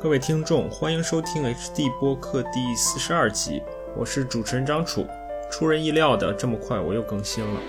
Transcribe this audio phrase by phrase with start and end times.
[0.00, 3.60] 各位听众，欢迎收听 HD 播客第四十二集，
[3.96, 5.04] 我是主持人张楚。
[5.50, 7.60] 出人意料的，这么快我又更新了。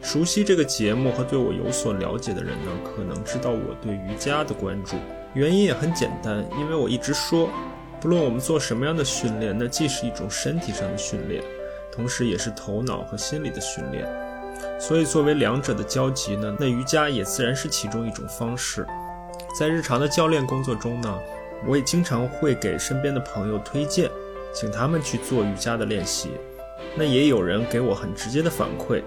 [0.00, 4.96] 熟悉这个节目和对我有所了解的人呢，可能知道我对瑜伽的关注。
[5.34, 7.50] 原因也很简单，因为我一直说，
[8.00, 11.44] 不论我们做什么样的训练，那既是一种身体上的训练，
[11.92, 14.08] 同时也是头脑和心理的训练。
[14.80, 18.86] 所以作为两者的交集呢，那瑜伽也自然是其中一种方式。
[19.58, 21.18] 在日常的教练工作中呢，
[21.66, 24.10] 我也经常会给身边的朋友推荐，
[24.54, 26.30] 请他们去做瑜伽的练习。
[26.94, 29.02] 那也有人给我很直接的反馈，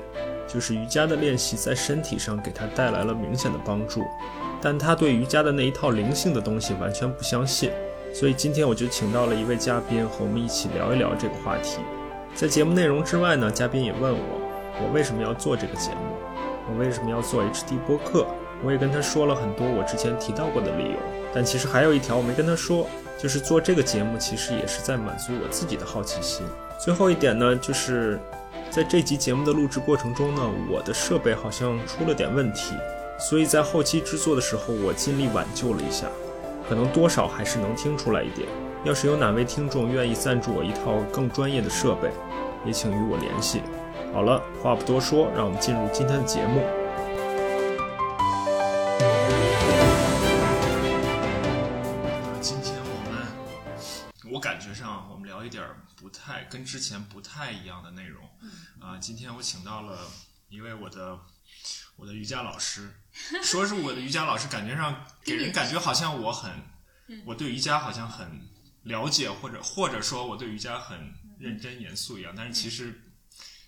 [0.47, 4.03] 就是瑜伽的练习在身体上给他带来了明显的帮助，
[4.61, 7.71] 但他对瑜伽的那一套灵性的东西完全不相信。
[8.13, 11.79] 所以今天我就请到了一位嘉宾和我们一起聊一聊这个话题。
[12.35, 14.41] 在节目内容之外呢，嘉宾也问我，
[14.83, 16.15] 我为什么要做这个节目，
[16.69, 18.27] 我为什么要做 HD 播客。
[18.63, 20.97] 我也跟他说了很多我之前提到过的理由，
[21.33, 22.87] 但其实还有一条我没跟他说，
[23.17, 26.45] 就是做这个节目其实也是在满足我自己的好奇心。
[26.79, 28.19] 最后一点呢，就是
[28.69, 32.73] 在这集节目的录制过程中呢，我的设备好像出了点问题，
[33.19, 36.07] 所以在后期制作的时候我尽力挽救了一下，
[36.67, 38.47] 可能多少还是能听出来一点。
[38.83, 42.09] 要是有哪位听众愿意赞助我一套更专业的设备，
[42.65, 43.61] 也请与我联系。
[44.11, 46.80] 好了，话不多说，让我们进入今天的节目。
[56.09, 58.29] 太跟之前不太一样的内容，
[58.79, 60.09] 啊，今天我请到了
[60.49, 61.19] 一位我的
[61.95, 62.93] 我的瑜伽老师，
[63.43, 66.51] 说是我的瑜伽老师，感觉上 给人感觉好像我很，
[67.25, 68.47] 我对瑜伽好像很
[68.83, 73.13] 了解，或者或者说我对瑜伽很认真严肃一样，但是其实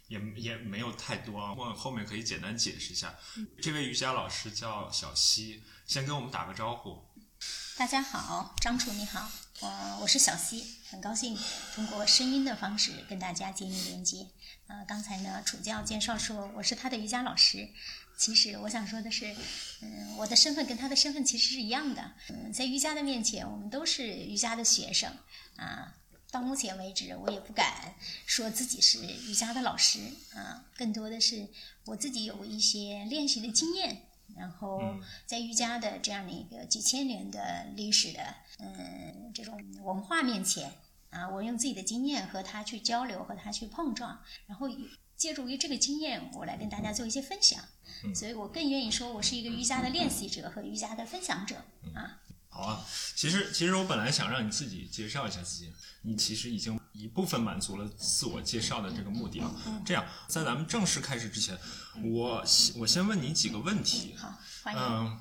[0.07, 3.15] 也也没有太多，我后面可以简单解释一下。
[3.61, 7.09] 这位瑜伽老师叫小溪，先跟我们打个招呼。
[7.77, 9.29] 大家好，张楚你好，
[9.63, 11.37] 我我是小溪，很高兴
[11.73, 14.27] 通过声音的方式跟大家建立连接。
[14.67, 17.69] 呃，刚才呢楚教介绍说我是他的瑜伽老师，
[18.17, 19.33] 其实我想说的是，
[19.81, 22.11] 嗯，我的身份跟他的身份其实是一样的。
[22.27, 25.09] 嗯，在瑜伽的面前，我们都是瑜伽的学生
[25.55, 25.95] 啊。
[26.29, 29.99] 到目前为止，我也不敢说自己是瑜伽的老师
[30.33, 31.47] 啊，更多的是
[31.85, 34.07] 我自己有一些练习的经验。
[34.35, 34.81] 然后，
[35.27, 40.71] 在瑜伽的这样的一个几千年的历史的嗯这种文化面前
[41.09, 44.67] 啊，我用自己的经验和他去交流，和他去碰撞，然后
[45.15, 47.63] 借助于这个经验，我来跟大家做一些分享。
[48.15, 51.55] 所以我更愿意说我是一个瑜伽的练习者和瑜伽的分享者
[51.93, 52.19] 啊。
[52.49, 52.85] 好啊，
[53.15, 55.73] 其实其实我本来想让你自己介绍一下自己，
[56.03, 59.51] 你其实已经一部分满足了自我介绍的这个目的啊。
[59.83, 61.57] 这样，在咱们正式开始之前，
[62.03, 62.43] 我
[62.77, 64.15] 我先问你几个问题。
[64.15, 64.79] 好，欢迎。
[64.79, 65.19] 嗯，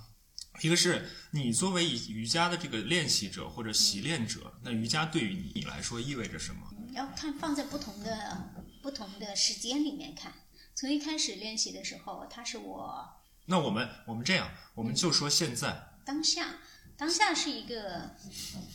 [0.61, 6.61] 一个是你作为瑜伽的这个练习者或者习练者，那瑜伽对于你来说意味着什么？
[6.93, 8.51] 要看放在不同的
[8.83, 10.33] 不同的时间里面看。
[10.75, 13.09] 从一开始练习的时候，它是我。
[13.47, 16.59] 那我们我们这样，我们就说现在当下。
[16.97, 18.15] 当下是一个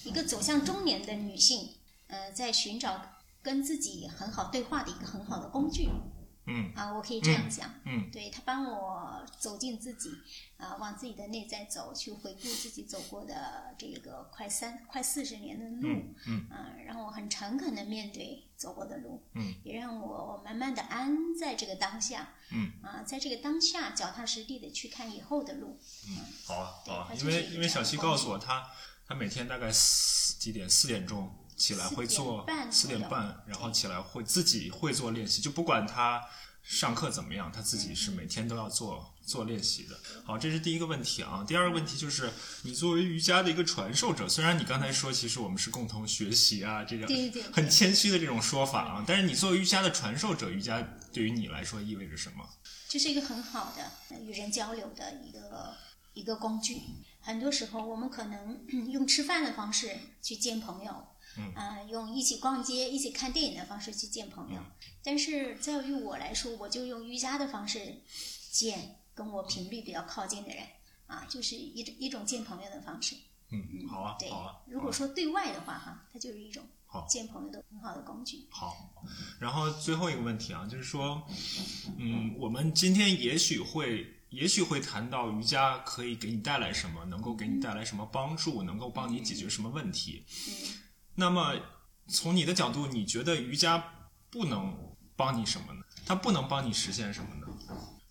[0.03, 1.75] 一个走向中年的女性，
[2.07, 5.87] 呃，在寻找跟自己很好对话的一个很好的工具。
[6.47, 6.73] 嗯。
[6.75, 10.09] 啊，我可以这样讲，嗯，对他帮我走进自己，
[10.57, 15.87] 啊，往自己的内在走，去回顾自己走过的这个快三快四十年的路，
[16.25, 28.65] 嗯，啊，让我很诚恳的面对走过的路，嗯，也让我慢慢的安在这个当下，嗯，啊，在这个当下脚踏实地的去看以后的路，嗯，好啊，好啊，因为因为小七告诉我，他
[29.05, 30.69] 他每天大概四几点？
[30.69, 31.29] 四点钟。
[31.57, 36.21] 起来会做四点半，然后起来会自己会做练习，就不管他
[36.63, 39.97] 上课怎么样，他自己是每天都要做做练习的。
[40.25, 41.43] 好，这是第一个问题啊。
[41.47, 42.31] 第二个问题就是，
[42.63, 47.07] 你作为瑜伽的一个传授者，虽然你刚才说其实我们是共同学习啊，这种
[47.51, 52.47] 很谦虚的这种说法啊，但是你作为瑜伽的传授者，瑜伽对于你来说意味着什么？
[52.89, 55.73] 这是一个很好的与人交流的一个
[56.13, 56.81] 一个工具。
[57.21, 61.07] 很多时候，我们可能 用吃饭的方式去见朋友。
[61.37, 64.59] 嗯，用一起逛街、一起看电影的方式去见朋友，
[65.03, 68.01] 但是在于我来说，我就用瑜伽的方式
[68.51, 70.63] 见跟我频率比较靠近的人，
[71.05, 73.15] 啊，就是一种一种见朋友的方式。
[73.49, 74.55] 嗯，好啊，对，好啊。
[74.67, 76.65] 如果说对外的话，哈，它就是一种
[77.07, 78.47] 见朋友的很好的工具。
[78.49, 78.75] 好，
[79.39, 81.23] 然后最后一个问题啊，就是说，
[81.97, 90.25] 嗯，我们今天也许会也许会谈到瑜伽可以给你带来什么，能够给你带来什么帮助，能够帮你解决什么问题。
[90.49, 90.83] 嗯。
[91.19, 91.55] 那么，
[92.07, 93.83] 从你的角度，你觉得瑜伽
[94.29, 94.73] 不能
[95.15, 95.81] 帮你什么呢？
[96.05, 97.47] 它不能帮你实现什么呢？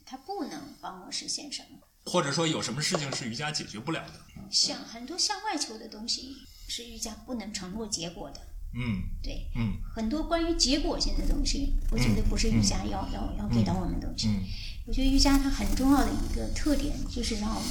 [0.04, 1.78] 它不能帮我实现什么？
[2.04, 4.14] 或者说，有什么事情是瑜伽解决不了的？
[4.50, 6.36] 像很多向外求的东西，
[6.68, 8.40] 是瑜伽不能承诺结果的。
[8.74, 14.28] 嗯对，嗯很多关于结果性的东西，我觉得不是瑜伽要、要要给到我们的东西。
[14.28, 14.42] 嗯
[14.88, 17.70] 我觉得瑜伽它很重要的一个特点就是让我们，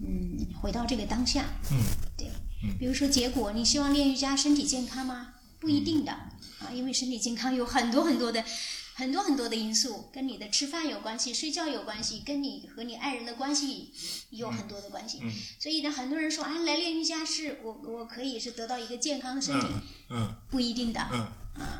[0.00, 1.44] 嗯，回到这个当下。
[1.70, 1.78] 嗯
[2.16, 2.32] 对嗯，
[2.78, 5.34] 比如说结果，你希望练瑜伽身体健康吗？
[5.58, 8.44] 不一定的啊，因为身体健康有很多很多的。
[8.92, 13.92] 很多很多的因素跟你的吃饭有关系，睡觉有关系，跟你和你爱人的关系
[14.28, 15.20] 有很多的关系。
[15.22, 21.00] 嗯所以呢，很多人说啊，来练瑜伽是我我可以是得到一个健康的身体，嗯嗯不一定的。
[21.12, 21.26] 嗯，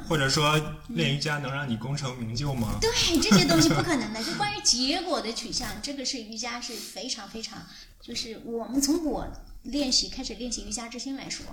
[0.08, 2.78] 或者说练瑜伽能让你功成名就吗？
[2.80, 2.90] 对
[3.20, 4.20] 这些东西不可能的。
[4.24, 7.66] 就关于结果的取向，这个是瑜伽是非常非常，
[8.00, 9.30] 就是我们从我
[9.62, 11.44] 练习开始练习瑜伽之心来说，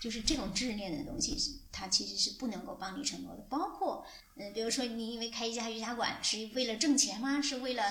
[0.00, 3.42] 就是这种执念的东西，它其实是不能够帮你承诺的。
[3.48, 4.04] 包括
[4.36, 7.40] 嗯、比如说你因为开一家瑜伽馆是为了挣钱吗？
[7.40, 7.84] 是为了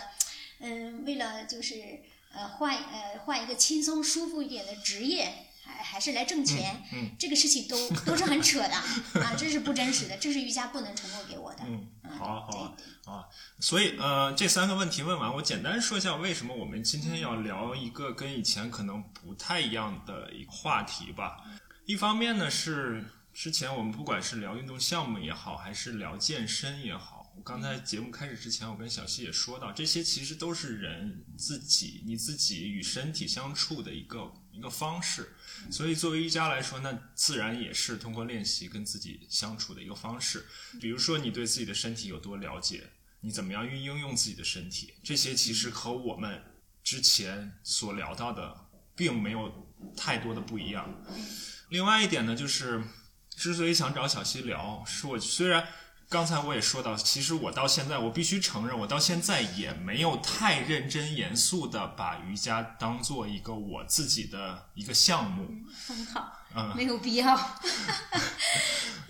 [0.59, 2.01] 嗯、为了就是
[2.33, 5.45] 呃换呃换一个轻松舒服一点的职业。
[5.63, 11.63] 还还是来挣钱，嗯这个事情都都是很扯的啊，这是不真实的，这是瑜伽不能承诺给我的。
[11.65, 11.87] 嗯，
[12.17, 12.73] 好啊好啊
[13.05, 13.25] 啊，
[13.59, 21.37] 所以呃，这三个问题问完，我简单说一下为什么我们今天要聊一个跟以前可能不太一样的一个话题吧。
[21.85, 23.03] 一方面呢是
[23.33, 35.33] 之前我们不管是聊运动项目也好，还是聊健身也好，我刚才节目开始之前，我跟小溪也说到，这些其实都是人自己你自己与身体相处的一个一个方式。
[35.69, 40.45] 所以，作为瑜伽来说，那自然也是通过练习跟自己相处的一个方式。
[40.79, 42.89] 比如说，你对自己的身体有多了解，
[43.19, 46.41] 你怎么样运用自己的身体，这些其实和我们
[46.83, 51.03] 之前所聊到的并没有太多的不一样。
[51.69, 52.83] 另外一点呢，就是
[53.29, 55.67] 之所以想找小溪聊，是我虽然
[56.11, 65.47] 刚才我也说到，其实我到现在，我必须承认，我到现在也没有太认真严肃的把瑜伽当做一个我自己的一个项目。
[65.87, 67.33] 很好，嗯 没有必要，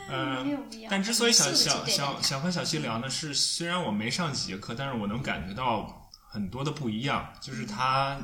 [0.09, 0.91] 嗯 没有必要。
[0.91, 8.15] 但之所以想想想想和小溪聊呢，是虽然我没上几节课，但是我能感觉到很多的不一样，就是他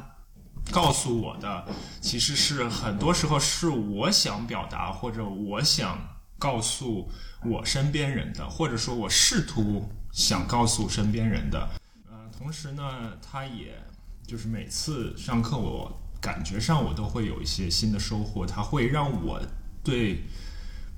[0.71, 1.65] 告诉我的，
[1.99, 5.97] 其实是很多时候是我想表达或者我想
[6.37, 7.09] 告诉
[7.43, 11.69] 我身边人的，或者说我试图想告诉身边人的。
[12.09, 13.81] 呃，同时呢，他也
[14.25, 19.41] 就是每次上课，我感觉上我都会有一些新的收获，它会让我
[19.83, 20.23] 对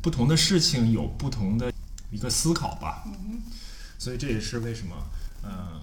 [0.01, 1.71] 不同的事情有不同的
[2.09, 3.03] 一个思考吧。
[3.97, 4.95] 所以这也是为什么，
[5.43, 5.81] 呃，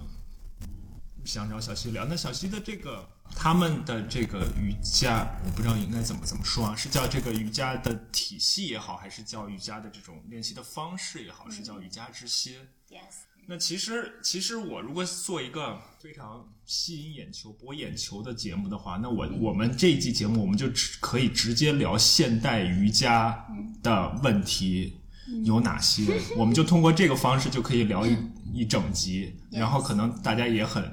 [1.23, 2.05] 想找小溪聊。
[2.05, 3.07] 那小溪的这个
[3.39, 12.55] 他们的这个瑜伽，我不知道应该怎么怎么说啊，是叫这个瑜伽的体系也好，还是叫瑜伽的这种练习的方式也好，是叫瑜伽之心。
[12.89, 23.47] Yes，那其实，其实我如果做一个非常吸引眼球、博眼球的节目的话，那我我们这一季节目我们就只可以直接聊现代瑜伽
[23.83, 24.99] 的问题
[25.45, 28.17] 有哪些，我们就通过这个方式就可以聊一
[28.51, 30.89] 一整集，然后可能大家也很也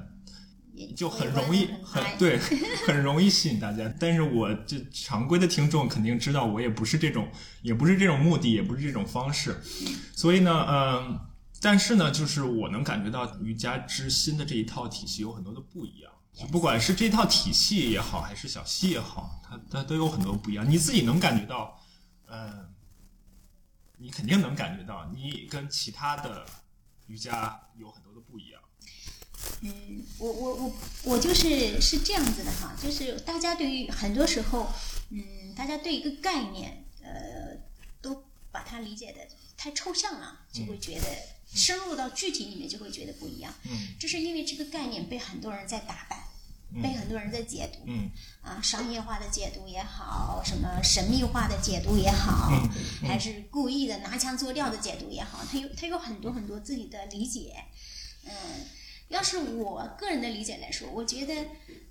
[0.97, 2.39] 就很容易，很很对，
[2.87, 3.93] 很容易吸引大家。
[4.01, 7.31] 但是我这常规的听众肯定知道，我也不是这种，
[7.63, 9.61] 也不是这种目的，也不是这种方式。
[10.17, 11.21] 所以呢，嗯，
[11.61, 16.11] 但是呢，就是我能感觉到瑜伽之心的这一套体系有很多的不一样。
[16.33, 20.69] 就不管是这套体系也好，还是小溪也好，它它都有很多不一样。
[20.69, 21.81] 你自己能感觉到，
[22.27, 22.67] 嗯，
[23.99, 26.45] 你肯定能感觉到，你跟其他的
[27.07, 28.04] 瑜伽有很。
[29.63, 30.75] 嗯，我我我
[31.05, 34.69] 我就是是这样子的哈，就是大家对于很多时候，
[35.11, 37.57] 嗯，大家对一个概念，呃，
[38.03, 39.21] 都把它理解的
[39.57, 41.07] 太抽象了，就会觉得
[41.55, 43.55] 深入到具体里面就会觉得不一样。
[43.65, 47.81] 嗯这是因为这个概念被很多人在打扮，被很多人在解读。
[47.87, 48.11] 嗯
[48.43, 57.55] 啊，商业化的解读也好，什么神秘化的解读也好，嗯还是故意的拿腔作调的解读也好，它有它有很多很多自己的理解。
[58.27, 58.33] 嗯，
[59.15, 61.35] 要是我个人的理解来说，我觉得，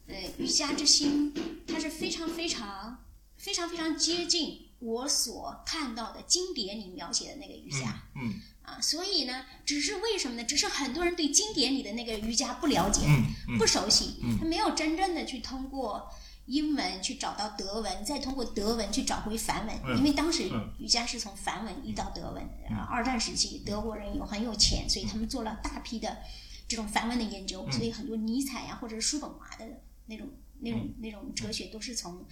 [0.07, 1.33] 呃，瑜伽之心
[1.65, 2.97] 它是非常非常
[3.37, 8.03] 非常非常接近我所看到的经典里描写的那个瑜伽。
[8.15, 10.43] 嗯啊，所以呢，只是为什么呢？
[10.45, 16.09] 只是很多人对经典里的那个瑜伽不了解，嗯嗯不熟悉，他没有真正的去通过
[16.45, 22.41] 英文去找到德文，再通过德文去找回梵文，嗯因为当时嗯瑜伽是从梵文移到德文。
[22.69, 26.17] 啊，二战时期德国人有很有钱，所以他们做了大批的
[26.73, 30.27] 这种梵文的研嗯究，所以很多尼采呀、或者是叔本华的那种
[30.61, 32.25] 那种那种哲学都是从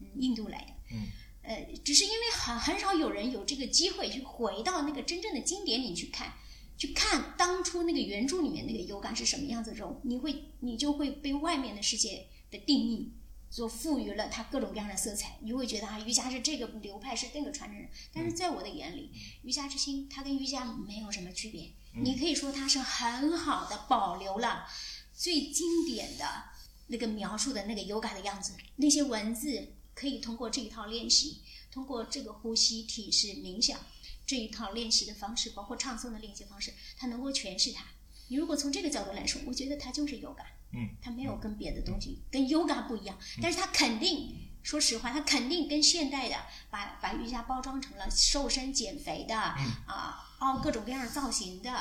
[0.00, 0.94] 嗯印度来的。
[0.94, 1.06] 嗯
[1.40, 6.34] 呃，只是因为很很少有人有这个机会去回到那个真正的经典里去看，
[6.76, 13.14] 去看当初那个原著里面那个有感是什么样子的时候，你会你就会被外面的世界的定义
[13.48, 17.88] 所赋予了它各种各样的色彩，你会觉得啊，瑜伽是这个流派，是那个传承人。
[18.12, 19.12] 但是在我的眼里，
[19.42, 21.72] 瑜伽之心它跟瑜伽没有什么区别。
[22.02, 24.66] 你可以说它是很好的保留了
[25.14, 26.44] 最经典的
[26.88, 33.78] 那个描述的那个 yoga 的样子，那些文字可以通过这一套练习，通过这个呼吸、体式、冥想
[34.26, 37.84] 这一套练习的方式，包括唱诵的练习方式，它能够诠释它。
[38.28, 40.44] 你如果从这个角度来说，我觉得它就是 yoga。
[40.72, 46.34] 嗯，它没有跟别的东西跟 yoga 不一样，但是它肯定，说实话，它肯定跟现代的
[46.70, 51.72] 把把瑜伽包装成了瘦身减肥的，啊，凹各种各样的造型的，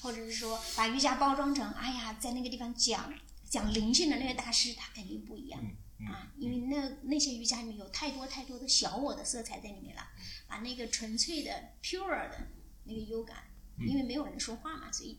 [0.00, 3.12] 或者是说把瑜伽包装成，哎呀，在那个地方讲
[3.48, 5.60] 讲灵性的那个大师，他肯定不一样
[6.08, 10.02] 啊，因为那那些瑜伽里面有太多太多的小我的色彩在里面了，
[10.48, 11.50] 把那个纯粹的
[11.82, 12.48] pure 的
[12.84, 13.36] 那个 yoga，
[13.78, 15.18] 因为没有人说话嘛，所以。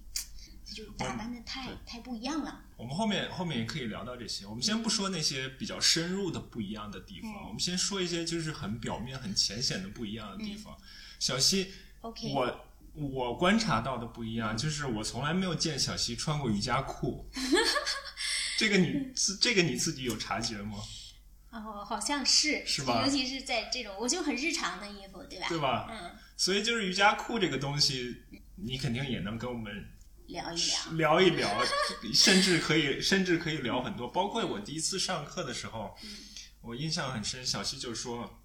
[0.73, 2.65] 就打扮的太太不一样了。
[2.75, 4.47] 我们后面后面也可以聊到这些。
[4.47, 10.75] 我们先不说那些比较深入的不一样的地方，我们先说一些就是很表面、很浅显的不一样的地方。
[11.19, 12.65] 小溪，OK，我
[12.95, 17.29] 我观察到的不一样，就是我从来没有见小西穿过瑜伽裤。
[18.57, 20.77] 这个你自这个你自己有察觉吗？
[21.51, 23.03] 哦，好像是，是吧？
[23.05, 25.47] 尤其是在这种，我就很日常的衣服，对吧？
[25.49, 25.87] 对吧？
[25.89, 26.11] 嗯。
[26.37, 28.15] 所以就是瑜伽裤这个东西，
[28.55, 29.91] 你肯定也能跟我们。
[30.27, 31.63] 聊一聊，聊一聊，
[32.11, 34.07] 甚至可以，甚至可以聊很多。
[34.07, 35.95] 包括我第一次上课的时候，
[36.61, 37.45] 我印象很深。
[37.45, 38.41] 小西就说：“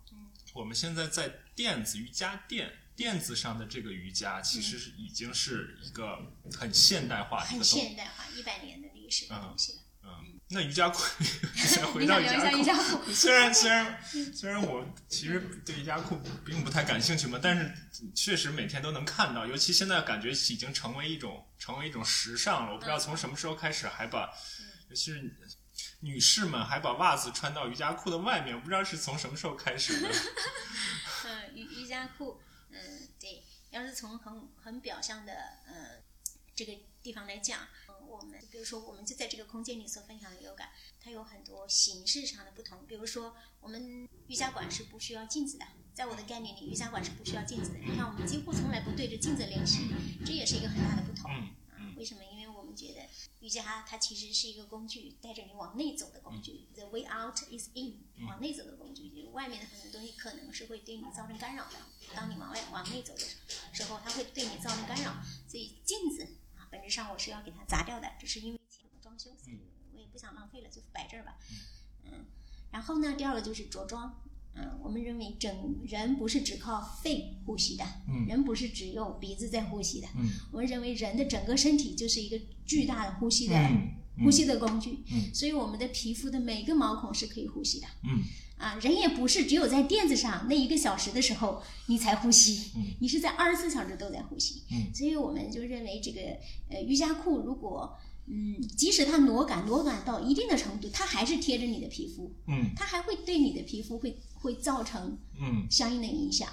[0.53, 6.19] 我们现在在电子瑜伽垫垫子上的这个瑜伽，其实是已经是一个
[6.53, 9.79] 很现代化、很现代化、一百年的历史的东西了。”
[10.53, 10.99] 那瑜伽裤，
[11.95, 12.25] 回到瑜
[12.65, 13.11] 伽裤。
[13.13, 14.03] 虽然虽然
[14.35, 17.73] 虽然我其实对瑜伽裤并不太感兴趣嘛，但是
[18.15, 19.47] 确实每天都能看到。
[19.47, 22.73] 尤其现在感觉已经成为一种成为一种时尚了。
[22.73, 24.29] 我不知道从什么时候开始，还把
[24.89, 25.23] 尤其是
[26.01, 28.53] 女士们还把袜子穿到瑜伽裤的外面。
[28.57, 30.09] 我不知道是从什么时候开始的。
[31.27, 32.43] 嗯， 瑜瑜伽裤，
[32.81, 33.43] 嗯，对。
[33.71, 35.33] 要是从很很表象的
[35.67, 36.03] 呃
[36.55, 36.73] 这个
[37.03, 37.61] 地方来讲。
[37.89, 40.71] 嗯我们比如说，我们就在这个空间里所分享的有感，
[41.01, 42.85] 它有很多形式上的不同。
[42.85, 47.79] 比如说，我们瑜伽馆是不需要镜子的，在我的概念里，瑜伽馆是不需要镜子的。
[47.79, 49.95] 你看，我们几乎从来不对着镜子练习，
[50.27, 51.31] 这也是一个很大的不同。
[51.31, 52.25] 啊，为什么？
[52.25, 53.03] 因为我们觉得
[53.41, 56.69] 瑜伽它其实是一个工具，带着你往内走的工具。
[56.75, 59.09] The way out is in，往内走的工具。
[59.09, 61.79] 就是外面的很多东西可能是会对你造成干扰的。
[62.15, 63.21] 当你往外往内走的
[63.73, 65.15] 时候，它会对你造成干扰。
[65.49, 66.23] 所以镜子
[66.57, 66.69] 啊。
[66.71, 69.59] 本质上我是要给它砸掉的，只是因为钱装修，所以
[69.93, 71.39] 我也不想浪费了，就摆这儿吧。
[72.05, 72.27] 嗯，
[72.71, 74.23] 然后呢，第二个就是着装。
[74.55, 75.51] 嗯，我们认为整
[75.85, 77.85] 人不是只靠肺呼吸的，
[78.29, 80.09] 人不是只用鼻子在呼吸的。
[80.53, 83.57] 我们认为人的整个身体就是一个巨大的呼吸的
[84.23, 87.87] 呼吸的工具，所以我们的皮肤的每个毛孔是可以呼吸的。
[88.05, 88.23] 嗯。
[88.61, 94.65] 啊，人也不是只有在垫子上那一个小时的时候你才呼吸，你是在二十四小时都在呼吸。
[94.93, 96.21] 所以我们就认为这个
[96.69, 97.97] 呃瑜伽裤，如果
[98.31, 106.49] 嗯，即使它挪感挪感到一定的程度，它还是贴着你的皮肤，嗯，它还会对你的皮肤会会造成嗯相应的影响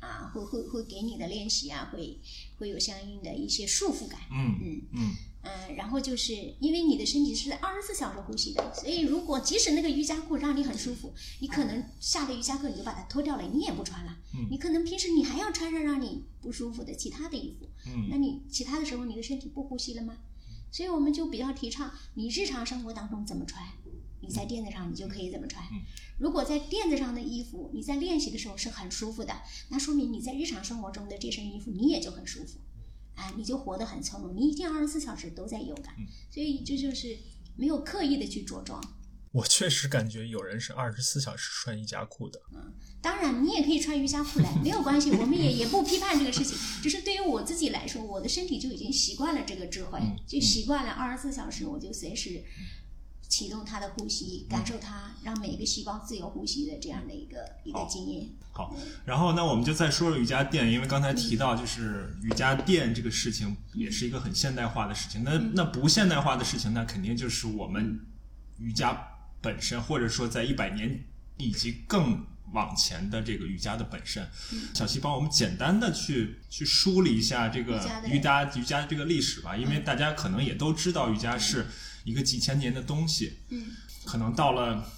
[0.00, 2.18] 啊，会会会给你的练习啊，会
[2.56, 4.18] 会有相应的一些束缚感。
[4.32, 5.14] 嗯嗯嗯。
[5.40, 14.16] 嗯，然后就是因为你的身体是在二十四小时呼吸的，所以如果即使那个瑜伽裤让你很舒服，你可能下了瑜伽课你就把它脱掉了，你也不穿了。
[14.34, 17.68] 嗯，你可能平时你还要穿上让你不舒服的其他的衣服。
[17.86, 20.18] 嗯，那你其他的时候你的身体不呼吸了吗？
[20.70, 23.64] 所以我们就比较提倡你日常生活当中怎么穿，
[24.20, 25.64] 你在垫子上你就可以怎么穿。
[26.18, 29.32] 如果在垫子上的衣服你在练习的时候是很舒服的，
[29.68, 32.58] 那说明你在日常生活中的这身衣服你也就很舒服。
[33.14, 35.96] 啊，你就活得很从容，你一天二十四小时都在有感，
[36.30, 37.18] 所以这就是
[37.56, 38.80] 没有刻意的去着装。
[39.38, 42.40] 我确实感觉有人是二十四小时穿瑜伽裤的。
[42.54, 46.58] 嗯，当然你也可以穿瑜伽裤来，没有关系，我们也也不批判这个事情。
[46.82, 52.42] 只是对于我自己来说，我的身体就已经习惯了这个智慧，就习惯了二十四小时我就随时。
[53.28, 58.26] 启动它的呼吸，感受它，让每一个细胞自由呼吸的这样的一个一个经验。
[58.52, 65.24] 好，然后那我们就再说说瑜伽垫，因为刚才提到就是瑜伽垫这个事情也是一个很现代化的事情。
[65.24, 68.00] 那那不现代化的事情，那肯定就是我们
[68.56, 68.94] 瑜伽
[69.40, 71.04] 本身，或者说在一百年
[71.36, 74.28] 以及更往前的这个瑜伽的本身。
[74.74, 81.66] 小七帮我们简单的去去梳理一下这个瑜伽瑜伽这个历史吧，因为大家可能也都知道瑜伽是。
[82.04, 83.66] 一个几千年的东西，嗯，
[84.06, 84.90] 可能到了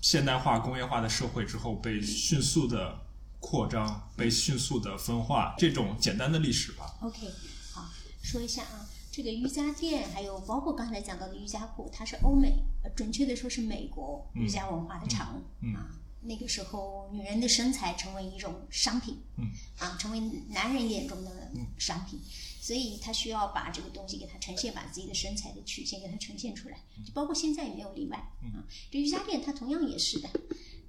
[0.00, 2.98] 现代化、工业化的社会之后，被迅速的
[3.38, 6.92] 扩张，被迅速的分化，这种简单的历史吧。
[7.02, 7.30] OK，
[7.72, 7.88] 好，
[8.20, 8.82] 说一下啊。
[9.16, 15.90] 这个瑜伽垫，还有包括刚才讲到的瑜伽裤，它是欧美，呃准确的说是美国瑜伽文化的产物、嗯嗯啊。
[16.20, 19.46] 那个时候，女人的身材成为一种商品，嗯
[19.78, 20.20] 啊，成为
[20.50, 22.20] 男人眼中的商品，
[22.60, 28.68] 所以他需要把这个东西给它呈现，把自己的身材的曲线给它呈现出来，就包括现在也没有例外啊。
[28.90, 30.28] 这瑜伽垫它同样也是的，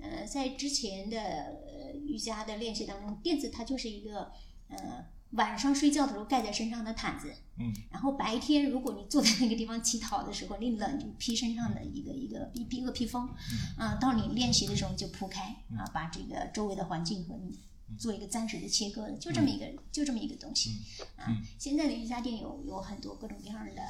[0.01, 4.34] 呃，在之前的呃瑜伽的练习当中，垫子它就是一个
[4.67, 13.29] 呃晚上睡觉的时候盖在身上的毯子，嗯，然后白天如果你坐在那个地方乞讨的时候，你冷就披身上的一个一个一一个披风，
[13.77, 15.43] 啊，到你练习的时候就铺开
[15.77, 17.60] 啊，把这个周围的环境和你
[17.98, 20.72] 做一个暂时的切割，就这么一个就这么一个东西
[21.17, 21.27] 啊。
[21.60, 23.81] 现在的瑜伽垫有有很多各种各样的，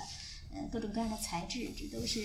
[0.51, 2.19] 呃，各种各样的材质，这都是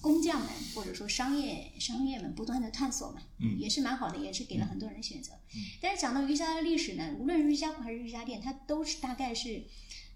[0.00, 3.58] 工匠们或者说商业商业们不断的探索嘛，嗯。
[3.58, 5.32] 也是蛮好的，也是给了很多人选择。
[5.80, 9.64] 但是讲到瑜伽的历史呢，无论是瑜伽馆还是瑜伽店，它都是大概是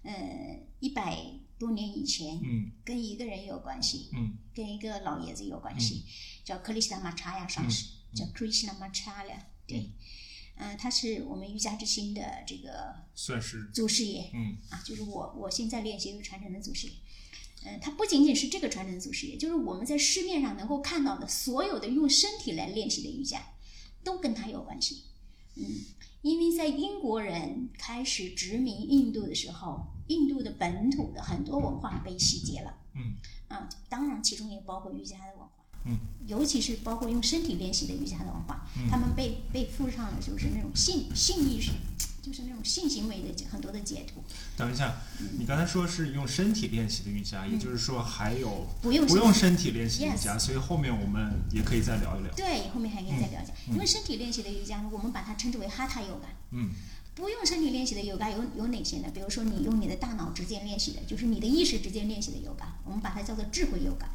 [0.03, 1.17] 呃一百
[1.59, 2.71] 多年以前，嗯。
[2.83, 4.37] 跟一个人有关系，嗯。
[4.53, 6.03] 跟一个老爷子有关系，
[6.43, 8.15] 叫克里斯纳玛查亚上师，嗯。
[8.15, 9.37] 叫 Krishna Macharya，
[9.67, 9.91] 对，
[10.55, 14.57] 呃，他是我们瑜伽之星的这个算是祖师爷，嗯。
[14.69, 16.93] 啊，就是我我现在练习的传承的祖师爷。
[17.65, 23.41] 呃，它不仅仅是这个传承祖师爷，就是我们在市面上能够看到的所有的用身体来练习的瑜伽，
[24.03, 25.03] 都跟它有关系。
[25.55, 25.65] 嗯，
[26.21, 32.77] 因为在英国人开始殖民印度的时候，印度的本土的很多文化被洗劫了。
[32.93, 33.15] 嗯
[33.47, 35.44] 啊，当然其中也包括瑜伽的。
[35.85, 41.71] 嗯，尤其是包括用身体练习的瑜伽的文化，他们被被附上了就是那种性性意识，
[42.21, 44.23] 就是那种性行为的很多的解读。
[44.57, 44.95] 等一下，
[45.37, 52.33] 你刚才说是用身体练习的瑜伽，也就是说还有不用不用身体练习的瑜伽，所以后面我们也可以再聊一聊。
[52.35, 53.53] 对，后面还可以再聊一下。
[53.67, 56.29] 因为身体练习的瑜伽，我们把它称之为哈塔瑜伽。
[56.51, 56.69] 嗯
[57.15, 59.07] 不用身体练习的瑜伽有有哪些呢？
[59.13, 64.09] 比如说你用你的大脑直接练习的，就是你的意识直接练习的瑜伽，我们把它叫做智慧瑜伽。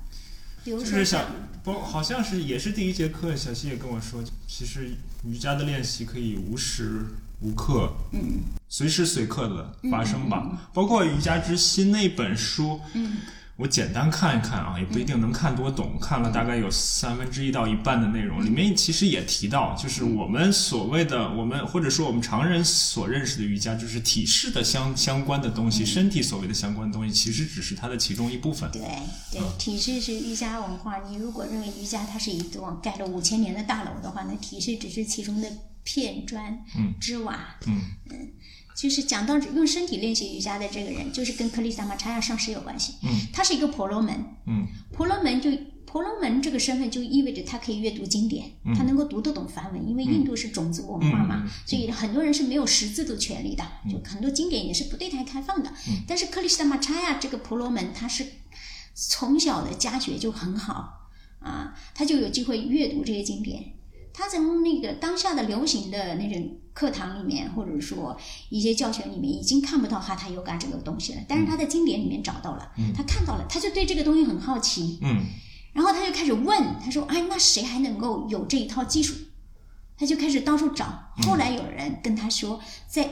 [0.64, 1.26] 比如就是小像
[1.62, 4.93] 不，好像是也是第一节课，小西也跟我说，其实
[5.25, 7.06] 瑜伽的练习可以无时
[7.41, 8.41] 无刻，嗯。
[8.73, 10.71] 随时随刻的发生吧。
[10.73, 13.17] 包括《瑜伽之心》那本书，嗯
[13.60, 28.70] 我简单看一看啊，也不一定能看多懂，看了大概有三分之一到一半的内容，里面其实也提到，就是我们所谓的我们或者说我们常人所认识的瑜伽，就是体式的相相关的东西，身体所谓的相关的东西，其实只是它的其中一部分。
[28.70, 28.80] 对
[29.30, 30.96] 对，体式是瑜伽文化。
[31.06, 35.52] 你如果认为瑜伽它是一座盖了五千年的大楼的话，那体式只是其中的
[35.84, 37.56] 片砖、嗯之瓦。
[37.66, 37.78] 嗯
[38.80, 42.95] 就是讲到用身体练习瑜伽的这个人，就是跟克里斯玛查亚上师有关系。
[43.02, 45.50] 嗯，他是一个婆罗门，嗯婆罗门就
[45.84, 55.71] 婆罗门这个身份就意味着他可以阅读经典，他能够读得懂梵文，因为印度是种族文化嘛，所以很多人是没有识字的权利的，就很多经典也是不对他开放的。
[56.06, 58.25] 但是克里斯塔玛查亚这个婆罗门，他是
[58.95, 63.75] 从小的家学就很好啊，他就有机会阅读这些经典。
[64.12, 68.16] 他从那个当下的流行的那种课堂里面，或者说
[68.49, 71.20] 一些教学里面，已经看不到哈塔尤嘎这个东西了。
[71.28, 74.99] 但是他在经典里面找到了，他看到了，他就对这个东西很好奇。
[75.02, 75.25] 嗯
[75.73, 79.14] 然后他就开始问，他说：“哎，那谁还能够有这一套技术？”
[79.96, 80.86] 他就开始到处找。
[81.23, 83.08] 后来有人跟他说，在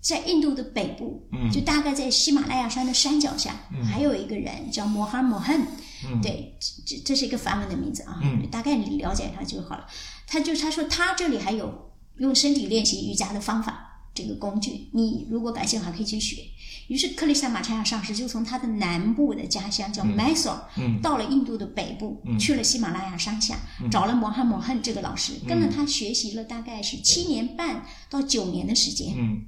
[0.00, 5.64] 在印度的北部，嗯就大概在喜马拉雅山的山脚下，还有一个人叫摩哈摩恨，
[6.08, 6.20] 嗯。
[6.20, 8.48] 对，这这这是一个梵文的名字啊，嗯。
[8.50, 9.86] 大概你了解一下就好了。
[10.26, 16.42] 他就他说他这里还有用身体练习瑜伽的方法，这个工具，你如果感兴趣还可以去学。
[16.88, 21.00] 于是克里斯塔玛查亚上师就从他的南部的家乡叫 Mysore，、嗯。
[21.00, 23.60] 到了印度的北部，去了喜马拉雅山下，
[23.90, 29.14] 找了摩汉摩恨这个老师，跟了他学习了大概是七年半到九年的时间。
[29.16, 29.44] 嗯。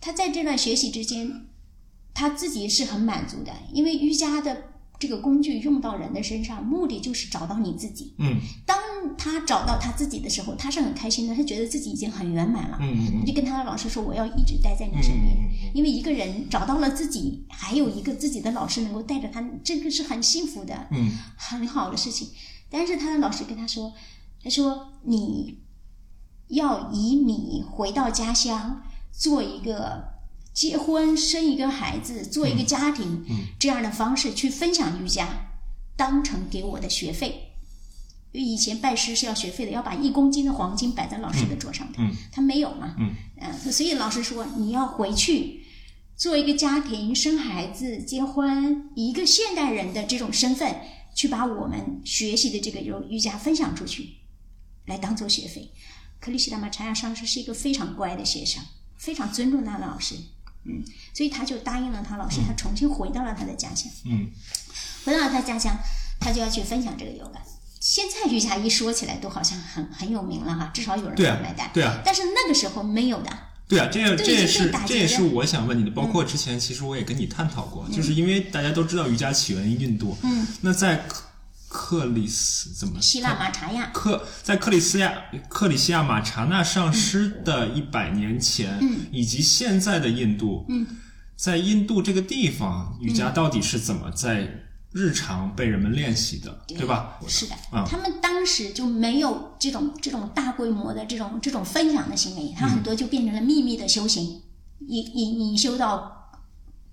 [0.00, 1.47] 他在这段学习之间，
[2.18, 4.64] 他自己是很满足的，因为瑜伽的
[4.98, 8.16] 这个工具用到人的身上，目的就是找到你自己。
[8.18, 8.76] 嗯当
[9.16, 12.78] 他找到他自己的时候，他是很开心的，他觉得自己已经很圆满了。
[12.80, 15.36] 嗯嗯就跟他的老师说：“我要一直待在你身边。
[15.36, 22.30] 嗯嗯因为一个人找到了自己，还有一个自己的老师能够带着他，这个是很幸福的，嗯很好的事情。
[22.68, 23.92] 但是他的老师跟他说
[24.42, 25.60] ：“他说你
[26.48, 30.17] 要以你回到家乡，做一个
[30.58, 33.24] 结婚、生一个孩子、做一个家庭、
[33.60, 35.28] 这样的方式去分享瑜伽，
[35.96, 37.52] 当成给我的学费。”
[38.34, 43.14] 因为以前拜师是要学费的，要把一公斤的黄金摆在老师的桌上的，嗯他没有嘛，嗯。
[43.36, 45.62] 呃，所以老师说你要回去
[46.16, 50.74] 做一个家庭、生孩子、结婚，以一个现代人的这种身份
[51.14, 54.16] 去把我们学习的这个瑜伽分享出去，
[54.86, 55.70] 来当做学费。
[56.18, 58.60] 克里希达玛查亚上师是一个非常乖的学生，
[58.96, 60.16] 非常尊重他的老师，
[60.68, 63.90] 嗯，所以他就答应了他老师，他重新回到了他的家乡。
[64.04, 64.28] 嗯。
[65.04, 65.74] 回到了他家乡，
[66.20, 67.40] 他就要去分享这个 yoga。
[67.80, 71.70] 现在瑜伽一说起来都好像很很有名了哈，至少有人买单。
[71.72, 73.30] 对啊但是那个时候没有的，
[73.68, 81.04] 对啊，这也是这也是我想问你的，包括之前其实我也跟你探讨过，就是因为大家都知道瑜伽起源于印度，嗯，那在
[81.68, 85.12] 克克里斯怎么希腊马查亚，克在克里斯亚
[85.48, 89.06] 克里西亚马查纳上师的一百年前，嗯。
[89.10, 90.86] 以及现在的印度，嗯，
[91.36, 97.18] 在印度这个地方，瑜伽到底是怎么在日常被人们练习的，对吧？
[97.26, 104.42] 是的，啊他们当时就没有这种这种大规模的这种这种分享的行为，他很多就变成了秘密的修行，
[104.86, 106.17] 隐隐隐修到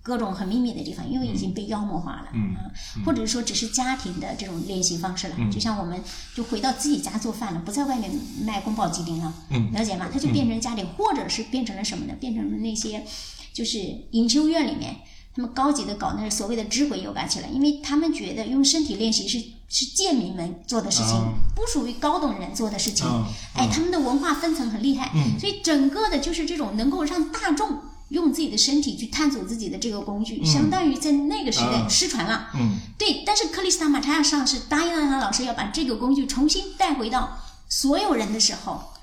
[0.06, 2.70] 各种很秘密的地方，因为已经被妖魔化了，嗯啊，
[3.04, 6.00] 或者说只是家庭的这种练习方式了，就像我们
[6.36, 8.12] 就回到自己家做饭了，不在外面
[8.46, 10.08] 卖宫保鸡丁了，嗯了解吗？
[10.14, 12.14] 它就变成家里，或者是变成了什么呢？
[12.20, 13.04] 变成了那些
[13.52, 13.80] 就是
[14.12, 14.98] 隐修院里面。
[15.36, 19.38] 他们高级的搞那所谓的智慧 yoga 起来，因为他们觉得用身体练习是
[19.68, 23.06] 是贱民们做的事情，啊不属于高等人做的事情。
[23.06, 27.82] 啊哎，他们的文化分层很厉害，嗯所以整个的就是这种能够让大众
[28.16, 32.50] 用自己的身体去探索自己的这个工具，相当于在那个时代啊失传了。
[32.56, 38.94] 嗯对，但是克里斯塔马查亚上师答应了他老师要把这个工具重新带回到所有人的时候，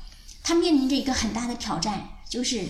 [0.43, 2.65] 他面临着一个很大的挑战，就是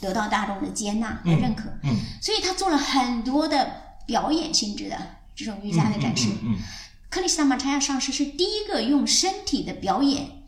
[0.00, 1.68] 得到大众的接纳和认可。
[1.84, 3.58] 嗯所以他做了很多的
[4.06, 4.96] 表演性质的
[5.36, 6.28] 这种瑜伽的展示。
[6.42, 6.56] 嗯
[7.10, 10.44] 克里斯塔马查亚上师是第一个用身体的表演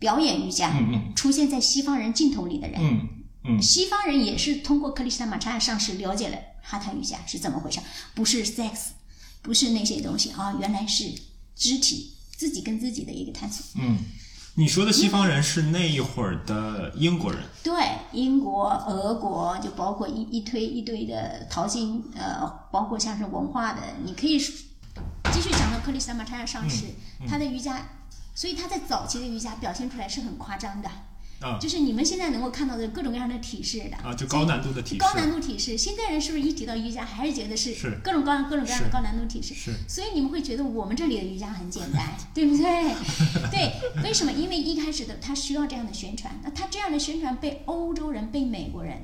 [0.00, 0.74] 表演瑜伽、
[1.14, 2.80] 出现在西方人镜头里的人。
[2.82, 3.08] 嗯
[3.46, 3.62] 嗯。
[3.62, 7.80] 西方人也是通过克里斯塔马查亚上师了解了哈塔瑜伽是怎么回事，
[8.14, 8.88] 不是 sex，
[9.42, 11.04] 不是那些东西啊，原来是
[11.54, 13.64] 肢体自己跟自己的一个探索。
[13.80, 13.98] 嗯，
[14.54, 17.72] 你说的西方人是那一会儿的英国人，对，
[18.12, 22.40] 英国、俄国，就包括一一堆一堆的淘金，呃，
[22.72, 26.86] 包括像是文化的，你可以继续讲到克里斯塔马查亚上师，
[27.20, 27.26] 嗯。
[27.28, 27.86] 他的瑜伽，
[28.34, 30.90] 所以他在早期的瑜伽表现出来是很夸张的，
[31.40, 31.58] 啊。
[31.60, 33.96] 就是你们现在能够看到的各种各样的体式的。
[33.96, 37.98] 啊，就高难度的体式，高难度体式，现在人是不是一提到瑜伽，还是觉得是是。
[38.02, 39.54] 各种各样各种各样的高难度体式？
[39.54, 39.72] 是。
[39.88, 42.94] 所以你们会觉得我们这里的瑜伽很简单， 对不对？
[43.50, 44.32] 对，为什么？
[44.32, 48.98] 因为一开始的他需要这样的宣传，那他这样的宣传被欧洲人、被美国人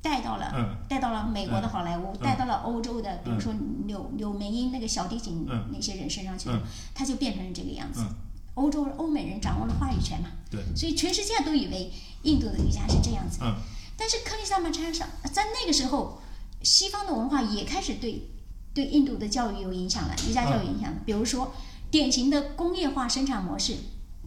[0.00, 0.76] 带到了，嗯。
[0.88, 3.54] 带到了美国的好莱坞，带到了欧洲的，比如嗯说
[3.86, 5.68] 柳柳梅英那个小提琴嗯。
[5.72, 6.48] 那些人身上去
[6.94, 8.00] 他就变成了这个样子。
[8.02, 8.14] 嗯。
[8.58, 11.92] 欧洲欧美人掌握了话语权嘛，对，所以全世界都以为
[12.22, 13.38] 印度的瑜伽是这样子。
[13.42, 13.54] 嗯
[14.00, 16.22] 但是克里斯塔马查上，在那个时候，
[16.62, 18.28] 西方的文化也开始对
[18.72, 20.98] 对印度的教育有影响了，瑜伽教育影响了。
[21.04, 21.52] 比如说，
[21.90, 23.74] 典型的工业化生产模式，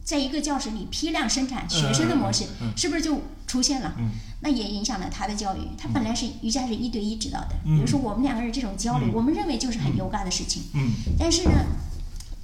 [0.03, 3.95] 在一个教室里批量生产学生的模式，嗯嗯嗯是不是就出现了？
[3.97, 4.09] 嗯
[4.41, 5.59] 那也影响了他的教育。
[5.77, 10.63] 他本来是瑜伽是一对一指导的，嗯比如说我们两个人这种交流，嗯我们认为就是很优嘎的事情。
[10.73, 11.51] 嗯但是呢，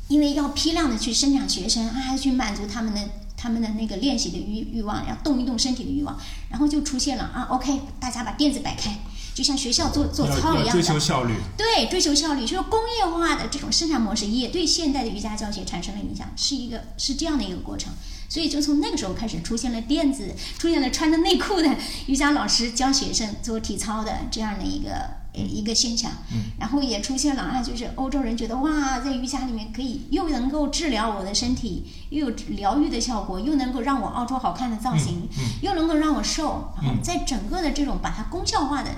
[0.07, 3.01] 因为要批量的去生产学生啊，去满足他们的
[3.35, 6.17] 他们的那个练习的欲欲望，要动一动身体的欲望，
[6.49, 8.97] 然后就出现了啊，OK，大家把垫子摆开，
[9.35, 10.69] 就像学校做做操一样。
[10.71, 17.91] 追求，效率，对，追求效率，就是工业化的这种生产模式也对现代的瑜伽教学产生了影响，是一个是这样的一个过程。
[18.29, 21.75] 所以就从那个时候开始出现了垫子，出现了穿着内裤的
[22.07, 25.11] 瑜伽老师教学生做体操的这样的一个
[25.45, 26.11] 一个现象。
[26.59, 35.27] 然后也出现了啊，就是欧洲人觉得哇，在瑜伽里面可以又能够治疗我的身体，又有疗愈的效果，又能够让我凹出好看的造型，
[35.61, 36.73] 又能够让我瘦。
[36.81, 38.89] 然后在整个的这种把它功效化的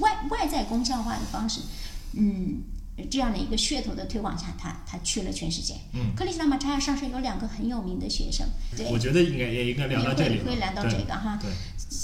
[0.00, 1.60] 外外在功效化的方式，
[2.12, 2.62] 嗯。
[3.10, 5.74] 这样的一个噱头的推广下，他他去了全世界。
[5.94, 6.14] 嗯。
[6.14, 11.38] 克里斯塔马查亚上是有两个很有名的学生，对，我觉得应该也应该聊到这里了，也会会聊到这个哈。
[11.40, 11.50] 对，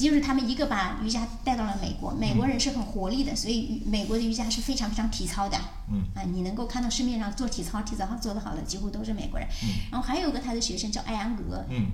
[0.03, 5.59] 就是他们一个把瑜伽带到了美国，美国人是很活力的，所以美国的瑜伽是非常非常体操的。
[5.92, 6.03] 嗯。
[6.14, 9.46] 啊，你能够看到市面上做体操、体操做得好的几乎都是美国人。
[9.62, 9.68] 嗯。
[9.92, 11.87] 然后还有个他的学生叫艾扬格，嗯。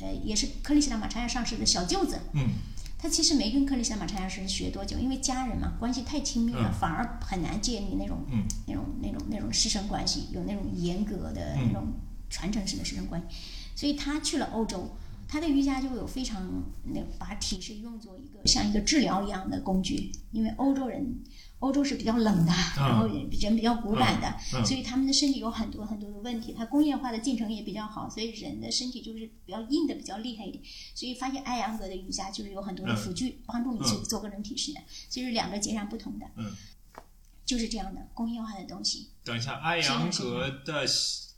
[0.00, 2.18] 呃，也是克里斯塔马查亚上师的小舅子。
[2.32, 2.48] 嗯
[3.02, 11.88] 他其实没跟克里斯塔马查亚师学多久，因为家人嘛，关系太亲密了，嗯反而很难建立那种、嗯那种、那种、那种师生关系，有那种严格的嗯那种
[12.30, 13.26] 传承式的师生关系。
[13.74, 14.88] 所以他去了欧洲，
[15.26, 21.04] 他的瑜伽就有非常那把体式用作一个像一个治疗一样的工具，因为欧洲人。
[21.62, 26.52] 欧洲是比较冷的，然后人人比较古板的，嗯所以他们的身体有很多很多的问题。
[26.58, 30.62] 它工业化的进程也比较好，所以人的身体就是比较硬的比较厉害一点。
[30.92, 36.26] 所以发现艾扬格的瑜伽就是有很多的辅具帮助你去做各种体式的，所以是两个截然不同的。
[36.36, 36.52] 嗯，
[37.46, 39.10] 就是这样的工业化的东西。
[39.22, 40.84] 等一下，艾扬格的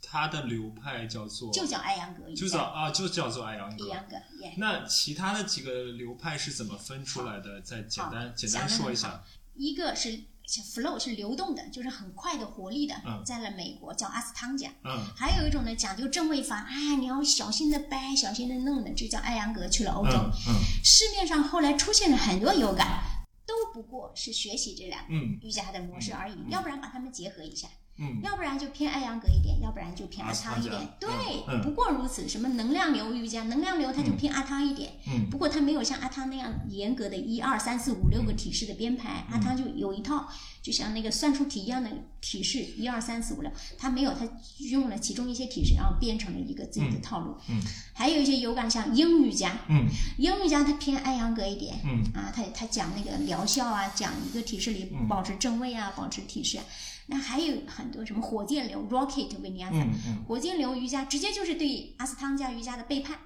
[0.01, 2.41] 他的流派叫做就叫艾扬格瑜伽。
[2.41, 3.85] 就叫啊，就叫做艾扬格。
[3.91, 4.15] 艾扬格，
[4.57, 7.61] 那其他的几个流派是怎么分出来的？
[7.61, 9.23] 再简单简单说一下。
[9.55, 14.69] 一个是 flow 是流动的，就是很快的活力的，嗯在了美国叫阿斯汤加。
[14.83, 20.11] 嗯还有一种呢，讲究正位法，哎，你要小心的掰，小心的弄的，这叫艾扬格，去了欧洲。
[20.11, 23.03] 嗯嗯市面上后来出现了很多有感，
[23.47, 27.67] 都不过是学习这两个嗯瑜伽的模式而已，要不然把它们结合一下。
[27.97, 30.81] 嗯要不然就偏艾扬格一点，要不然就偏阿汤一点。
[30.99, 31.09] 对
[31.47, 32.27] 嗯，不过如此。
[32.27, 34.93] 什么能量流瑜伽，能量流它就偏阿汤一点。
[35.07, 40.27] 嗯不过它没有像阿汤那样严格的一二三四五六个体式的编排，阿汤就有一套，
[40.61, 44.27] 就像那个算术题一样的体式，一二三四五六，它没有，它
[44.59, 47.37] 用了其中一些体式，然后编成了一个自己的套路。
[47.47, 47.61] 嗯
[47.93, 51.79] 还有一些有感像英瑜伽，嗯英瑜伽它偏艾扬格一点。
[51.85, 56.65] 嗯啊，他他讲那个疗效啊，讲一个体式里保持正位啊，保持体式、啊。
[57.07, 63.19] 那还有很多什么火箭流 （rocket vinyasa），、嗯嗯火箭流瑜伽直接就是对阿斯汤加瑜伽的背叛。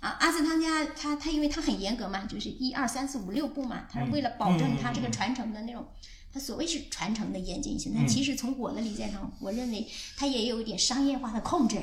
[0.00, 5.86] 啊，阿斯汤加他他因为他很严格嘛，就是一二三四五六步嘛，他是为了保证他这个传承的那种，
[6.32, 7.92] 他所谓是传承的严谨性。
[7.96, 11.80] 但其实从我的理解上，我认为他也有一点商业化的控制。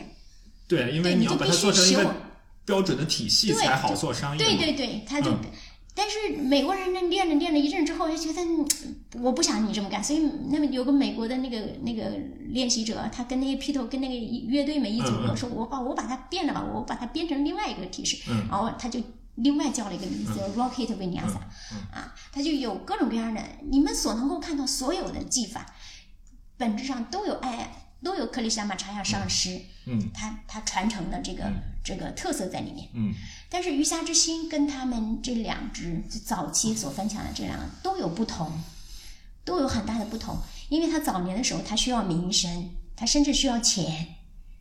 [0.67, 2.15] 对，因为你要把它做成一个
[2.63, 4.55] 标准的体系才好做商业嘛。
[4.55, 5.39] 对对对，他就，嗯
[5.93, 8.65] 但是美国人呢练着练着一阵之后，就觉得嗯
[9.21, 12.11] 我不想你这么干，所以那么有个美国的那个那个
[12.49, 15.37] 练习者，他跟那些披头跟那个乐队们一组合，嗯嗯。
[15.37, 18.47] 说我把我把它变了吧，我把它编成另外一个体式，嗯。
[18.49, 18.99] 然后他就。
[19.35, 21.37] 另外叫了一个名字叫 Rocket Vinyasa，、
[21.89, 25.65] 啊，他就有各种各样的，你们所能够看到所有的技法，
[26.57, 27.71] 本质上都有爱，
[28.03, 31.51] 都有克里希那玛查亚上师，嗯他他传承的这个、
[31.83, 32.87] 这个特色在里面。
[32.93, 33.13] 嗯
[33.49, 38.61] 但是瑜伽之心跟他们这两支早期所分享的这两个都有不同，
[39.43, 40.37] 都有很大的不同。
[40.69, 44.07] 因为他早年的时候，他需要名声，他甚至需要钱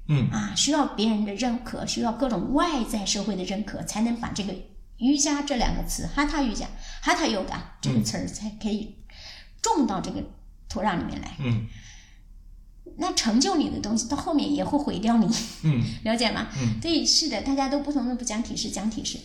[0.09, 4.53] 嗯啊，需要别人的认可，需要各种外在社会的认可，才能把这个
[4.97, 6.67] 瑜伽这两个词哈塔瑜伽、
[7.01, 8.97] 哈塔 yoga 这个词儿才可以
[9.63, 10.21] 种到这个
[10.69, 11.37] 土壤里面来。
[11.39, 11.69] 嗯
[13.01, 15.27] 那成就你的东西，到后面也会毁掉你。
[15.63, 16.47] 嗯 了解吗？
[16.61, 19.19] 嗯，对，是的，大家都不同的不讲体式，讲体式。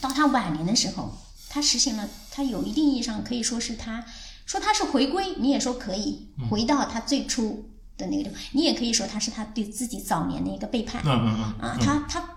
[0.00, 4.04] 到他晚年的时候，他实行了，他有一定意义上可以说是他
[4.46, 12.28] 说他是回归，你也说可以嗯回到他最初的那个地方，你也可以说他是他对自己早年的一个背叛嗯嗯啊，嗯他他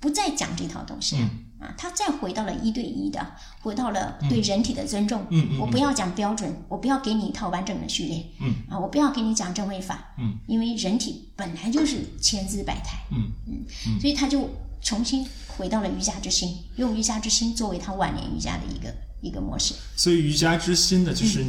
[0.00, 1.30] 不再讲这套东西了。
[1.62, 3.24] 啊，他再回到了一对一的，
[3.60, 5.22] 回到了对人体的尊重。
[5.30, 8.26] 嗯嗯嗯我不要讲标准，我不要给你一套完整的序列。
[8.40, 10.12] 嗯啊，我不要给你讲正位法。
[10.18, 12.98] 嗯，因为人体本来就是千姿百态。
[13.10, 14.50] 嗯嗯所以他就
[14.82, 19.74] 重新回到了瑜伽之心，用瑜伽之心作为他晚年瑜伽的一个一个模式。
[19.94, 21.44] 所以瑜伽之心的，嗯就是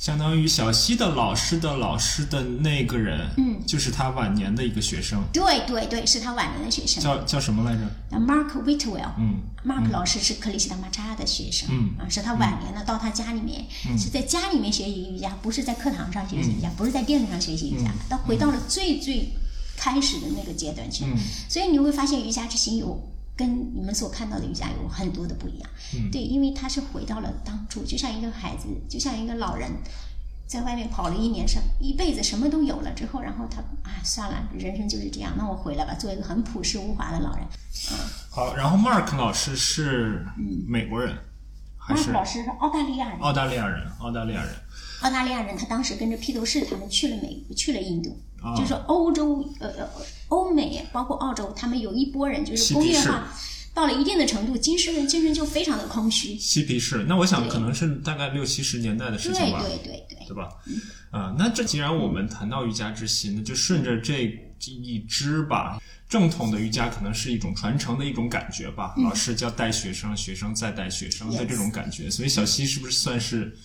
[0.00, 7.02] 相当于小溪的老师的老师的那个人，嗯，就是他晚年的一个学生，对对对，是他晚年的学生。
[7.02, 7.82] 叫叫什么来着？
[8.10, 11.90] 那 Mark Whitwell，嗯 Mark 老师是克里希那玛扎的学生，嗯。
[11.98, 13.66] 啊，是他晚年呢到他家里面，
[13.98, 19.28] 是在家里面学习瑜伽，不是在课堂上学习瑜伽，不是在电子上学习瑜伽，他回到了最最
[19.76, 21.14] 开始的那个阶段去，嗯。
[21.46, 22.98] 所以你会发现瑜伽之行有
[23.40, 29.70] 跟你们所看到的瑜伽有很多的不一样，嗯对，因为他是回到了当初，就像一个孩子，就像一个老人。
[30.50, 37.46] 在外面跑了一年，什一辈子什么都有了之后，然后他啊算了，人生就是这样，那我回来吧，做一个很朴实无华的老人。
[37.92, 37.94] 嗯
[38.28, 40.26] 好，然后 Mark 老师是
[40.66, 41.16] 美国人、
[41.78, 43.86] 还是马克老师是澳大利亚人，澳大利亚人？
[44.00, 44.50] 澳大利亚人。
[45.00, 49.88] 澳大利亚人他当时跟着披头士他们去了美去了印度，啊就是欧洲呃呃
[50.28, 53.32] 欧美包括澳洲，他们有一波人就是工业化
[53.72, 56.36] 到了一定的程度，精神精神就非常的空虚。
[56.38, 60.48] 嬉皮士，那我想可能是大概六七十年代的事情吧，对对对，对吧？
[61.10, 64.24] 啊、那这既然我们谈到瑜伽之心，那就顺着这
[64.58, 65.80] 一支吧。
[66.08, 72.10] 正统的瑜伽可能是一种传承的一种感觉吧，老师教带学生，学生再带学生的这种感觉。
[72.10, 73.56] 所以小溪是不是算是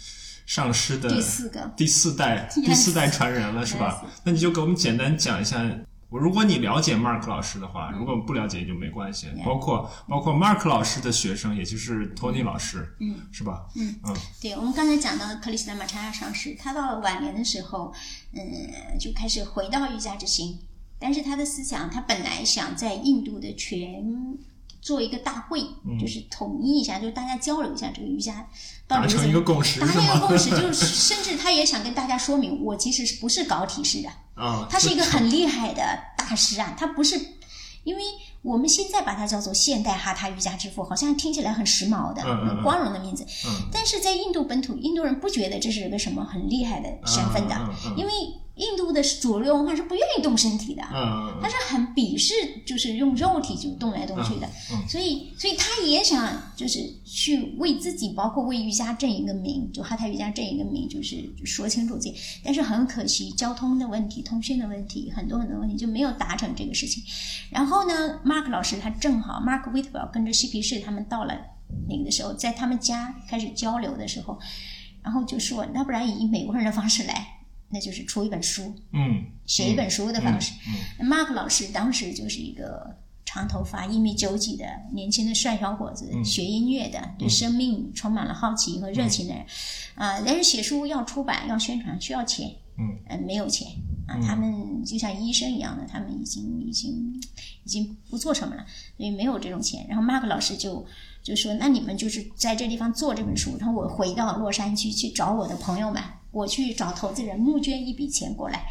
[0.46, 1.74] 上师的第四个。
[1.76, 2.94] 第四代第四。
[2.94, 4.06] 代传人了，是吧？
[4.24, 5.62] 那你就给我们简单讲一下。
[6.08, 9.28] 我如果你了解 Mark 老师的话，如果不了解也就没关系。
[9.44, 13.66] 包括包括 Mark 老师的学生，也就是 Tony 老师，嗯，是吧？
[13.76, 13.94] 嗯。
[14.06, 14.16] 嗯。
[14.40, 17.92] 对，我们刚才讲到的克里斯坦玛查亚上师，他到了晚年的时候，
[18.32, 20.60] 嗯，就开始回到瑜伽之心，
[21.00, 24.38] 但是他的思想，他本来想在印度的全
[24.80, 26.00] 做一个大会，嗯。
[26.00, 28.48] 就是统一一下，就是大家交流一下这个瑜伽
[28.88, 29.88] 到底是怎么达成一个共识达？
[29.88, 35.82] 成一个共识，就是 甚至他也想跟大家说明，我其实是不是搞体式的，啊，他是一个很厉害的
[36.18, 37.20] 大师啊，他不是，
[37.84, 38.02] 因为
[38.44, 43.68] 我们现在把它叫做现代哈他瑜伽之父，好像听起来很时髦的、很光荣的名字，嗯。
[43.72, 47.56] 但是在印度本土，印度人不觉得这是个什么很厉害的身份的，
[47.98, 48.12] 因为
[48.56, 52.34] 印度的主流文化是不愿意动身体的，嗯他是很鄙视，
[52.66, 62.16] 就是用肉体就动来动去的，嗯嗯所以，所以他也想就是去为自己，包括为瑜伽正一个名，就哈泰瑜伽正一个名，就是说清楚自己。
[62.44, 67.04] 但是很可惜，交通的问题、通讯的问题，很多很多问题就没有达成这个事情。
[67.50, 71.34] 然后呢，Mark 老师他正好，Mark Whitwell 跟着嬉皮士他们到了
[71.90, 74.40] 那个的时候，在他们家开始交流的时候，
[75.04, 77.35] 然后就说，那不然以美国人的方式来，
[77.70, 80.54] 那就是出一本书，嗯写一本书的方式。
[81.00, 89.46] 嗯 Mark 老师当时就是一个长头发、一米九几的年轻的帅小伙子，学音乐的，对生命充满了好奇和热情的人。
[89.96, 93.68] 啊、但是写书要出版、要宣传需要钱，嗯呃，没有钱
[94.08, 94.20] 啊。
[94.26, 97.22] 他们就像医生一样的，他们已经已经
[97.64, 98.66] 已经不做什么了，
[98.98, 99.86] 所以没有这种钱。
[99.90, 100.86] 然后 Mark 老师就
[101.24, 106.02] 就说：“那你们就是在这地方做这本书，然后我回到洛杉矶去找我的朋友们，
[106.36, 108.66] 我去找投资人募捐一笔钱过来。”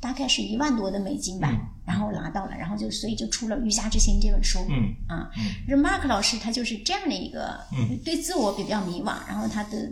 [0.00, 1.50] 大概是一万多的美金吧，
[1.84, 4.60] 然后拿到了，然后就所以就出了《瑜伽之心》这本书。
[4.68, 5.28] 嗯啊，
[5.66, 7.58] 这 Mark 老师他就是这样的一个，
[8.04, 9.90] 对自我比较迷惘，然后他的，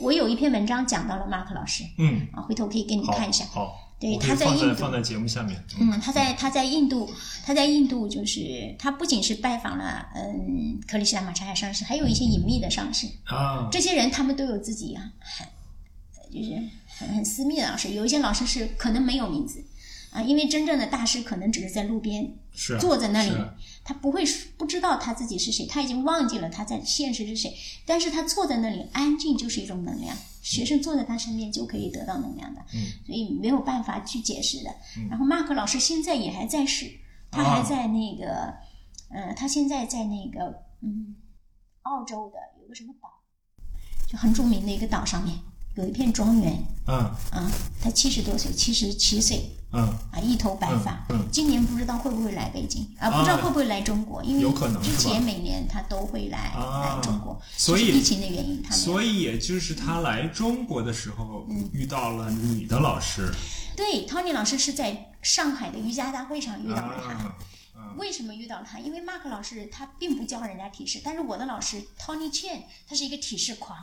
[0.00, 3.44] 我有一篇文章讲到了 Mark 老师嗯，啊，回头可以给你，看一下。
[3.52, 5.62] 好，对他在印度放在节目下面。
[5.78, 7.10] 嗯，他在他在印度，
[7.44, 13.06] 他在印度就是他不仅是拜访了嗯克里希那马查亚上师，还有一些隐秘的上师。
[13.24, 15.46] 啊，这些人他们都有自己啊，很
[16.30, 16.50] 就是
[16.98, 19.64] 很很私密的老师，有一些老师是可能没有名字
[20.10, 22.34] 啊，因为真正的大师可能只是在路边
[22.80, 23.32] 坐在那里
[23.84, 24.24] 他不会
[24.56, 27.54] 不知道他自己是谁，他已经忘记了他在现实是谁，
[27.86, 34.70] 但是他坐在那里安静就是一种能量，学生坐在他身边就可以得到能量的，嗯所以没有办法去解释的。
[35.08, 36.90] 然后马克老师现在也还在世，
[37.30, 38.54] 他还在那个，
[39.10, 41.16] 呃，他现在在那个嗯，
[41.82, 43.08] 澳洲的有个什么岛，
[44.06, 45.38] 就很著名的一个岛上面
[45.78, 46.52] 有一片庄园。
[46.86, 46.96] 嗯。
[47.30, 49.54] 啊，他七十多岁，七十七岁。
[49.70, 51.06] 嗯，啊，一头白发。
[51.10, 51.28] 嗯嗯。
[51.30, 53.08] 今年不知道会不会来北京啊？
[53.08, 53.18] 啊。
[53.18, 56.96] 不知道会不会来中国，因为有可能之前每年他都会来、啊。
[56.96, 61.70] 来中国，所以疫情的原因，他所以也就是他来中国的时候嗯。
[61.72, 63.32] 遇到了你的老师，
[63.76, 67.12] 对，Tony 老师是在上海的瑜伽大会上遇到了他。
[67.12, 67.36] 啊
[67.96, 68.78] 为什么遇到他？
[68.78, 73.76] 因为 Mark 老师他并不教人家体式，但是我的老师 Tony Chen 他是一个体式狂，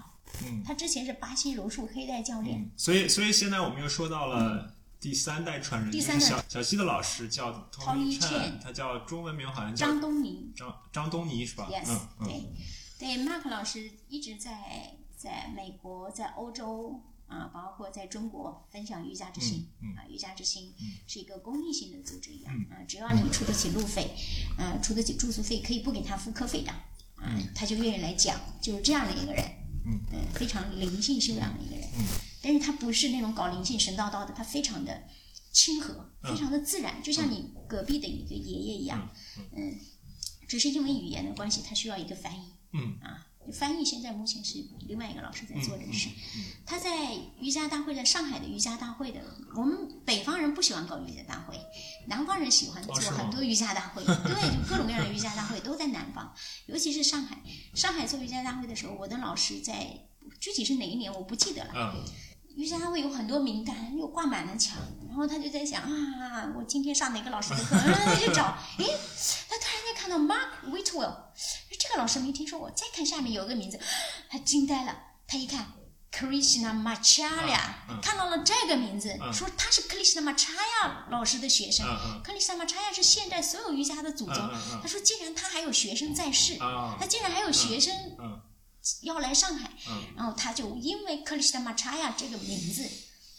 [0.43, 0.63] 嗯。
[0.65, 4.71] 他之前是巴西柔术黑带教练，嗯，所以所以现在我们又说到了。
[4.97, 12.27] 第三代传人，第三代小小西的老师叫 Tony Tony Chen Chen，他叫中文名好像叫张东尼张张东尼是吧？，yes，、嗯嗯。
[12.97, 19.95] 对，对，Mark 老师一直在在美国、在欧洲啊，包括在中国分享瑜伽之心、嗯嗯。
[19.95, 20.73] 啊，瑜伽之心
[21.05, 22.75] 是一个公益性的组织一样、嗯。
[22.75, 24.09] 啊，只要你出得起路费，
[24.57, 26.71] 啊，出得起住宿费，可以不给他付课费的，
[27.17, 29.45] 啊，他就愿意来讲，就是这样的一个人，
[29.85, 29.99] 嗯
[30.33, 32.05] 非常灵性修养的一个人，嗯。
[32.41, 35.03] 但是他不是那种搞灵性神叨叨的，他非常的
[35.51, 39.09] 亲和，非常的自然，就像你隔壁的一个爷爷一样，
[39.55, 39.79] 嗯，
[40.47, 42.97] 只是因为语言的关系，他需要一个翻译，嗯。
[43.01, 46.09] 啊，翻译现在目前是另外一个老师在做这个事。
[46.65, 49.21] 他在瑜伽大会，在上海的瑜伽大会的，
[49.55, 51.59] 我们北方人不喜欢搞瑜伽大会，
[52.07, 56.33] 南方人喜欢做很多瑜伽大会， 对，就各种各样的瑜伽大会都在南方，
[56.67, 57.41] 尤其是上海。
[57.73, 60.07] 上海做瑜伽大会的时候，我的老师在
[60.39, 61.71] 具体是哪一年我不记得了。
[61.75, 62.03] 嗯
[62.55, 64.77] 瑜伽大会有很多名单，又挂满了墙，
[65.15, 67.75] 然后他就在想啊，我今天上哪个老师的课？
[67.77, 68.85] 然后他就找，诶，
[69.47, 71.15] 他突然间看到 Mark Whitwell，
[71.79, 72.69] 这个老师没听说过。
[72.71, 73.79] 再看下面有个名字，
[74.29, 74.93] 他惊呆了。
[75.25, 75.71] 他一看
[76.11, 76.73] ，Krishna
[77.87, 81.85] 嗯看到了这个名字，嗯说他是 Krishna Macharya 老师的学生。
[82.23, 84.35] Krishna Macharya 是现代所有瑜伽的祖宗。
[84.81, 88.41] 他说，既然他还有学生在世，啊他竟然还有学生嗯
[89.01, 92.87] 要来上海，嗯然后他就因为克里斯塔马查亚这个名字，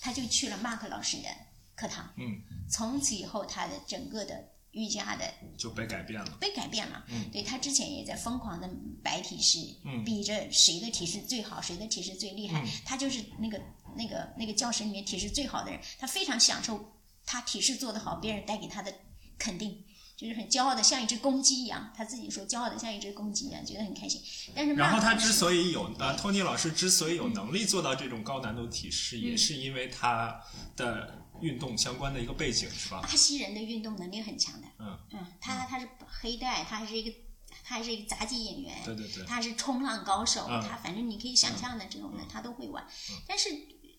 [0.01, 1.29] 他就去了 Mark 老师的
[1.77, 2.13] 课堂。
[2.17, 5.25] 嗯，从此以后，他的整个的瑜伽的
[5.57, 6.37] 就被改变了。
[6.41, 7.05] 被改变了。
[7.09, 8.69] 嗯对他之前也在疯狂的
[9.03, 12.61] 摆体式，嗯比着谁的体式最好，谁的体式最厉害。
[12.63, 13.61] 嗯他就是那个
[13.97, 16.93] 那个那个教室里面体式最好的人，他非常享受
[17.25, 18.93] 他体式做得好，别人带给他的
[19.39, 19.85] 肯定。
[20.17, 21.93] 就是很骄傲的，像一只公鸡一样。
[21.95, 24.19] 他自己说，骄傲的像一只公鸡一样，觉得很开心。
[24.55, 30.41] 但是然后他之所以有呃，托尼老师之所以有能力做到这种高难度体式，也是因为他
[30.75, 33.01] 的运动相关的一个背景，是吧？
[33.03, 34.99] 巴西人的运动能力很强的，嗯。
[35.13, 35.89] 嗯，他他是
[36.21, 37.17] 黑带，他还是一个
[37.65, 39.25] 他还是一个杂技演员，对对对。
[39.25, 40.63] 他是冲浪高手，嗯。
[40.63, 42.87] 他反正你可以想象的这种的他都会玩，
[43.27, 43.49] 但是。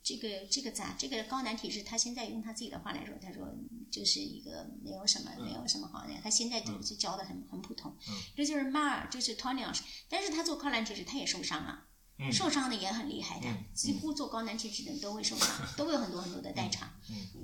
[0.03, 3.45] 这个这个咋这个高难体质，他现在用他自己的话来说，他说
[3.91, 8.15] 就是一个没有什么、没有什么好的，他现在就就教的很很普通，嗯。
[8.33, 11.87] 这就是马尔，就是 Tony 老师，但是他做高难体质他也受伤了，
[12.19, 15.47] 嗯受伤的也很厉害的，嗯几乎做高难体脂的人都会受伤，
[15.77, 16.91] 都会有很多很多的代偿。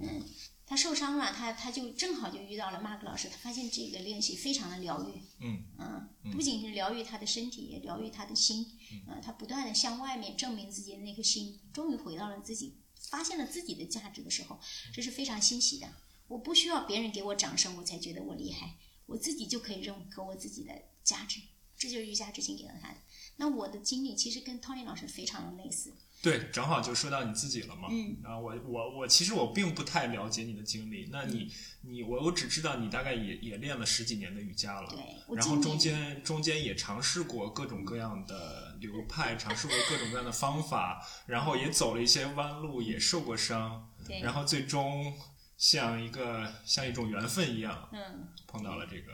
[0.01, 0.23] 嗯
[0.65, 5.21] 他受伤了，他他就正好就遇到了 Mark 老师，他发现这个练习非常的疗愈。
[5.41, 8.65] 嗯嗯，不仅是疗愈他的身体，也疗愈他的心。
[9.07, 12.77] 嗯，他不断的向外面证明自己的那颗心，终于回到了自己，
[13.09, 14.57] 发现了自己的价值的时候，
[14.93, 15.87] 这是非常欣喜的。
[16.29, 21.41] 我不需要别人给我掌声，我才觉得我厉害，我自己就可以认可我自己的价值。
[21.77, 22.95] 这就是瑜伽之心给到他的。
[23.37, 25.93] 那我的经历其实跟 Tony 老师非常的类似。
[26.21, 27.89] 对，正好就说到你自己了嘛。
[27.91, 31.09] 嗯，然后，我我我其实我并不太了解你的经历。
[31.11, 34.89] 那你你我我只知道你大概也也练了十几年的瑜伽了。
[34.89, 45.13] 对然后中间中间也尝试过各种各样的流派，尝试过各种各样的方法，然后也走了一些弯路，也受过伤，对，然后最终
[45.57, 48.29] 像一个像一种缘分一样嗯。
[48.47, 49.11] 碰到了这个。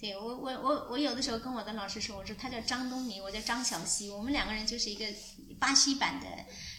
[0.00, 5.04] 对我我我我有的时候跟我的老师说，我说他叫张东尼，我叫张小西，我们两个人就是一个
[5.58, 6.26] 巴西版的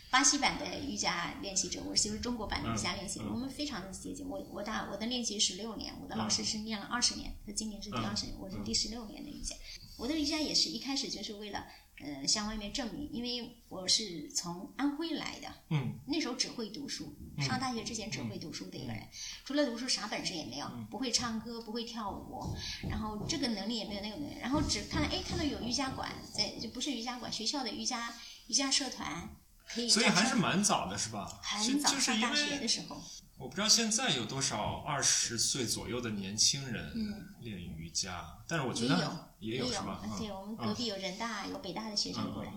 [0.10, 4.26] 巴西版的瑜伽练习者，我就是中国版的瑜伽练习我们非常的接近。
[4.26, 9.54] 我我大我的练习十六年，我的老师是练了二十年，他今年是第二十年，我是第十六年的瑜伽。
[9.98, 11.66] 我的瑜伽也是一开始就是为了
[12.02, 19.08] 呃向外面证明，因为我是从安徽来的，嗯那时候只会读书，上大学之前只会读书的一个人，
[19.45, 22.56] 除了读书啥本事也没有，不会唱歌，不会跳舞，
[22.89, 28.14] 然后这个能力也没有那个能力，然后只看哎看到有瑜伽馆，在就不是瑜伽馆，学校的瑜伽
[28.47, 29.30] 瑜伽社团
[29.72, 31.40] 可以所以还是蛮早的，是吧？
[31.42, 33.02] 很早就是因上大学的时候，
[33.38, 38.98] 我不知道现在有多少二十岁左右的年轻人嗯练瑜伽，但是我觉得
[39.40, 40.02] 也有也是吧？
[40.18, 42.52] 对嗯我们隔壁有人大有北大的学生过来，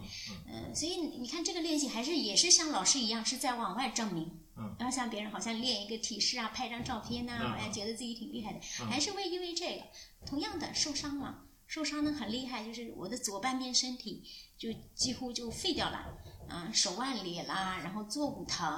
[0.47, 9.85] 嗯所以你看这个练习还是也是像老师一样是在往外证明，嗯，然后像别人好像练一个体式啊，拍张照片呐、嗯好像觉得自己挺厉害的，还是会因为这个，
[10.27, 14.25] 同样的受伤了，受伤的很厉害，就是我的左半边身体
[14.59, 16.17] 就几乎就废掉了，
[16.53, 18.69] 啊、手腕裂啦，然后坐骨疼，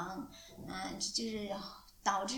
[0.68, 1.50] 啊、就是
[2.02, 2.36] 导致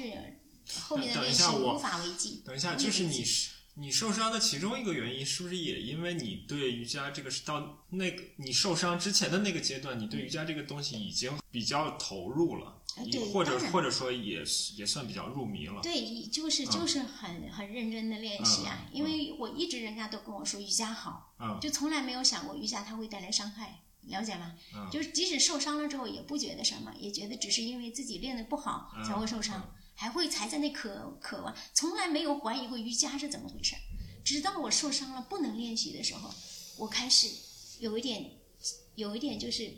[0.88, 2.42] 后面的练习无法为继。
[2.46, 15.82] 等一下，就是你是你受伤的其中一个原因，是不是也因为你对瑜伽这个是到那个你受伤之前的那个阶段，你对瑜伽这个东西已经比较投入了，哎对或者或者说也是也算比较入迷了。
[15.82, 24.54] 对，就是就是很很认真的练习啊，嗯因为我一直人家都跟我说瑜伽好，嗯就从来没有想过瑜伽它会带来伤害，了解吗？
[24.74, 33.74] 嗯就是即使受伤了之后也不觉得什么，也觉得只是因为自己练的不好嗯才会受伤，还会还在那渴渴望，从来没有怀疑过瑜伽是怎么回事。
[34.24, 36.32] 直到我受伤了不能练习的时候，
[36.78, 37.28] 我开始
[37.80, 38.32] 有一点
[38.94, 39.72] 有一点就是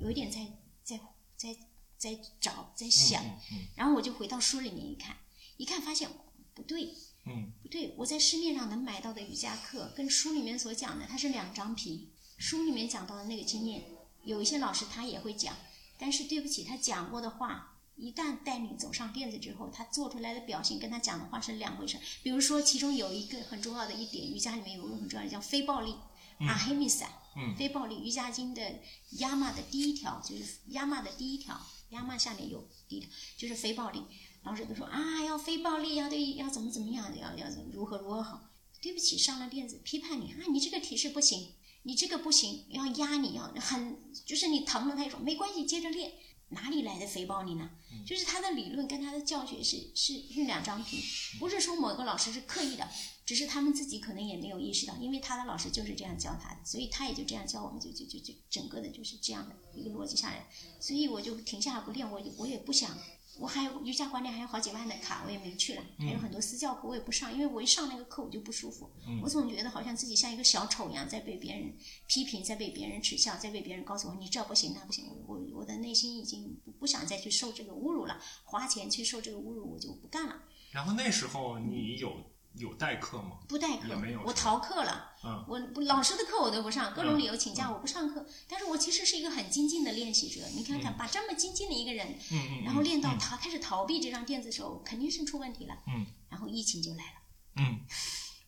[0.00, 0.46] 有一点在
[0.84, 1.00] 在
[1.36, 1.56] 在
[1.96, 5.16] 在找在想，嗯然后我就回到书里面一看，
[5.56, 6.08] 一看发现
[6.54, 6.94] 不对，
[7.26, 12.12] 嗯不对，我在市面上能买到的瑜伽课跟书里面所讲的，它是两张皮。
[12.38, 13.84] 书里面讲到的那个经验，
[14.22, 15.56] 有一些老师他也会讲，
[15.98, 21.98] 但是对不起，他讲过的话，一旦带你走上垫子之后，他做出来的表现跟他讲的话是两回事。
[22.22, 25.96] 比如说，其中有一个很重要的一点，瑜伽里面有一个很重要的叫非暴力，
[26.38, 27.98] 阿黑米萨，嗯非暴力。
[28.04, 28.80] 瑜伽经的
[29.18, 31.60] 亚玛的第一条就是亚玛的第一条，
[31.90, 34.04] 亚玛下面有第一条就是非暴力。
[34.44, 38.52] 老师都说啊，要非暴力，要对，要怎么怎么样，要要如何如何好。
[38.80, 46.12] 对不起，上了垫子批判你啊，你这个体式不行，你这个不行，要压你，要很就是你疼了，他就说没关系，接着练。
[46.50, 47.68] 哪里来的肥包你呢？
[48.06, 51.04] 就是他的理论跟他的教学是是是两张皮，
[51.38, 52.88] 不是说某个老师是刻意的，
[53.26, 60.48] 只是他们自己可能也没有意识到，因为他的老师就是这样教他的，所以他也就这样教我们，就就就就整个的就是这样的一个逻辑下来，
[60.80, 62.96] 所以我就停下来不练，我也我也不想。
[63.38, 65.82] 我还有瑜伽馆里还有好几万的卡，我也没去了。
[65.98, 68.90] 还有很多私教课我也不上，因为我一上那个课我就不舒服。
[69.22, 71.72] 我总觉得好像自己像一个小丑一样，在被别人
[72.06, 75.06] 批评，在被别人耻笑，在被别人告诉我你这不行那不行。
[75.08, 82.12] 我我我的内心已经不不想再去受这个侮辱了，花钱去受这个侮辱我就不干了，然后那时候你有
[82.58, 83.38] 有代课吗？
[83.48, 85.12] 不代课也没有，我逃课了。
[85.24, 88.24] 嗯我老师的课我都不上，各种理由请假我不上课。
[88.48, 95.74] 但是我其实是一个很精进的练习者，你看看，把这么精进的一个人，嗯嗯，然后练到他开始逃避这张垫子的时候，肯定是出问题了。
[95.88, 97.20] 嗯，然后疫情就来了，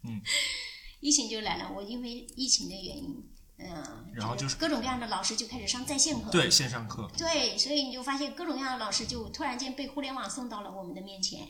[0.05, 0.21] 嗯
[1.01, 1.73] 疫情就来了。
[1.75, 6.31] 我因为疫情的原因，嗯、然后就是各种各样的老师就开始上在线课。
[6.31, 11.49] 对线上课，对，所以你就发现各种各样的老师就突然间被互联网送到了我们的面前。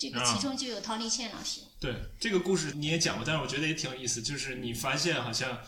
[0.00, 1.60] 这个啊其中就有陶丽倩老师。
[1.78, 5.58] 对这个故事你也讲过，但是我觉得也挺有意思，就是你发现好像。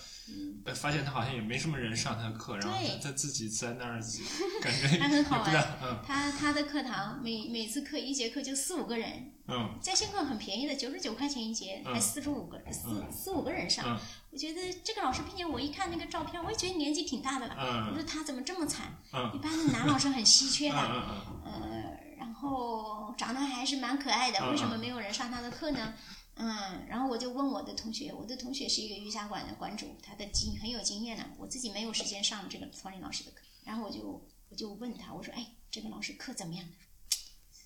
[0.64, 4.00] 呃发现他好像也没什么人上他的课，然后对他他自己在那儿，
[4.62, 13.84] 感觉他很好也不知道，嗯他他的课堂每每次课一节课就四五个人，嗯在线课很便宜的，九十九块钱一节，嗯还四十五个四嗯四五个人上。
[13.84, 13.98] 嗯
[14.30, 17.56] 我觉得这个老师并且我一看那个照片，我也觉得年纪挺大的了。
[17.58, 18.96] 嗯我说他怎么这么惨？
[19.12, 21.98] 嗯一般的男老师很稀缺嗯的，嗯
[22.42, 25.94] 后长得还是蛮可爱的，嗯为什么没有人上他的课呢？
[26.34, 36.66] 嗯，然后我就问我的同学，我的同学是一个瑜伽馆的馆主，他的经很有经验的，我自己没有时间上这个方林老师的课，然后我就我就问他，我说，哎，这个老师课怎么样？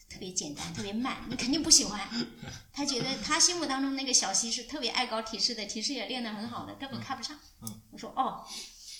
[0.08, 2.08] 特别简单，特别慢，你肯定不喜欢。
[2.72, 7.38] 他觉得他心目当中那个小溪是特别爱搞体式的，体式也练得很好的，根本看不上。
[7.62, 8.44] 嗯我说哦，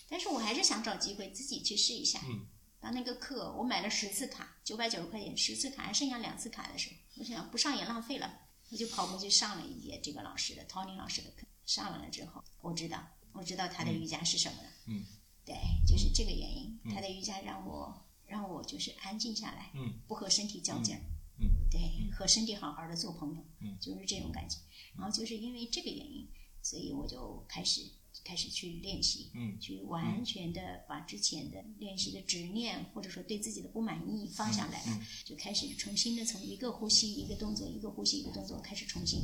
[0.09, 2.20] 但是我还是想找机会自己去试一下。
[2.24, 2.47] 嗯
[2.87, 11.45] 把那个课我买了十次卡，九百九十块钱，十次卡还剩下两次卡的时候，我想不上也浪费了，我就跑过去上了一节这个老师的陶宁老师的课。
[11.64, 14.68] 上完了之后，我知道，我知道他的瑜伽是什么了。
[14.87, 15.05] 嗯，
[15.45, 21.01] 对，就是这个原因，他的瑜伽让我让我就是安静下来，嗯，不和身体较劲儿。
[21.41, 24.59] 嗯对，和身体好好的做朋友，嗯就是这种感觉。
[24.97, 26.28] 然后就是因为这个原因，
[26.62, 27.80] 所以我就开始
[28.27, 34.83] 开始去练习，嗯去完全的把之前的练习的执念，或者说对自己的不满意放下来
[35.24, 39.20] 就开始重新的从一个呼吸一个动作，一个呼吸一个动作开始重新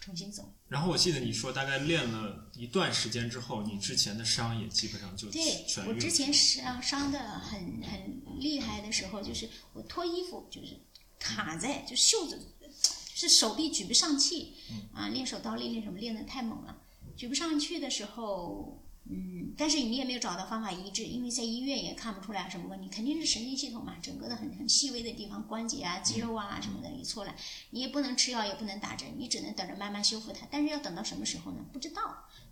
[0.00, 0.50] 重新走。
[0.66, 5.66] 然后我记得你说，大概练了一段时间之后，你之前的伤也基本上就对。
[5.86, 10.80] 我之前伤伤的很很厉害的时候，就是我脱衣服就是
[11.18, 14.54] 卡在就袖子，就是手臂举不上气，
[14.94, 16.82] 啊，练手倒立练什么练的太猛了，
[17.18, 18.82] 举不上去的时候。
[19.10, 27.34] 嗯，但是你也没有找到方法医治，因为在医院也看不出来什么问题，肯定是神经系统嘛，整个的很很细微的地方，关节啊、肌肉啊什么的也错了，
[27.70, 30.46] 你也不能吃药，也不能打针，你只能等着慢慢修复它。
[30.50, 31.64] 但是要等到什么时候呢？
[31.72, 32.02] 不知道。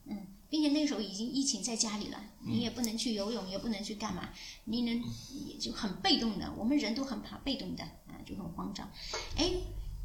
[0.07, 4.31] 嗯，并且那时候已经疫情在家里了，你也不能去游泳，也不能去干嘛，
[4.65, 5.05] 你能
[5.47, 6.51] 也就很被动的。
[6.57, 8.91] 我们人都很怕被动的啊，就很慌张。
[9.37, 9.53] 哎，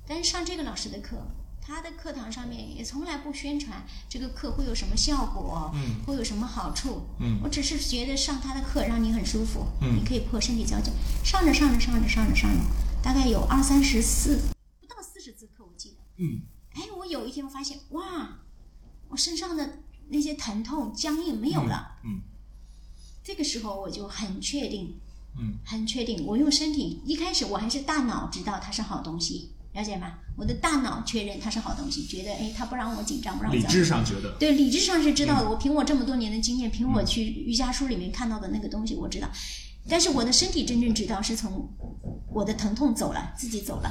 [0.06, 1.16] 但是上这个老师的课，
[1.72, 7.40] 他的课堂上面也从来不宣传这个课会有什么效果，嗯，会有什么好处，嗯。
[7.42, 9.96] 我只是觉得上他的课让你很舒服，嗯。
[9.96, 10.92] 你可以破身体交劲，
[11.24, 12.60] 上着上着上着上着上着，
[13.02, 14.38] 大概有二三十四，
[14.82, 15.96] 不到四十次课，我记得。
[16.18, 16.42] 嗯。
[16.74, 18.40] 哎，我有一天发现，哇，
[19.08, 22.00] 我身上的那些疼痛、僵硬没有了。
[22.04, 22.20] 嗯。
[23.24, 25.00] 这个时候我就很确定，
[25.40, 25.56] 嗯。
[25.66, 30.14] 很确定，我用身体，一开始我还是大脑知道它是好东西，了解吗？
[30.36, 35.50] 我的大脑确认它是好东西，觉得哎，它不让我紧张，不让我理智上觉得，对，理智上是知道的。
[35.50, 39.30] 我凭我这么多年的经验，凭我去瑜伽书里面看到的那个东西，我知道。
[39.88, 41.70] 但是我的身体真正知道是从
[42.28, 43.90] 我的疼痛走了，自己走了，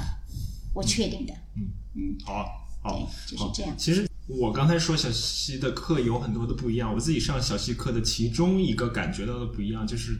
[0.73, 1.33] 我确定的。
[1.55, 2.45] 嗯嗯好
[2.81, 3.75] 好对，就是这样。
[3.77, 10.17] 其实我刚才说小溪的课有很多的不一样，我自己上小溪课的其中一个感觉到的不一样就是。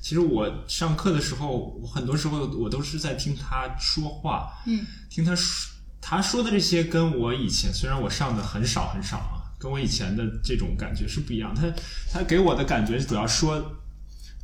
[0.00, 5.70] 其实我上课的时候，我很多时候我都是在听他说话，嗯，听他说
[6.00, 11.54] 他说的这些跟我以前虽然我上的很少很少啊，跟我以前的这种感觉是不一样。
[11.54, 11.70] 他
[12.10, 13.76] 他给我的感觉主要说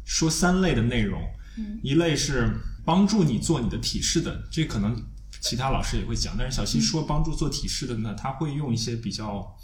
[0.04, 1.20] 说三类的内容，
[1.56, 2.54] 嗯，一类是
[2.84, 4.94] 帮助你做你的体式的，这可能
[5.40, 9.56] 其他老师也会讲，但是小溪说帮助做体式的呢，他会用一些比较，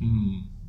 [0.00, 0.08] 嗯，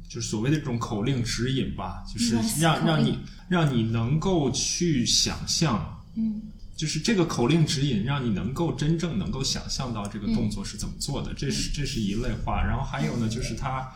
[0.09, 6.41] 就是所谓的这种口令指引吧，就是让让你让你能够去想象，嗯
[6.75, 12.63] 就是这个口令指引，让你能够真正能够想象到这个动作是怎么做的，这嗯是这是一类话。
[12.63, 13.87] 然后还有呢，就是他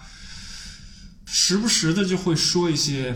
[1.25, 3.15] 时不时的就会说一些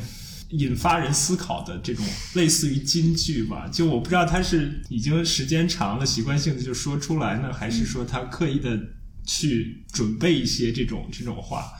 [0.51, 3.69] 引发人思考的这种类似于金句吧。
[3.71, 8.79] 就我不知道他是已经时间长了，习惯性的就说出来呢，还是说他刻意的
[9.25, 11.73] 去准备一些这种这种话。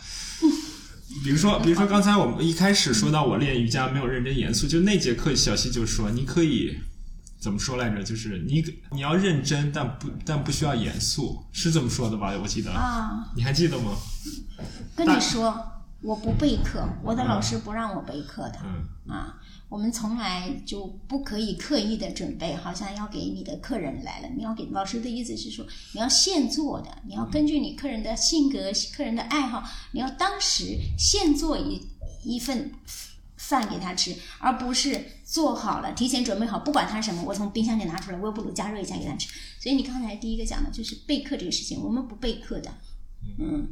[1.24, 6.78] 比如说，比如说刚才我们一开始说到我练瑜伽没有认真严肃，就那节课小溪就说你可以
[7.40, 8.04] 怎么说来着？
[8.04, 12.34] 就是你你要认真，但不但不需要严肃，是这么说的吧？
[12.42, 13.92] 我记得，啊，你还记得吗？
[14.96, 15.56] 跟你说，
[16.02, 18.60] 我不备课，我的老师不让我备课的。
[18.64, 19.37] 嗯啊，
[19.70, 31.82] 我们从来就不可以刻意的准备，好像要给你的客人来了，你要给老师的意思是说，你要现做的，你要根据你客人的性格、客人的爱好，你要当时现做一
[32.24, 32.72] 一份
[33.36, 39.28] 饭给他吃，而不是做好了提前准备好，不管他是什么，我从冰箱里拿出来，微波炉加热一下给他吃。
[39.60, 42.74] 所以你刚才第一个讲的就是备课这个事情，我们不备课的。
[43.38, 43.68] 嗯，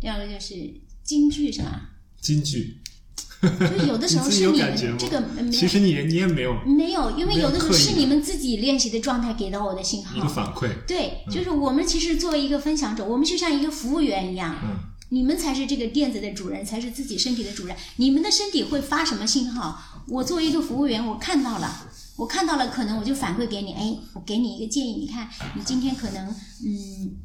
[0.00, 0.54] 第二个就是
[1.02, 1.90] 京剧是吧？
[2.20, 2.80] 金句，
[3.78, 10.28] 就有的时候是你们这个没其实你你也没有没有，因为有的时候是你们自己练习的状态给到我的信一个号。
[10.28, 14.76] 反馈，对，就是我们其实作为一个分享者，我们就像一个服务员一样，嗯
[15.10, 17.74] 你们才是这个店子的主人，才是自己身体的主人。
[17.96, 20.04] 你们的身体会发什么信号？
[20.06, 21.86] 我作为一个服务员，我看到了，
[22.16, 27.16] 我看到了，可能我就反馈给你，哎，我给你一个建议，你看你今天可能，嗯，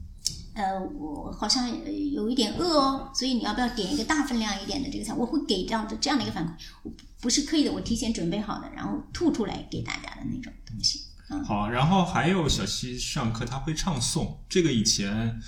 [0.53, 5.13] 呃，我好像呃有一点饿哦，所以你要不要点一个大分量一点的这个菜？
[5.13, 6.51] 我会给这样的这样的一个反馈，
[6.83, 11.01] 我不不是刻意的，我提前准备好的，然后吐出来给大家的那种东西。
[11.47, 15.39] 好，然后还有小西上课他会唱诵，这个以前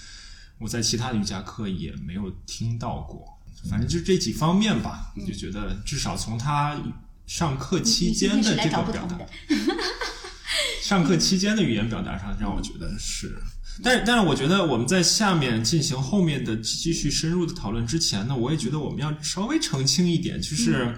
[0.60, 3.38] 我在其他的瑜伽课也没有听到过，
[3.70, 6.76] 反正就这几方面吧，就觉得至少从他
[7.28, 9.20] 上课期间的这个表达
[10.82, 13.39] 上课 期间的语言表达上，让我觉得是。
[13.84, 20.95] 但是，但是，我觉得我们在下面进行后面的继续深入的讨论之前呢，我也觉得我们要稍微澄清一点，就是，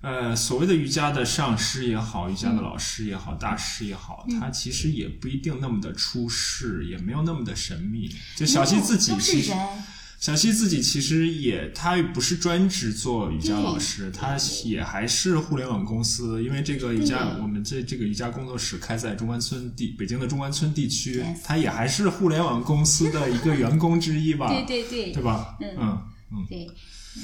[0.00, 8.10] 呃，所谓的瑜伽的上师也好，瑜伽的老师也好，大师也好，他其实也不一定那么的出世，也没有那么的神秘。
[8.36, 9.12] 就小心自己。
[10.20, 25.56] 小西自己其实也，他不是专职做瑜伽老师，他也还是互联网公司，因为这个瑜伽，我们这这个瑜伽工作室开在中关村地，北京的中关村地区他也还是互联网公司的一个员工之一吧， 对对对对吧？
[25.58, 26.02] 嗯
[26.32, 26.66] 嗯对，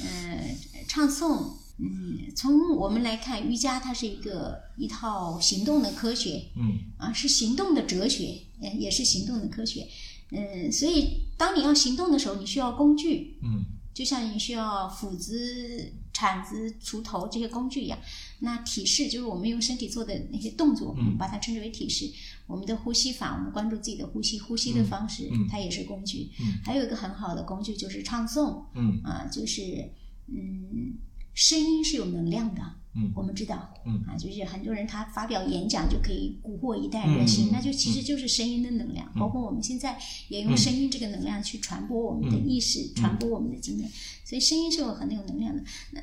[0.01, 0.55] 呃，
[0.87, 9.87] 唱诵，嗯，从我们来看，瑜伽它是一个一套行动的科学嗯啊，是行动的哲学，呃也是行动的科学。
[10.31, 13.63] 嗯，所以当你要行动的时候，你需要工具，嗯
[13.93, 17.97] 就像你需要斧子、铲子、锄头这些工具一样。
[18.39, 22.07] 那体式就是我们用身体做的那些动作，我们把它称之为体式。
[22.45, 26.29] 我们的呼吸法，我们关注自己的呼吸，呼吸的方式，嗯它也是工具。
[26.39, 29.89] 嗯还有一个很好的工具就是唱诵，嗯啊，就是
[30.27, 30.93] 嗯，
[31.33, 32.61] 声音是有能量的。
[32.97, 33.11] 嗯。
[33.15, 34.03] 我们知道，嗯。
[34.07, 39.09] 啊，就是很多人他发表演讲就可以蛊惑一代人心，嗯那就其实就是声音的能量。
[39.15, 43.89] 包括我们现在也用声音这个能量去传播我们的意识，传播我们的经验，
[44.25, 45.63] 所以声音是有很有能量的。
[45.91, 46.01] 那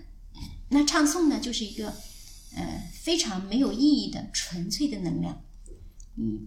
[0.71, 1.89] 那唱诵呢，就是一个
[2.57, 5.43] 呃非常没有意义的纯粹的能量。
[6.17, 6.47] 嗯，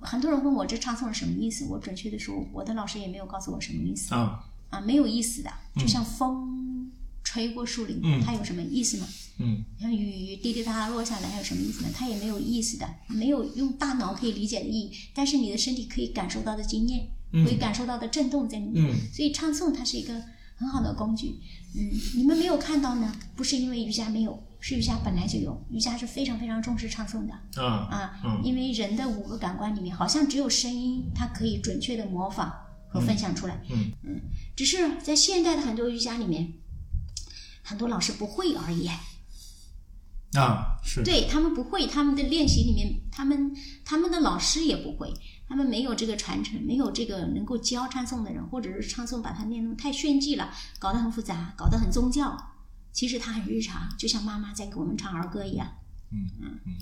[0.00, 4.14] 很多人问我这唱诵是什么意思，我准确的说，我的老师也没有告诉我什么意思。
[4.14, 4.44] 啊。
[4.70, 6.92] 啊，没有意思的，就像风
[7.28, 9.06] 吹过树林，嗯它有什么意思呢？
[9.38, 11.88] 嗯像雨滴滴答答落下来，还有什么意思呢？
[11.94, 17.06] 它也没有意思的，没有用大脑可以理解的意义，但是你的身体可以感受到的经验，
[17.44, 18.82] 可以感受到的震动在里面。
[18.82, 20.14] 嗯所以唱诵它是一个
[20.56, 21.38] 很好的工具。
[21.76, 27.34] 嗯，你们没有看到呢，不是因为瑜伽没有，是瑜伽本来就有，瑜伽是非常非常重视唱诵的。
[27.62, 32.50] 啊啊，嗯因为人的五个感官里面，好像只有声音，它可以准确的模仿
[32.88, 33.60] 和分享出来。
[33.70, 34.20] 嗯嗯
[34.56, 36.52] 只是在现代的很多瑜伽里面，
[37.68, 38.88] 很多老师不会而已。
[40.38, 43.50] 啊是对他们不会，他们的练习里面，他们
[43.84, 45.12] 他们的老师也不会，
[45.48, 52.36] 他们没有这个传承，没有这个能够教唱诵的人，或者是唱诵把它练得太炫技了，搞得很复杂，搞得很宗教。
[52.92, 55.66] 其实它很日常，就像妈妈在给我们唱儿歌一样。
[56.10, 56.76] 嗯嗯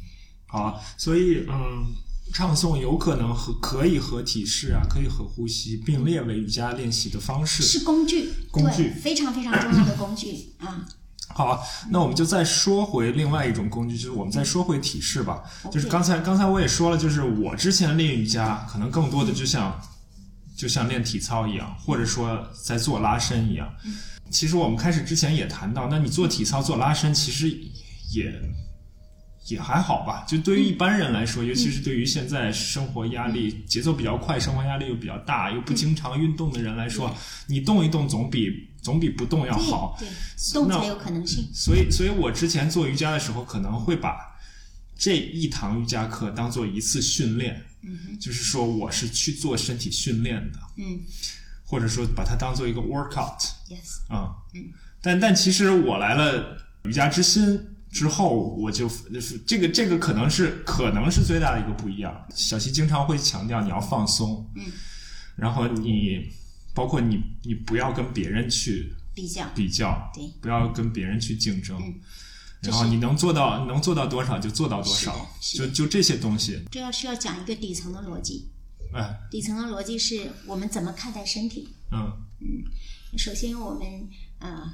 [0.48, 1.94] 好啊，所以嗯，
[2.32, 7.62] 唱诵有可能和可以和体式啊，可以和呼吸并列为瑜伽练习的方式。
[7.62, 10.86] 是工具，工具，非常非常重要的工具 啊。
[11.28, 11.60] 好啊，
[11.90, 15.42] 那我们就再说回另外一种工具，就是我们再说回体式吧。
[15.70, 19.78] 就是刚才刚才我也说了，就是我之前练瑜伽，可能更多的就像
[20.56, 23.68] 就像练体操一样，或者说在做拉伸一样。
[24.30, 27.48] 其实我们开始之前也谈到，那你做体操做拉伸，其实
[28.12, 28.32] 也
[29.46, 30.24] 也还好吧。
[30.26, 37.14] 就对于一般人来说，尤其是对于现在生活压力节奏比较快、生活压力又比较大、又不经常运动的人来说，
[37.46, 39.96] 你动一动总比总比不动要好。
[39.98, 40.08] 对，
[40.52, 41.48] 动那才有可能性。
[41.52, 44.16] 所以，所以我之前做瑜伽的时候，可能会把
[44.96, 51.00] 这一堂瑜伽课当做一次训练，嗯就是说我是去做身体训练的，嗯。
[51.68, 54.30] 或者说把它当做一个 workout，yes，啊、
[55.02, 57.60] 但但其实我来了瑜伽之心
[57.96, 62.26] 之后，我就就是这个这个可能是可能是最大的一个不一样。
[62.34, 64.64] 小西经常会强调你要放松，嗯，
[65.36, 66.28] 然后你
[66.74, 69.48] 包括你你不要跟别人去比较。
[69.54, 70.30] 比较，对。
[70.42, 71.80] 不要跟别人去竞争。
[71.80, 71.94] 嗯。
[72.60, 78.50] 然后你能做到能做到多少就做到多少，就就这些东西，这要需要讲一个底层的逻辑。
[78.92, 81.68] 哎，底层的逻辑是我们怎么看待身体。
[81.92, 82.12] 嗯
[83.16, 84.08] 首先，我们
[84.40, 84.70] 呃，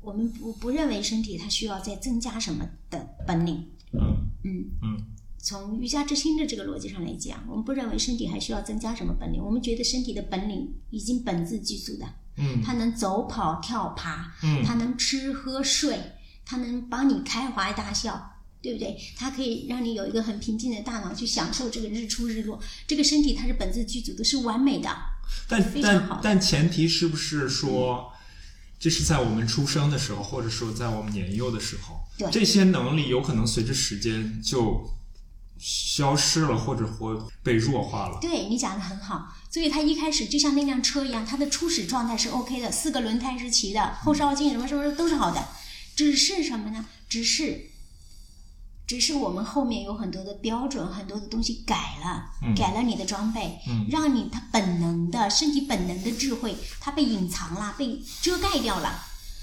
[0.00, 3.68] 我们不不认为身体它需要再增加什么的本领。
[3.92, 5.04] 嗯嗯，嗯
[5.38, 9.42] 从瑜伽之心的这个逻辑上来讲，我们不认为身体还需要增加什么本领。
[9.42, 15.98] 我们觉得身体的本领已经本自具足的，嗯它能走跑跳爬，嗯它能吃喝睡，
[16.44, 18.96] 它能帮你开怀大笑，对不对？
[19.16, 22.60] 它可以让你有一个很平静的大脑去享受这个日出日落。
[22.86, 24.88] 这个身体它是本自具足的，是完美的。
[25.48, 28.09] 但非常好但但前提是不是说，
[28.80, 34.90] 这是在我们出生的时候，或者说在我们年幼的时候，对这些能力有可能随着时间就
[35.58, 38.18] 消失了，或者或被弱化了。
[38.22, 45.48] 对你讲的很好，所以它一开始就像那辆车一样，它的初始状态是 OK 的，四个轮胎是齐的，后视镜什么什么都是好的，
[45.94, 46.86] 只是什么呢？
[47.06, 47.69] 只是，
[48.90, 59.00] 只是我们后面有很多的标准，很多的东西改了，嗯改了你的装备，嗯让你它本能的身体本能的智慧，它被隐藏了，被遮盖掉了。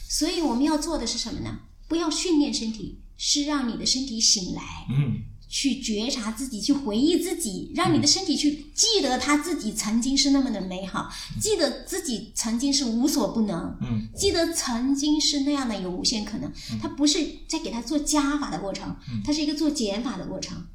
[0.10, 1.60] 所以我们要做的是什么呢？
[1.88, 16.52] 不要训练身体，是让你的身体醒来，嗯去觉察自己，去回忆自己，让你的身体去记得他自己曾经是那么的美好，记得自己曾经是无所不能，嗯记得曾经是那样的有无限可能。
[16.82, 20.66] 它不是在给他做加法的过程，它是一个做减法的过程。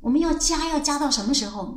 [0.00, 1.74] 我们要加，要加到什么时候？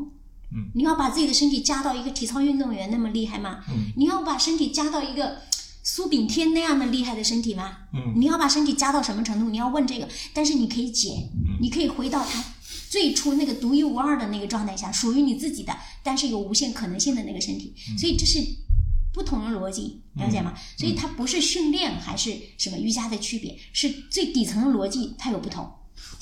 [0.54, 3.64] 嗯，你要把自己的身体加到一个体操运动员那么厉害吗？
[3.70, 5.38] 嗯，你要把身体加到一个
[5.84, 7.78] 苏炳添那样的厉害的身体吗？
[7.94, 9.50] 嗯你要把身体加到什么程度？
[9.50, 11.30] 你要问这个，但是你可以减，
[11.60, 12.44] 你可以回到他
[12.90, 17.74] 最初那个独一无二的那个状态下，属于你自己的，但是有无限可能性的那个身体。
[17.98, 18.40] 所以这是
[19.14, 20.54] 不同的逻辑，了解吗？
[20.78, 25.70] 所以它不是训练还是什么瑜伽的区别，是最底层的逻辑它有不同。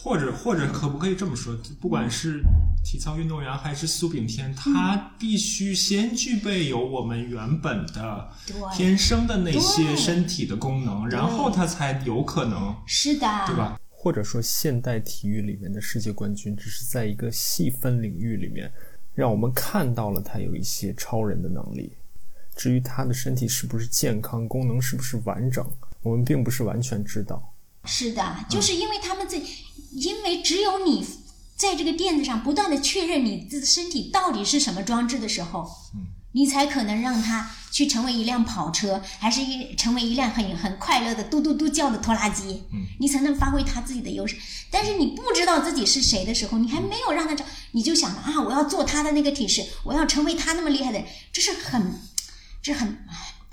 [0.01, 1.55] 或者或者可不可以这么说？
[1.81, 2.41] 不管是
[2.83, 8.29] 体操运动员还是苏炳添，他必须先具备有我们原本的
[8.73, 13.55] 天生的那些身体的功能，然后他才有可能，是的，对？
[13.55, 13.79] 吧？
[13.89, 18.71] 或者说，现代体育里面的世界冠军，只是在一个细分领域里面，
[19.13, 21.91] 让我们看到了他有一些超人的能力。
[22.55, 25.69] 至于他的身体是不是健康，功能是不是完整，
[26.01, 27.53] 我们并不是完全知道。
[27.83, 29.37] 是的，就是因为他们在，
[29.91, 31.05] 因为只有你
[31.55, 44.37] 在这个垫子上不断的确认你的身体到底是什么装置的时候，嗯，你才可能让它去成为一辆跑车，还是一成为一辆很很快乐的嘟嘟嘟叫的拖拉机，嗯，你才能发挥它自己的优势。
[44.71, 51.99] 但是你不知道自己是谁的时候，你还没有让他找，你就想着啊，我要做他的那个体式，我要成为他那么厉害的人，这是很，
[52.61, 53.05] 这是很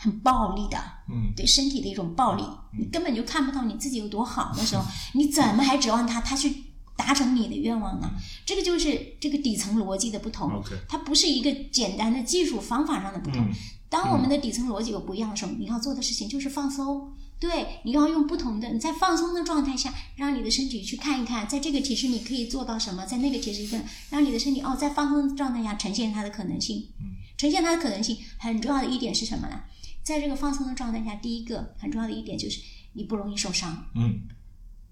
[0.07, 0.78] 很暴力的。
[1.09, 2.42] 嗯对身体的一种暴力，
[2.78, 4.84] 你根本就看不到你自己有多好的时候，
[5.14, 6.52] 你怎么还指望他他去
[6.96, 8.11] 达成你的愿望呢？
[8.44, 13.40] 这个就是这个底层逻辑的不同，它不是一个简单的技术方法上的不同。
[13.40, 13.52] 嗯
[13.88, 17.12] 当我们的底层逻辑有不一样的时候，你要做的事情就是放松。
[17.38, 26.88] 对，你要用不同的，你在放松的状态下，让你的身体去看一看，在这个体式你可以做到什么，在那个体式跟让你的身体哦，在放松的状态下呈现它的可能性。
[26.98, 29.61] 嗯，呈现它的可能性很重要的一点是什么呢？
[30.07, 32.61] 在这个放松的状态下，第一个很重要的一点就是
[32.92, 34.20] 你不容易受伤，嗯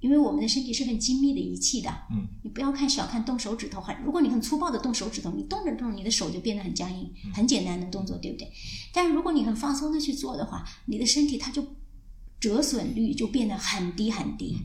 [0.01, 1.89] 因为我们的身体是很精密的仪器的。
[2.11, 8.53] 嗯，你不要看小看动手指头，很如果你很粗暴的动手指头，你动着动着，你的手就变得很僵硬，很简单的动作，对不对？
[8.93, 11.65] 但是如果你很放松的去做的话，你的身体它就
[12.41, 14.59] 折损率就变得很低很低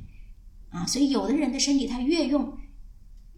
[0.71, 0.83] 啊。
[0.87, 2.57] 所以有的人的身体他越用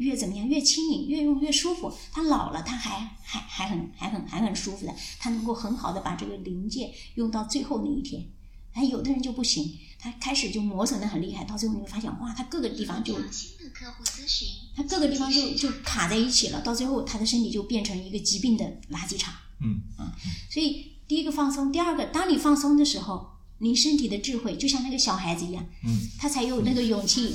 [0.01, 1.93] 越怎么样，越轻盈，越用越舒服。
[2.11, 8.27] 他老了，他还还还很还很还很舒服的，他能够很好的把这个零件用到最后那一天。
[8.73, 19.33] 哎，有的人就不行，他开始就磨损的很厉害，到最后你会发现，哇，他各个地方就新的客户咨询，他各个地方就就卡在一起了，到最后他的身体就变成一个疾病的垃圾场。
[19.59, 20.15] 嗯啊
[20.49, 23.30] 所以第一个放松，第二个，当你放松的时候，
[23.61, 26.09] 你身体的智慧就像那个小孩子一样，嗯。
[26.19, 27.31] 他才有那个勇气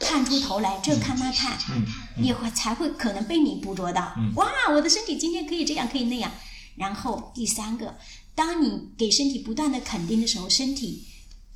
[0.00, 2.22] 探出头来，这看那看，嗯。
[2.22, 4.12] 也会才会可能被你捕捉到。
[4.18, 4.32] 嗯。
[4.34, 6.30] 哇，我的身体今天可以这样，可以那样。
[6.74, 7.96] 然后第三个，
[8.34, 11.04] 当你给身体不断的肯定的时候，身体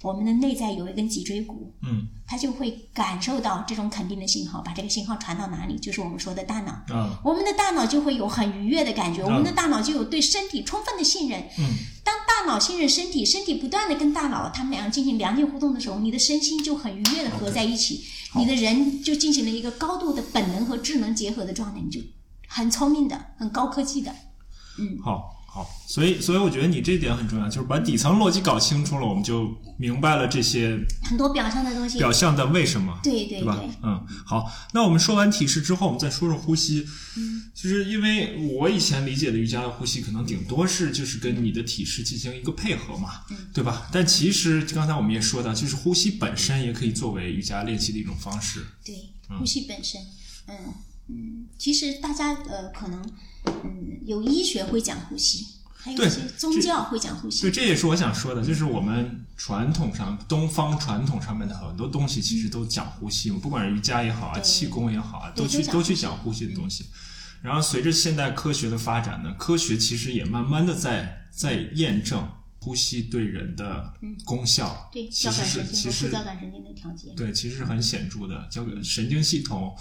[0.03, 2.09] 我们的内在有一根脊椎骨，嗯。
[2.29, 6.77] 它就会感受到这种肯定的信号，把这个信号传到哪里，就是我们说的大脑。
[6.91, 11.41] 嗯我们的大脑就会有很愉悦的感觉，我们的大脑就有对身体充分的信任。
[11.57, 11.65] 嗯。
[12.03, 18.41] 当大脑信任身体，身体不断的跟大脑他们两个进行良性互动的时候，你的身心就很愉悦的合在一起，好。
[18.41, 22.01] 你的人就进行了一个高度的本能和智能结合的状态，你就
[22.49, 24.13] 很聪明的、很高科技的。
[24.81, 24.99] 嗯。
[25.05, 33.01] 好好，所以所以我觉得你这点很重要，就是把底层逻辑搞清楚了，我们就明白了这些很多表象的东西，表象的为什么。
[33.03, 33.65] 对对对吧？
[33.83, 36.87] 嗯，好，那我们说完体式之后，我们再说说呼吸。
[37.17, 43.89] 嗯，就是因为我以前理解的瑜伽的呼吸，可能顶多是就是跟你的体式进行一个配合嘛，嗯对吧？
[43.91, 48.63] 但其实刚才我们也说到，就是呼吸本身也可以作为瑜伽练习的一种方式。
[48.85, 48.95] 对，
[49.39, 50.03] 呼吸本身，
[50.49, 50.55] 嗯
[51.09, 53.03] 嗯，其实大家呃可能
[53.65, 57.51] 嗯有医学会讲呼吸，还有一些宗教会讲呼吸对，。
[57.51, 66.87] 这也是我想说的，就是我们传统上东方传统上面的很多东西，其实都讲呼吸嘛，不管是瑜伽也好啊，气功也好啊，都去都去讲呼吸的东西。
[67.43, 72.29] 然后随着现代科学的发展呢，科学其实也慢慢的在在验证
[72.61, 73.93] 呼吸对人的
[74.25, 77.13] 功效，对，其实交感是其实神经和副交感神经的调节。
[77.17, 79.77] 对，其实是很显著的，交给神经系统，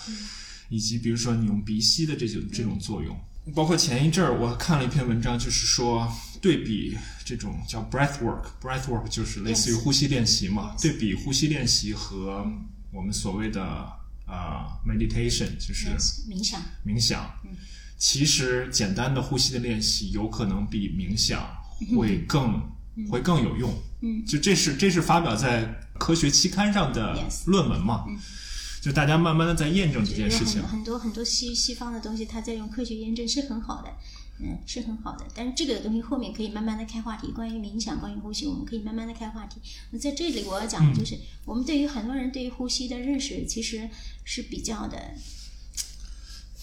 [0.69, 3.15] 以及比如说你用鼻吸的这种这种作用。
[3.53, 12.45] 包括前一阵儿我看了一篇文章，就是说对比这种叫 breath work，breath work 就是类似于呼吸练习嘛对比呼吸练习和
[12.91, 13.61] 我们所谓的
[14.25, 15.89] 呃 meditation，就是
[16.29, 16.59] 冥想。
[16.85, 17.29] 冥想。
[17.97, 21.47] 其实简单的呼吸的练习有可能比冥想
[21.95, 22.61] 会更、
[23.09, 23.73] 会更有用。
[24.01, 25.63] 嗯，就这是这是发表在
[25.97, 28.05] 科学期刊上的论文嘛？
[28.85, 33.89] 就大家慢慢的在验证这件事情很多很多西西方的东西，它在用科学验证是很好的，
[34.39, 35.25] 嗯，是很好的。
[35.33, 39.59] 但是这个东西后面可以慢慢的开话题，关于冥想，关于呼吸，我们可以慢慢的开话题。
[39.89, 43.89] 那在这里我要讲的就是，我们对于很多人对于呼吸的认识其实
[44.23, 45.15] 是比较的。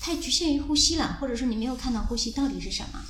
[0.00, 3.02] 太局限于呼吸了，或者说你没有看到呼吸到底是什么。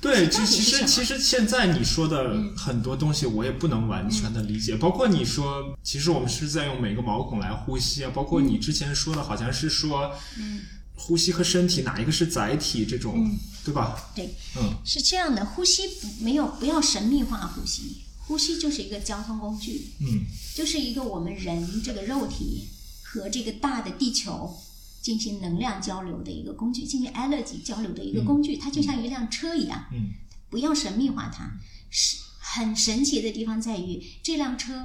[0.00, 4.76] 对，到底其实其实现在你说的很多东西，我也不能完全的理解。
[4.76, 8.10] 包括你说，其实我们是在用每个毛孔来呼吸啊。
[8.14, 10.60] 包括你之前说的，好像是说，嗯
[10.94, 12.84] 呼吸和身体哪一个是载体？
[12.84, 13.30] 这种，
[13.64, 14.10] 对吧？
[14.14, 20.24] 对，嗯是这样的，呼吸不没有不要神秘化呼吸，呼吸就是一个交通工具，嗯
[20.54, 22.68] 就是一个我们人这个肉体
[23.02, 24.56] 和这个大的地球
[25.00, 30.10] 进行能量交流的一个工具，进行 energy 交流的一个工具，它就像一辆车一样，嗯。
[30.50, 31.50] 不要神秘化它。
[31.90, 34.84] 是很神奇的地方在于，这辆车，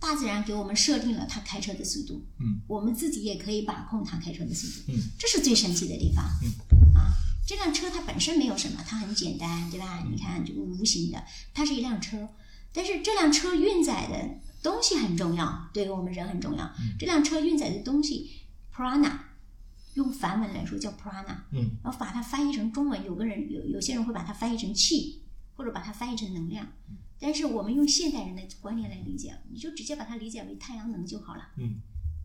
[0.00, 7.10] 大自然给我们设定了它开车的速度，嗯，我们自己也可以把控它开车的速度，嗯，这是最神奇的地方，嗯，啊，
[7.46, 10.06] 这辆车它本身没有什么，它很简单，对吧？
[10.08, 12.28] 你看，就无形的，它是一辆车，
[12.72, 16.72] 但是这辆车运载的东西很重要，对于我们人很重要。
[16.98, 18.30] 这辆车运载的东西
[18.74, 19.18] ，prana，
[19.94, 25.22] 用梵文来说叫 prana，嗯然后把它翻译成中文，有个人有有些人会把它翻译成气，
[25.54, 26.66] 或者把它翻译成能量。
[27.20, 31.48] 但是我们用现代人的观念来理解，你就直接把它理解为太阳能就好了。
[31.58, 31.76] 嗯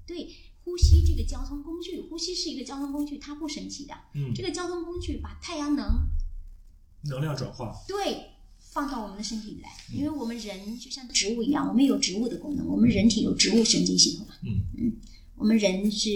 [0.05, 0.27] 对，
[0.65, 3.93] 呼吸这个交通工具，呼吸是一个交通工具，它不神奇的。
[4.15, 5.85] 嗯，这个交通工具把太阳能
[7.03, 7.73] 能量转化。
[7.87, 14.33] 对放到我们的身体里来，因为我们人就像植物一样，我们有植物的功能，我们人体有植物神经系统嘛。
[14.43, 14.97] 嗯
[15.39, 16.09] 我们人是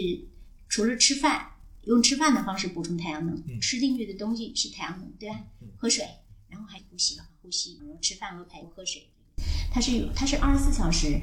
[0.68, 1.52] 除了吃饭，
[1.86, 3.60] 用吃饭的方式补充太阳能，嗯。
[3.62, 5.40] 吃进去的东西是太阳能，对吧？
[5.78, 6.06] 喝水，
[6.50, 9.08] 然后还呼吸了，呼吸，然后吃饭和排喝水，
[9.72, 11.22] 它是有，它是二十四小时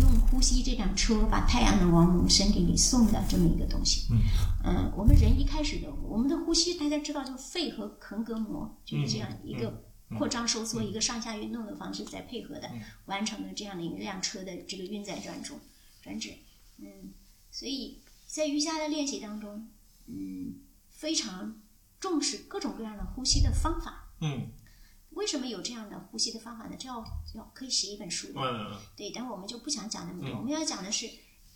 [0.00, 4.08] 用呼吸这辆车把太阳能往我们身体里送的这么一个东西。
[4.10, 4.18] 嗯。
[4.64, 9.84] 嗯，我们人一开始的我们的呼吸，大家知道，就肺和横膈膜就是这样一个
[10.18, 12.68] 扩张收缩、一个上下运动的方式在配合的，
[13.04, 15.60] 完成了这样的一辆车的这个运载转中
[16.02, 16.30] 转址。
[16.78, 17.14] 嗯，
[17.58, 19.66] 所以在瑜伽的练习当中，
[20.08, 20.56] 嗯，
[20.90, 21.58] 非常
[21.98, 24.12] 重视各种各样的呼吸的方法。
[24.20, 24.50] 嗯
[25.12, 26.76] 为什么有这样的呼吸的方法呢？
[26.78, 27.02] 这要
[27.34, 28.40] 要可以写一本书的。
[28.42, 31.08] 嗯对，但我们就不想讲那么多，嗯我们要讲的是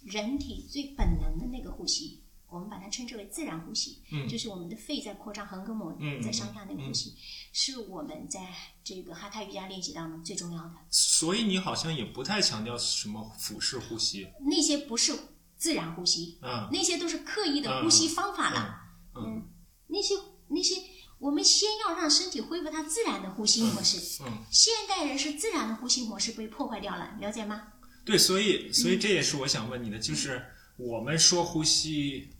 [0.03, 7.15] 人体最本能的那个呼吸，我们把它称之为自然呼吸，嗯就是我们的肺在扩张，横膈膜嗯在上下那个呼吸，
[7.53, 8.41] 是我们在
[8.83, 10.77] 这个哈塔瑜伽练习当中最重要的。
[10.89, 14.27] 所以你好像也不太强调什么腹式呼吸。
[14.41, 15.15] 那些不是
[15.61, 16.69] 自然呼吸，嗯。
[16.73, 18.81] 那些都是刻意的呼吸方法了。
[19.15, 19.47] 嗯。
[19.87, 20.15] 那些
[20.49, 20.77] 那些，
[21.19, 24.23] 我们先要让身体恢复它自然的呼吸模式。
[24.25, 27.63] 嗯，现代人是自然的呼吸模式被破坏掉了，了解吗？
[28.05, 30.43] 对，所以所以这也是我想问你的，就是
[30.77, 32.31] 我们说呼吸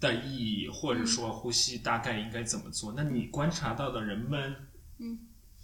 [0.00, 2.92] 的意义，或者说呼吸大概应该怎么做？
[2.96, 4.56] 那你观察到的人们，
[4.98, 5.18] 嗯，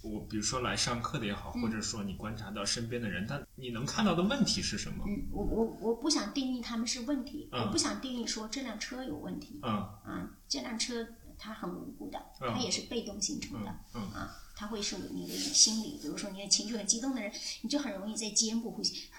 [0.05, 5.03] 我比如说来上课的也好，或者说你观察到身边的人，但你能看到的问题是什么？
[5.07, 9.59] 嗯，我我我不想定义他们是问题，嗯我不想定义说这辆车有问题。
[9.63, 13.69] 嗯啊，这辆车它很无辜的，嗯它也是被动形成的。
[13.93, 17.31] 嗯嗯啊，它会是你的心理，比如说你的情绪很激动的人，
[17.61, 19.14] 你就很容易在肩部呼吸，嗯，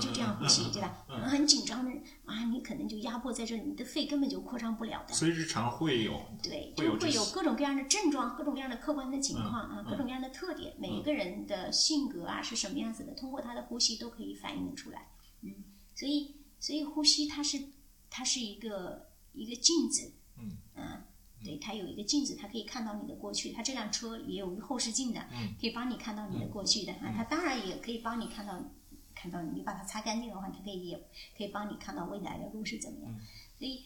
[0.00, 1.04] 就这样呼吸，对吧？
[1.08, 1.90] 嗯很紧张的
[2.24, 5.14] 啊，你可能就压迫在这里，你的肺根本就扩张不了的。
[5.14, 15.08] 所以日常会有，对，就会有各种各样的症状，各种各样的客观的情况啊，嗯各种各样的特点，每一个人的性格啊是什么样子的，通过他的呼吸都可以反映的出来。
[15.42, 15.52] 嗯，
[15.94, 17.60] 所以所以呼吸它是
[18.10, 21.04] 它是一个一个镜子，嗯
[21.44, 23.52] 对，它有一个镜子，它可以看到你的过去。
[23.52, 27.14] 它这辆车也有一个后视镜的，嗯可以帮你看到你的过去的啊。
[27.16, 28.60] 它当然也可以帮你看到，
[29.18, 33.12] 看到你把它擦干净的话，它可以也可以帮你看到未来的路是怎么样。
[33.58, 33.82] 所以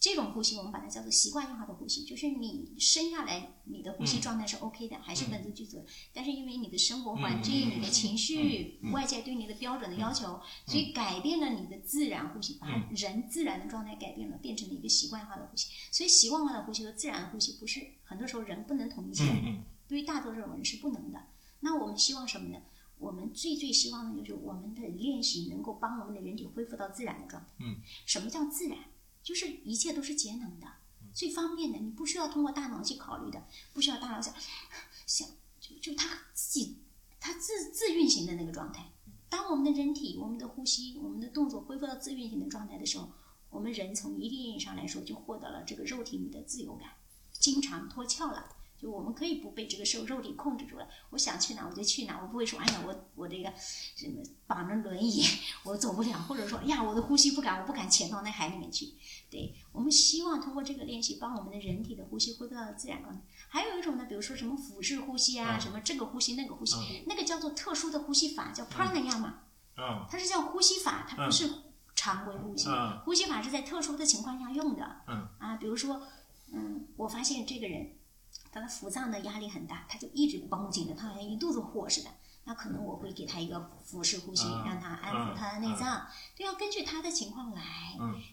[0.00, 15.72] 这种呼吸我们把它叫做习惯性化的呼吸，就是你生下来你的呼吸状态是 OK 的，还是本自具足的，但是因为你的生活环境、你的情绪、外界对你的标准的要求，所以改变了你的自然呼吸，把人自然的状态改变了，变成了一个习惯化的呼吸。
[15.90, 21.20] 所以习惯化的呼吸和自然呼吸不是很多时候人不能统一起来，对于大多数人是不能的。
[21.58, 22.62] 那我们希望什么呢？
[22.98, 27.48] 我们最最希望的就是我们的练习能够帮我们的人体恢复到自然的状态。
[27.60, 27.76] 嗯，
[28.06, 28.78] 什么叫自然？
[29.22, 30.66] 就是一切都是节能的，
[31.12, 34.32] 最方便的，你不需要通过大脑去考虑的，不需要大脑想
[35.06, 35.28] 想，
[35.60, 36.78] 就就它自己
[37.20, 38.90] 它自自运行的那个状态。
[39.28, 43.10] 当我们的人体、我们的呼吸、我们的动作恢复到自运行的状态的时候，
[43.50, 46.88] 我们人从一定意义上来说就获得了这个肉体里的自由感，
[47.32, 48.56] 经常脱壳了。
[48.80, 55.24] 就我们可以不被这个受肉体控制住了，我想去哪我就去哪，我不会说，哎呀，我我这个什么绑着轮椅
[55.64, 58.94] 我走不了，或者说，哎呀，我的呼吸不敢，我不敢潜到那海里面去。
[59.30, 63.20] 对我们希望通过这个练习，帮我们的人体的呼吸恢复到自然状态。
[63.48, 69.32] 还有一种呢，比如说什么腹式呼吸啊，什么这个呼吸那个呼吸，那个叫做特殊的呼吸法，叫 pranayama。
[69.76, 71.50] 嗯，它是叫呼吸法，它不是
[71.96, 72.68] 常规呼吸。
[73.04, 75.00] 呼吸法是在特殊的情况下用的。
[75.08, 76.00] 嗯，啊，比如说，
[76.52, 77.97] 嗯，我发现这个人。
[78.58, 82.10] 他的腹脏的压力很大，他就一直绷紧的，他好像一肚子火似的。
[82.44, 86.06] 那可能我会给他一个腹式呼吸，让他安抚他的内脏。
[86.36, 87.62] 都要根据他的情况来，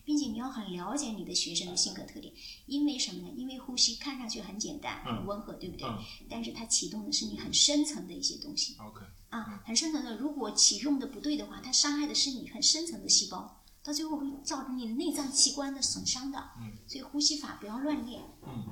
[0.06, 2.34] 并且你要很了解你的学生的性格特点。
[2.66, 3.34] 因为什么呢？
[3.36, 5.88] 因为呼吸看上去很简单、很温和，对不对？
[6.30, 8.78] 但是它启动的是你很深层的一些东西。
[8.80, 10.16] OK，啊，很深层的。
[10.16, 13.64] 如果启用的不对的话，它伤害的是你很深层的细胞。
[13.86, 16.50] 到最后会造成你的内脏器官的损伤的，
[16.88, 18.24] 所以呼吸法不要乱练，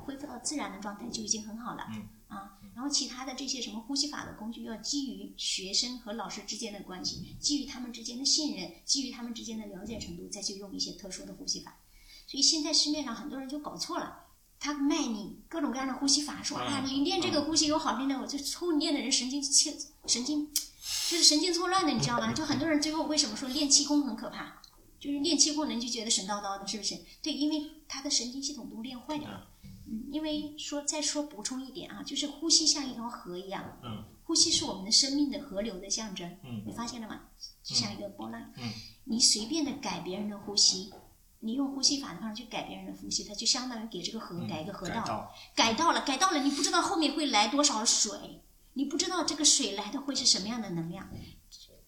[0.03, 1.83] 恢复到自然的状态就已经很好了。
[2.27, 11.77] 啊，然后其他的这些什么呼吸法的工具，要基于学生和老师之间的关系，基于他们之间的信任，基于他们之间的了解程度，再去用一些特殊的呼吸法。
[12.25, 14.25] 所以现在市面上很多人就搞错了，
[14.59, 22.33] 他卖你各种各样的呼吸法，说啊你练这个呼吸有好练的，我就抽你练的人神经切神经，就是神经错乱的，你知道吗？
[22.33, 24.62] 就很多人最后为什么说练气功很可怕？
[25.03, 26.97] 就是练气功人就觉得神叨叨的，是不是？
[27.21, 29.49] 对，因为他的神经系统都练坏掉了。
[29.85, 33.79] 嗯，因为说再说补充一点啊，就是呼吸像一条河一样。
[33.83, 34.01] 嗯。
[34.23, 36.25] 呼吸是我们的生命的河流的象征。
[36.45, 36.63] 嗯。
[36.65, 37.19] 你发现了吗？
[37.61, 38.41] 就像一个波浪。
[38.55, 38.71] 嗯。
[39.03, 40.93] 你随便的改别人的呼吸，
[41.41, 45.33] 你用呼吸法的方式去改别人的呼吸，它就相当于给这个河改一个河道。
[45.53, 48.41] 改道了，改道了，你不知道后面会来多少水，
[48.71, 51.09] 你不知道这个水来的会是什么样的能量。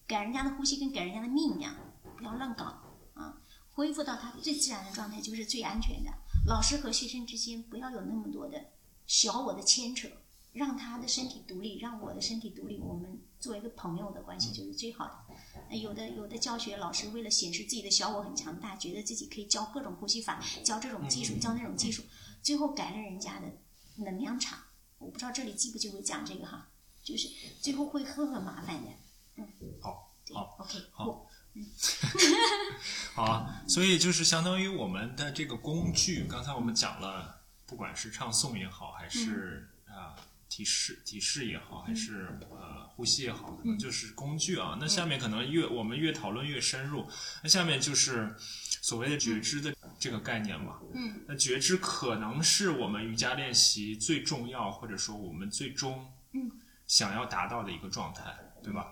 [0.06, 1.74] 改人家的呼吸跟改人家的命一样，
[2.18, 2.82] 不要乱搞。
[3.76, 6.10] 恢复到他最自然的状态就是最安全的。
[6.46, 8.70] 老师和学生之间不要有那么多的
[9.06, 10.08] 小我的牵扯，
[10.52, 12.78] 让他的身体独立，让我的身体独立。
[12.78, 15.76] 我们做一个朋友的关系就是最好的。
[15.76, 22.02] 有的有的教学老师为了显示自己的小我很强大，觉得自己可以教各种呼吸法，教这种技术，教那种技术，
[22.40, 23.46] 最后改了人家的
[23.96, 24.58] 能量场。
[24.96, 26.70] 我不知道这里记不记会讲这个哈，
[27.02, 27.28] 就是
[27.60, 28.90] 最后会很很麻烦的。
[29.36, 29.46] 嗯，
[29.82, 31.26] 好，好，OK，好。
[33.14, 40.16] 好，所以就是相当于我们的这个工具，刚才我们讲了，不管是唱诵也好，还是啊
[40.48, 44.78] 提示提示也好，还是呃呼吸也好，可能就是工具啊。
[44.80, 47.06] 那下面可能越我们越讨论越深入，
[47.42, 48.34] 那下面就是
[48.80, 50.78] 所谓的觉知的这个概念嘛。
[50.94, 51.22] 嗯。
[51.28, 56.50] 那觉知可能是我们瑜伽练习最重要，或者说我们最终嗯
[56.86, 58.86] 想要达到的一个状态，对吧？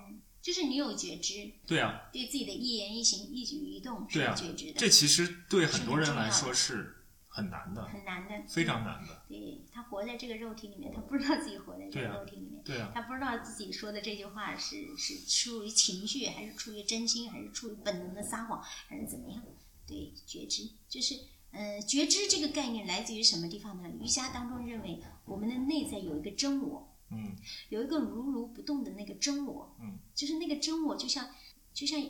[0.45, 4.75] 就是你有觉知，对啊，对自己的一言一行、一举一动是有觉知的。
[4.77, 6.97] 这其实对很多人来说是
[7.29, 9.23] 很难的，很难的，非常难的。
[9.27, 19.43] 对他活在这个肉体里面，他不知道自己活在这个肉体里面，对啊，他不知道自己说的这句话是是出于情绪，还是出于真心，还是出于本能的撒谎，还是怎么样？
[19.87, 21.15] 对，觉知就是，
[21.53, 23.89] 呃，觉知这个概念来自于什么地方呢？
[23.99, 26.91] 瑜伽当中认为，我们的内在有一个真我。
[27.17, 27.37] 嗯，
[27.69, 31.29] 有一个如如不动的那个真我，嗯，就是那个真我，就像，
[31.73, 32.01] 就像，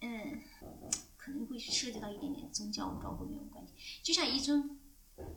[0.00, 0.42] 嗯，
[1.16, 4.78] 可能会涉及到一点点宗教，我不知道会没有关系，就像一尊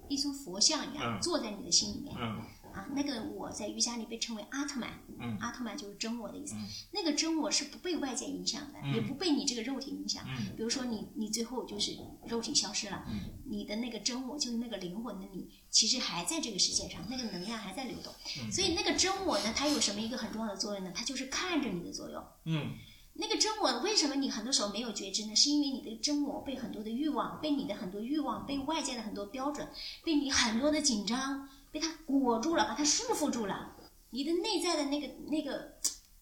[0.10, 2.16] 一尊佛像一样，坐在你的心里面。
[2.18, 2.42] 嗯。
[2.74, 6.56] 啊，那个我在瑜伽里被称为阿特曼，嗯，阿特曼就是真我的意思。
[6.92, 10.24] 那个真我是不被外界影响的，也不被你这个肉体影响。
[10.28, 11.96] 嗯，比如说你你最后就是
[12.28, 13.20] 肉体消失了，嗯，
[13.50, 18.14] 你的那个真我就是那个灵魂的你，其实还在这个世界上，那个能量还在流动。
[18.42, 20.92] 嗯，所以那个真我呢，它有什么一个很重要的作用呢？
[20.96, 22.24] 它就是看着你的作用。
[22.46, 22.72] 嗯，
[23.14, 25.36] 那个真我为什么你很多时候没有觉知呢？
[25.36, 29.68] 是因为你的真我被很多的欲望，被你的很多欲望，被外界的很多标准，
[30.04, 31.50] 被你很多的紧张。
[31.72, 33.76] 被它裹住了，把它束缚住了。
[34.10, 35.78] 你的内在的那个、那个、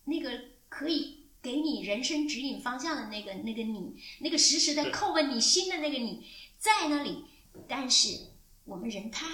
[0.06, 0.32] 那个
[0.70, 6.24] 可以给你人生指引方向的那个、那个你，那个时时在叩问你心的那个你，
[6.60, 7.26] 在那里，
[7.68, 8.10] 但是
[8.66, 9.26] 我们人太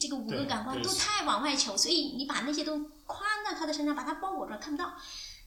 [0.00, 4.94] 这个五个感官都太往外求，所以你把那些都框到他的身上，把他包裹着看不到，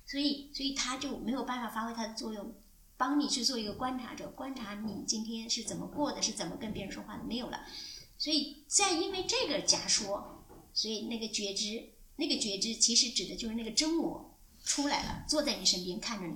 [0.06, 2.56] 所以所以他就没有办法发挥他的作用，
[2.96, 7.60] 帮你去做一个观察者，观察你今天是怎么过的，是怎么跟别人说话的，没有了。
[8.24, 16.36] 所以在因为这个假说，所以那个觉知，那个觉知其实指的就是那个真我出来了，坐在你身边看着你。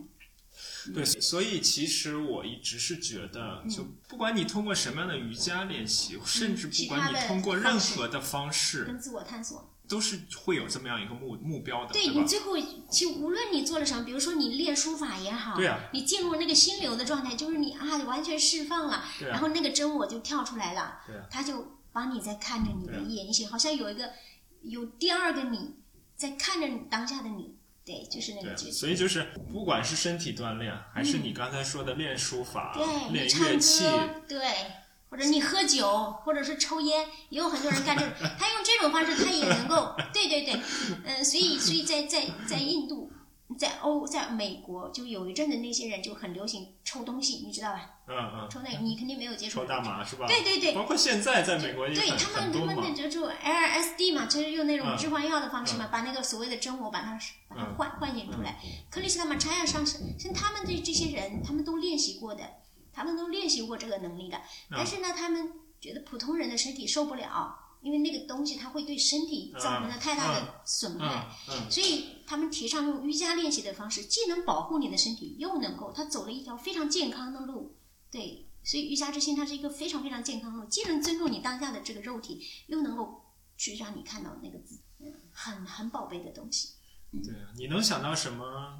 [0.94, 9.74] 对，所以其实我一直是觉得，嗯就不管你通过什么样的瑜伽练习，甚至不管你通过任何的方式，跟自我探索。
[9.88, 12.28] 都是会有这么样一个目目标的，对吧你？
[12.28, 12.58] 最后，
[12.92, 24.12] 其实无论你做了什么，比如说你练书法也好，对啊你进入那个心流的状态，就是你啊完全释放了，然后那个真我就跳出来了，对啊他就帮你在看着你的眼睛，好像有一个
[24.62, 25.74] 有第二个你
[26.16, 28.56] 在看着你当下的你，对，就是那个。
[28.56, 34.40] 所以就是不管是身体锻炼，还是你刚才说的练书法、对练乐器，歌，对，
[35.10, 38.12] 或者你喝酒，或者是抽烟，也有很多人干这个。
[38.38, 40.62] 他用这种方式，他也能够，对对对，
[41.04, 43.12] 嗯、所以所以在在在印度，
[43.58, 47.92] 在欧，在美国，就有一阵子那些人就很流行抽东西，你知道吧？
[48.08, 50.26] 嗯嗯，抽那个，你肯定没有接触抽大麻是吧？
[50.28, 52.94] 对对对包括现在在美国对他们，他们那。
[52.94, 58.60] 就就 LSD 嘛，就是用那种嗯致幻药的方式嘛，把那个所谓的真我把它把它嗯唤唤醒出来。
[58.90, 62.44] 克里斯塔玛查亚上师，像他们这这些人，他们都练习过的，
[62.94, 64.42] 他们都练习过这个能力的。
[64.72, 67.56] 但是呢，他们觉得普通人的身体受不了，
[67.88, 71.34] 因为那个东西它会对身体造成了太大的损害。
[71.72, 77.78] 所以他们提倡用瑜伽练习的方式，既能保护你的身体，又能够他走了一条非常健康的路。
[78.12, 83.26] 对，所以瑜伽之心它是一个非常非常健康的路，既能尊重你当下的这个肉体，又能够
[83.56, 86.74] 去让你看到那个自嗯很很宝贝的东西。
[87.24, 88.80] 对啊，你能想到什么？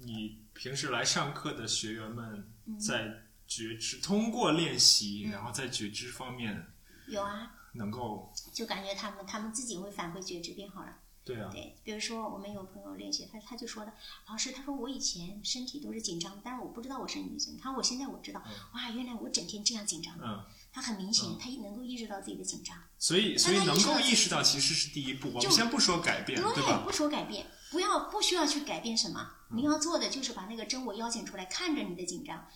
[0.00, 6.66] 你平时来上课的学员们嗯在觉知，通过练习，然后在觉知方面
[7.08, 10.98] 有啊，能够，就感觉他们他们自己会反馈觉知变好了。
[11.24, 13.92] 对啊，对，比如说我们有朋友练习，他他就说的，
[14.28, 17.62] 老师，他说我以前身体都是紧张，但是我不知道我身体紧张。
[17.62, 20.16] 他说我现在我知道，哇，原来我整天这样紧张。
[20.22, 22.74] 嗯，他很明显，他也能够意识到自己的紧张。
[22.98, 25.30] 所以所以能够意意识到其实是第一步。
[25.34, 26.82] 我就们先不说改变，对吧？
[26.82, 32.48] 不说改变，不要不需要去改变什么，你要做的就是把那个真我邀请出来，看着你的紧张，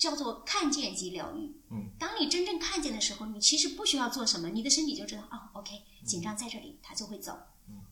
[0.00, 1.54] 叫做看见即疗愈。
[1.70, 7.38] 嗯，当你真正看见的时候，你其实不需要做什么，你的身体就知道哦，OK，紧张在这里，它就会走。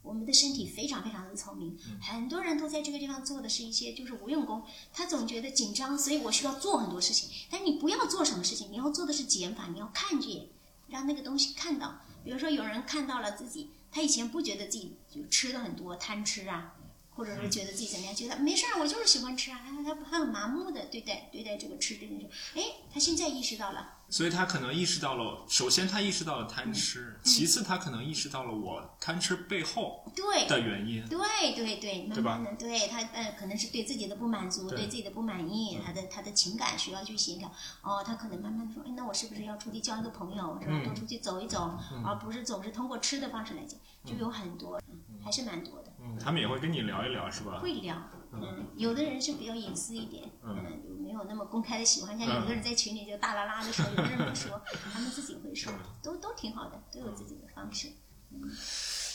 [0.03, 7.29] 我们的身体非常非常的聪明，很多人都在这个地方做的是一些就是无用功，他总觉得紧张，所以我需要做很多事情。
[7.51, 10.49] 但你不要做什么事情，你要做的是减法，你要看见，
[10.89, 12.01] 让那个东西看到。
[12.25, 16.75] 比如说有人看到了自己，他以前不觉得自己就吃的很多，贪吃啊，
[17.19, 22.29] 或者是觉得自己怎么样，觉得没事儿，我就是喜欢吃啊，他他他很麻木的对待对待这个吃这件事。
[22.55, 22.63] 哎，
[22.95, 31.05] 他现在意识到了，所以他可能意识到了，首先他意识到了贪嗯吃，其次他可能意识到了我贪吃背后对的原因。
[31.09, 31.19] 对
[31.57, 37.53] 对对，慢对吧慢的，对他呃，可能是对自己的不满足，对对自己的不满意，他的他的情感需要去协调。
[37.83, 40.73] 哦，他可能慢慢的说，哎，那我是不是要出去交一个朋友，是吧？
[40.73, 45.93] 嗯多出去走一走，而不是总是通过吃的方式来讲，就有很多，嗯还是蛮多的。
[46.01, 47.59] 嗯，他们也会跟你聊一聊，是吧？
[47.61, 47.97] 会聊，
[48.33, 54.61] 嗯，有的人是比较隐私一点，嗯没有那么公开的喜欢，像有的人在群里就大啦啦的说，有的人不说，
[54.93, 55.73] 他们自己会说，
[56.03, 57.89] 都都挺好的，都有自己的方式。
[58.31, 58.41] 嗯，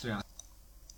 [0.02, 0.24] 对啊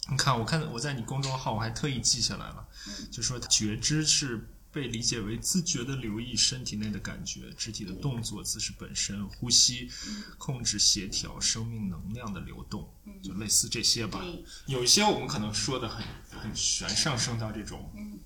[0.09, 14.21] 你看，我看我在你公众号，我还特意记下来了，嗯就说觉知是被理解为自觉的留意身体内的感觉、肢体的动作、姿势本身、呼吸、嗯控制、协调生命能量的流动，就类似这些吧。
[14.65, 18.19] 有一些我们可能说的很很玄，上升到这种嗯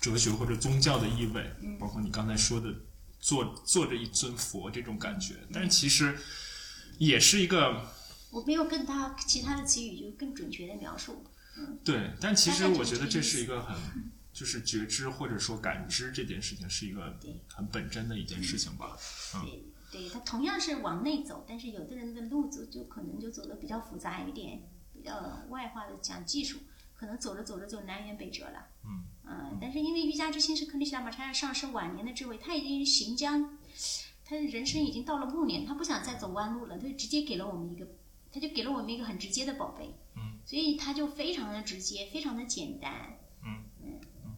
[0.00, 2.74] 哲学或者宗教的意味，包括你刚才说的
[3.20, 6.18] 坐坐着一尊佛这种感觉，但是其实
[6.98, 7.88] 也是一个
[8.32, 11.24] 我没有跟他其他的词语就更准确的描述。
[11.84, 13.74] 对，但其实我觉得这是一个很
[14.36, 17.18] 就是觉知或者说感知这件事情是一个
[17.48, 18.94] 很本真的一件事情吧。
[19.42, 26.58] 对，对，它同样是往内走，但是有的人的路子就可能就走的比较复杂一点，比较外化的讲技术，
[26.94, 28.66] 可能走着走着就南辕北辙了。
[28.84, 33.58] 嗯嗯但是因为瑜伽之心是克里希那玛查上师晚年的智慧，他已经行将，
[34.22, 37.88] 他的人生已经到了暮年，他不想再走弯路了，他就直接给了我们一个，
[38.30, 39.94] 他就给了我们一个很直接的宝贝。
[40.14, 43.15] 嗯，所以他就非常的直接，非常的简单。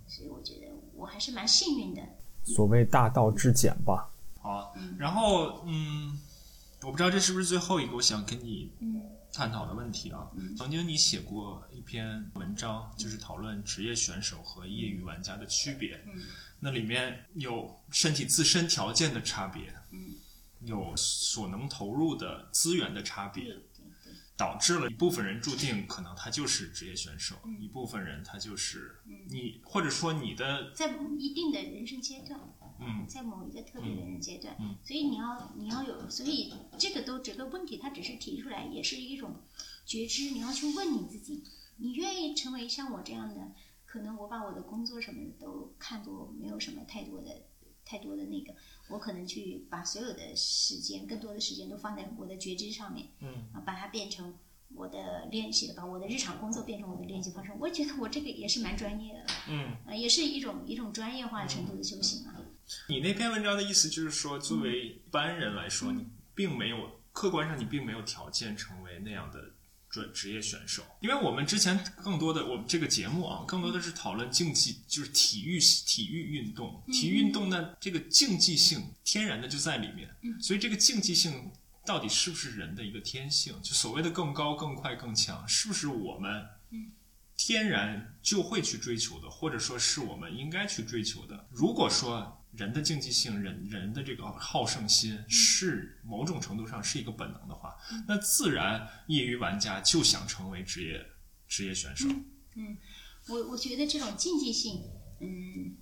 [0.09, 2.03] 嗯所以我觉得我还是蛮幸运的。
[2.45, 4.11] 所谓大道至简吧。
[4.41, 6.19] 好，然后嗯，
[6.83, 10.31] 我不知道这是不是最后一个我想跟你嗯探讨的问题啊。
[10.57, 16.01] 曾经你写过一篇文章，就是讨论职业选手和业余玩家的区别。
[16.07, 16.23] 嗯
[16.61, 19.75] 那里面有身体自身条件的差别。
[19.91, 20.15] 嗯
[20.63, 23.55] 有所能投入的资源的差别，
[24.39, 32.39] 导致了一部分人注定可能他就是职业选手，嗯一部分人他就是你，或者说你的在一定的人生阶段，
[32.81, 39.43] 嗯在某一个特别的人阶段，嗯所以你要你要有，所以这个都这个问题，它只是提出来，也是一种
[39.85, 41.43] 觉知，你要去问你自己，
[41.79, 43.53] 你愿意成为像我这样的？
[43.85, 47.31] 可能我把我的工作什么的都看作没有什么太多的
[47.85, 48.55] 太多的那个，
[48.89, 54.35] 我可能去把所有的时间，更多的时间都放在我的觉知上面，嗯啊，把它变成
[54.75, 57.53] 我的练习，把我的日常工作变成我的练习方式。
[57.59, 59.77] 我觉得我这个也是蛮专业的，嗯。
[59.87, 62.35] 啊，也是一种一种专业化程度的修行啊。
[62.89, 69.48] 你那篇文章的意思就是说，作为一般人来说，你并没有客观上你并没有条件成为那样的
[69.91, 80.09] 专职业选手，因为我们之前更多的我们这个节目啊，更多的是讨论竞技，就是体育体育运动，体育运动呢，这个竞技性天然的就在里面，
[80.41, 81.51] 所以这个竞技性
[81.87, 83.55] 到底是不是人的一个天性？
[83.63, 86.47] 就所谓的更高、更快、更强，是不是我们
[87.39, 91.49] 天然就会去追求的，或者说是我们应该去追求的。
[91.51, 101.07] 如果说人的竞技性、人人的这个好胜心是某种程度上是一个本能的话，那自然业余玩家就想成为职业
[101.47, 102.09] 职业选手。
[102.57, 102.77] 嗯
[103.29, 104.83] 我我觉得这种竞技性，
[105.21, 105.77] 嗯，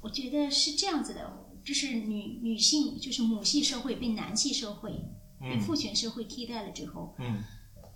[0.00, 1.30] 我觉得是这样子的，
[1.64, 4.92] 就是女女性，就是母系社会被男系社会、
[5.40, 7.42] 被父权社会替代了之后，嗯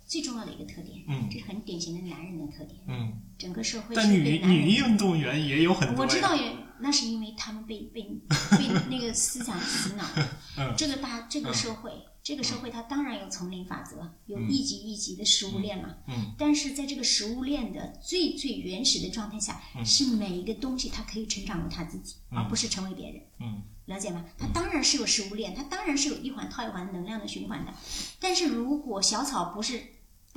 [0.09, 2.81] 最重要的一个特点，嗯这是很典型的男人的特点。
[2.87, 6.03] 嗯，整个社会但女是被男人女运动员也有很多。
[6.03, 8.01] 我知道也，那是因为他们被被
[8.57, 10.03] 被那个思想洗脑。
[10.57, 11.91] 嗯这个大这个社会，
[12.23, 15.95] 这个社会它当然有丛林法则，有一级一级的食物链嘛。
[16.07, 23.21] 嗯但是在这个食物链的最最原始的状态下，嗯是每一个东西它可以成长为它自己，而不是成为别人。
[23.39, 24.25] 嗯了解吗？
[24.37, 27.73] 它当然是有食物链，它当然是有一环套一环能量的循环的。
[28.19, 29.81] 但是如果小草不是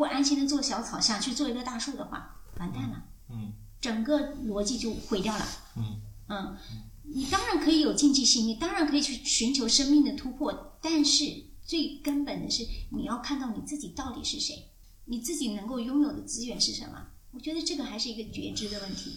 [0.02, 5.46] 不安心的做小草，想去做一个大树的话，完蛋了，嗯整个逻辑就毁掉了。
[5.76, 6.56] 嗯嗯，
[7.04, 11.24] 你当然可以有竞技性，你当然可以去寻求生命的突破，但是
[11.64, 14.72] 最根本的是你要看到你自己到底是谁，
[15.04, 17.06] 你自己能够拥有的资源是什么。
[17.30, 19.12] 我觉得这个还是一个觉知的问题。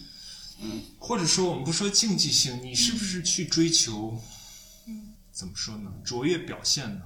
[0.62, 4.20] 嗯或者说我们不说竞技性，你是不是去追求？
[4.86, 5.92] 嗯，怎么说呢？
[6.04, 7.02] 卓越表现呢？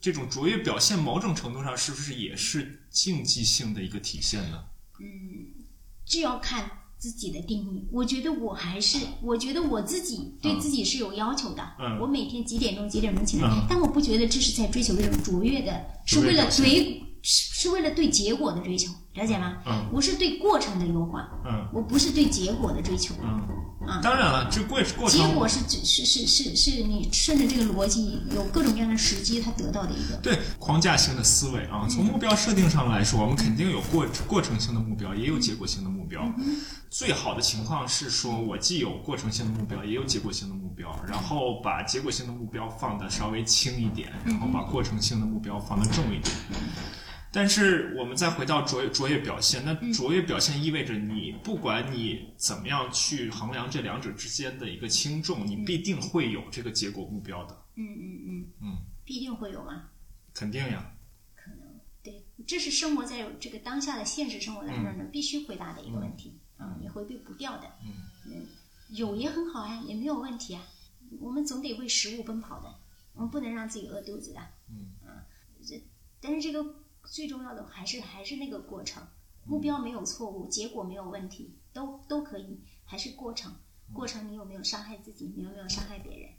[0.00, 4.64] 这种卓越表现，某种程度上是不是也是竞技性的一个体现呢？
[5.00, 5.64] 嗯
[6.06, 7.88] 这要看自己的定义。
[7.92, 11.62] 我觉得我还是，我觉得我自己对自己是有要求的。
[11.78, 19.62] 嗯我每天几点钟几点钟起来，嗯但我不觉得这是在追求一种卓越的，是为了卓越表现对，是是为了对结果的追求，了解吗？
[19.66, 23.14] 嗯我是对过程的优化，嗯我不是对结果的追求。
[23.22, 23.40] 嗯
[23.86, 30.16] 啊当然了，这过过程结果是只是是是是你顺着这个逻辑，有各种各样的时机，他得到的一个。
[30.22, 36.30] 对框架性的思维啊，从目标设定上来说，我们肯定有过过程性的目标，也有结果性的目标。
[36.90, 46.34] 最好的情况是说，我既有过程性的目标，也有结果性的目标，然后把结果性的目标放的稍微轻一点，然后把过程性的目标放的重一点。
[47.32, 59.90] 但是我们再回到卓越卓越表现，那卓越表现意味着你不管你怎么样去衡量这两者之间的一个轻重，你必定会有这个结果目标的，嗯嗯嗯嗯，必定会有吗。
[60.34, 60.92] 肯定呀。
[61.36, 67.70] 可能对，这是生活在这个当下的现实生活当中呢，必须回答的一个问题啊，你回避不掉的。
[67.84, 67.92] 嗯
[68.26, 68.46] 嗯
[68.90, 70.66] 有也很好呀，也没有问题啊。
[71.20, 72.74] 我们总得为食物奔跑的，
[73.14, 74.40] 我们不能让自己饿肚子的。
[74.68, 75.22] 嗯啊，
[75.64, 75.80] 这
[76.20, 76.74] 但是这个
[77.10, 79.04] 最重要的还是还是那个过程，
[79.44, 83.52] 目标没有错误，结果没有问题，都都可以，还是过程。
[83.92, 85.32] 过程你有没有伤害自己？
[85.36, 86.30] 你有没有伤害别人？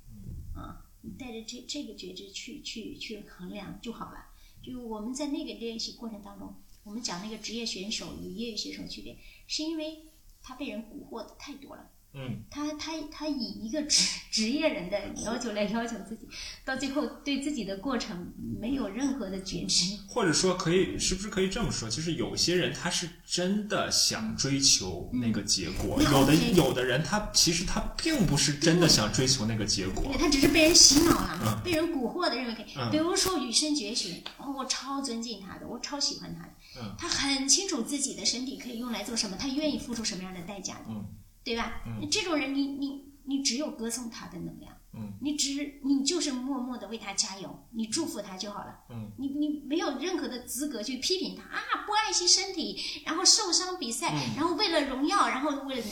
[0.56, 4.28] 啊，你带着这这个觉知去去去衡量就好了。
[4.64, 9.18] 就我们在那个练习过程当中，我们讲那个职业选手与业余选手区别，
[9.48, 10.06] 是因为
[10.42, 11.92] 他被人蛊惑的太多了。
[12.14, 16.28] 嗯他他他以一个职职业人的 要求来要求自己，
[16.66, 19.98] 到最后对自己的过程没有任何的觉知。
[20.08, 21.90] 或者说，可以是不是可以这么说？
[21.90, 30.18] 就是有些人他是真的想追求那个结果，嗯有的有的人他其实他并不是真的想追求那个结果对，。
[30.18, 32.66] 他只是被人洗脑了，嗯被人蛊惑的，认为可以。
[32.76, 36.52] 嗯比如说羽生结弦，哦，我超尊敬他的，我超喜欢他的。
[36.82, 41.06] 嗯他很清楚自己的身体可以用来做什么，他愿意付出什么样的代价的，嗯
[41.44, 41.82] 对吧？
[42.10, 48.80] 这种人你，你你只有歌颂他的能量，嗯你只你就是默默的为他加油，你祝福他就好了。
[48.90, 55.86] 嗯你你没有任何的资格去批评他啊，不爱惜身体，然后受伤比赛，嗯然后为了荣耀，然后为了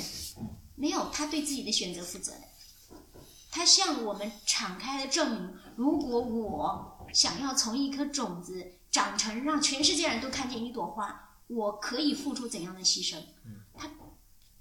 [0.76, 2.42] 没有他对自己的选择负责的。
[3.52, 13.16] 他向我们敞开了证明，如果我想要从一颗种子长成让全世界人都看见一朵花，我可以付出怎样的牺牲？
[13.16, 13.59] 他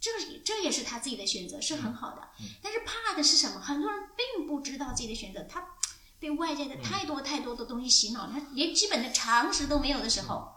[0.00, 2.28] 这个这也是他自己的选择，是很好的。
[2.62, 3.60] 但是怕的是什么？
[3.60, 5.64] 很多人并不知道自己的选择，他
[6.20, 10.52] 被外界的太多太多的东西洗脑，他连基本的常识都没有的时候，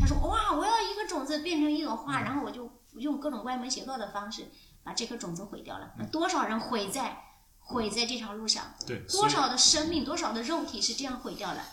[0.00, 4.50] 他说：“哇，我要一个种子变成一朵花，然后我就用各种歪门邪道的方式
[4.82, 5.92] 把这颗种子毁掉了。
[5.98, 7.22] 那多少人毁在
[7.58, 8.74] 毁在这条路上？
[8.86, 11.64] 对，多少的生命，多少的肉体是这样毁掉了，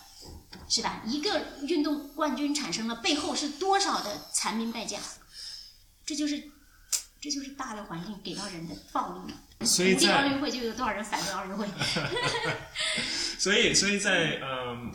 [0.68, 1.02] 是吧？
[1.06, 5.00] 一个运动冠军产生了，背后是多少的残兵败将？
[6.04, 6.51] 这就是，
[7.22, 9.38] 这就是大的环境给到人的暴力嘛。
[9.64, 11.66] 所以鼓励奥运会就有多少人反对奥运会？
[13.38, 14.92] 所以所以在嗯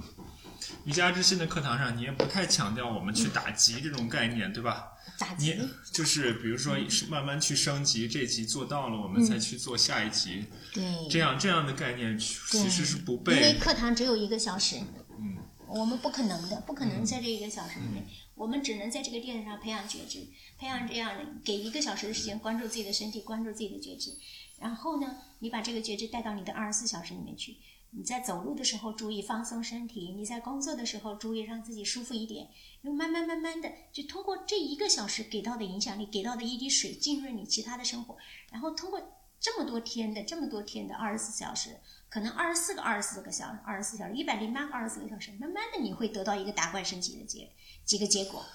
[0.84, 4.90] 瑜伽之心的课堂上，你也不太强调我们去打击这种概念，对吧？
[5.18, 5.70] 打你击？
[5.92, 6.76] 就是比如说
[7.10, 14.78] 慢慢去升级，这级做到了，我们再去做下一级，对，这样这样的概念其实是不被因为课堂只有一个小时，
[15.18, 15.38] 嗯，
[15.68, 18.06] 我们不可能的，不可能在这一个小时里面，
[18.38, 20.26] 我们只能在这个垫子上培养觉知，
[20.58, 24.16] 培养这样给一个小时的时间，关注自己的身体，关注自己的觉知，
[24.60, 27.58] 然后呢，你把这个觉知带到你的二十四小时里面去。
[27.92, 32.50] 你在走路的时候注意放松身体，你在工作的时候注意让自己舒服一点，
[32.82, 38.18] 然后慢慢慢慢的就通过这一个小时给到的影响力，给到的一滴水浸润你其他的生活，
[38.52, 39.02] 然后通过
[39.40, 41.78] 这么多天的这么多天的二十四小时，
[42.10, 47.50] 可能二十四个二十四个小时，二十四小时，一百零八个二十四个小时，慢慢的你会得到一个打怪升级的结
[47.88, 48.46] 几个结果，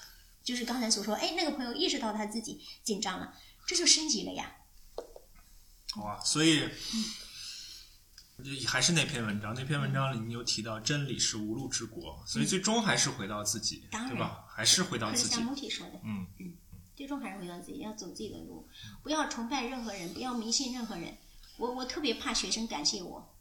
[0.41, 3.35] 就是刚才所说，哎，那个朋友意识到他自己紧张了，
[3.67, 4.55] 这就升级了呀。
[5.97, 6.69] 哇，所以。
[8.67, 14.43] 还是那篇文章，那篇文章里你有提到真理是无路之国，所以最终还是回到自己，对吧？
[14.49, 15.35] 还是回到自己
[16.03, 16.57] 嗯嗯，
[16.95, 18.67] 最终还是回到自己，要走自己的路，
[19.03, 21.15] 不要崇拜任何人，不要迷信任何人。
[21.57, 23.32] 我我特别怕学生感谢我，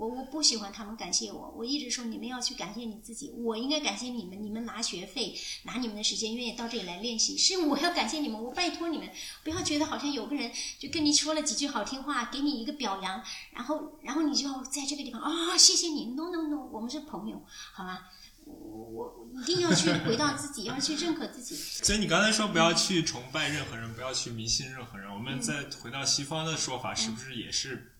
[0.00, 9.06] 我我不喜欢他们感谢我，我一直说你们要去感谢你自己，我应该感谢你们，你们拿学费，拿你们的时间，愿意到这里来练习，是我要感谢你们，我拜托你们，
[9.44, 13.22] 不要觉得好像有个人就跟你说了几句好听话，给你一个表扬，
[13.52, 17.42] 然后然后你就要在这个地方啊、谢谢你，no no no，我们是朋友，
[17.74, 18.08] 好吧？
[18.46, 21.54] 我我我一定要去 回到自己，要去认可自己。
[21.54, 25.12] 所以你刚才说不要去崇拜任何人，不要去迷信任何人。
[25.12, 27.92] 我们再回到西方的说法，是不是也是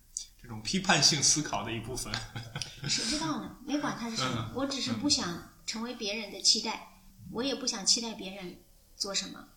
[0.51, 2.13] 种批判性思考的一部分？
[2.87, 3.57] 谁知道呢？
[3.65, 7.01] 没管他是什么，嗯我只是不想成为别人的期待，
[7.31, 8.59] 我也不想期待别人
[8.95, 9.47] 做什么，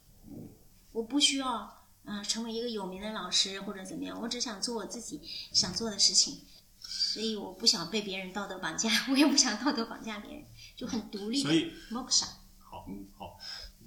[0.92, 5.20] 我不需要嗯、呃成为一个有名的老师或者怎么样，我只想做我自己
[5.52, 6.40] 想做的事情，
[6.80, 10.44] 所以我不想被别人道德绑架， 我也不想道德绑架别人，
[10.76, 12.26] 就很独立的所以 moksha。
[12.58, 12.86] 好，
[13.18, 13.38] 好，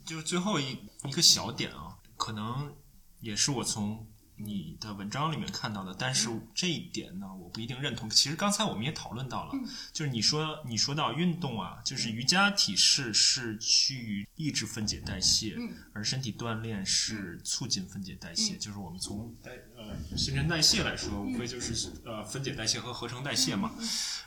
[0.06, 2.76] 就最后一一个小点啊，可能
[3.20, 4.08] 也是我从
[4.38, 8.10] 你的文章里面看到的，但是这一点呢，我不一定认同。
[8.10, 9.54] 其实刚才我们也讨论到了，
[9.92, 15.56] 就是你说你说到运动啊，就是瑜伽体式是趋于抑制分解代谢，
[15.94, 18.56] 而身体锻炼是促进分解代谢。
[18.58, 23.72] 就是我们从代呃新陈代谢来说，无非就是呃分解代谢和合成代谢嘛。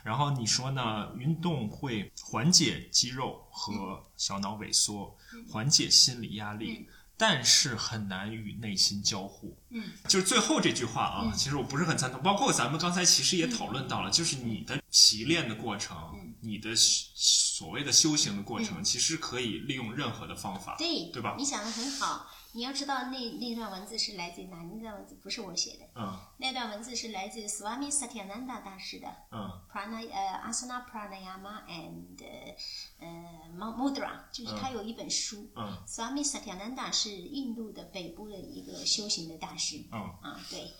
[0.03, 1.09] 然后你说呢？
[1.17, 5.15] 运动会缓解肌肉和小脑萎缩，
[5.49, 6.87] 缓解心理压力，
[7.21, 9.55] 但是很难与内心交互。
[9.69, 12.19] 嗯，就是最后这句话啊，其实我不是很赞同。
[12.23, 15.95] 包括咱们刚才其实也讨论到了，就是你的习练的过程，
[16.39, 21.45] 你的所谓的修行的过程，其实可以利用任何的方法，对，对吧你？
[21.45, 22.25] 想的很好。
[22.53, 24.61] 你要知道那那段文字是来自于哪？
[24.63, 29.07] 那段文字不是我写的，嗯那段文字是来自于 Swami Satyananda 大师的。
[29.31, 32.55] 嗯 prana 呃 asana pranayama and
[32.99, 35.49] 呃 mudra，就是他有一本书。
[35.55, 39.77] 嗯 Swami Satyananda 是印度的北部的一个修行的大师。
[39.91, 40.71] 嗯啊，对，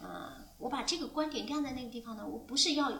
[0.00, 2.90] 呃，我把这个观点晾在那个地方呢，我不是要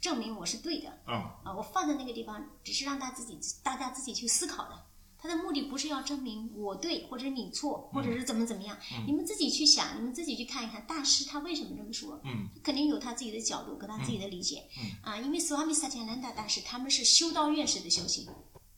[0.00, 1.14] 证明我是对的嗯
[1.44, 4.85] 啊，我放在那个地方，只是让大家自己大家自己去思考的。
[5.18, 8.76] 他的目的不是要证明我对或者你错，或者是怎么怎么样，
[9.06, 12.20] 你们自己去想，你们自己去看一看大师他为什么这么说。
[12.24, 14.64] 嗯肯定有他自己的角度和他自己的理解。
[15.02, 18.26] 啊，因为 Swami Satyananda 大师他们是修道院式的修行，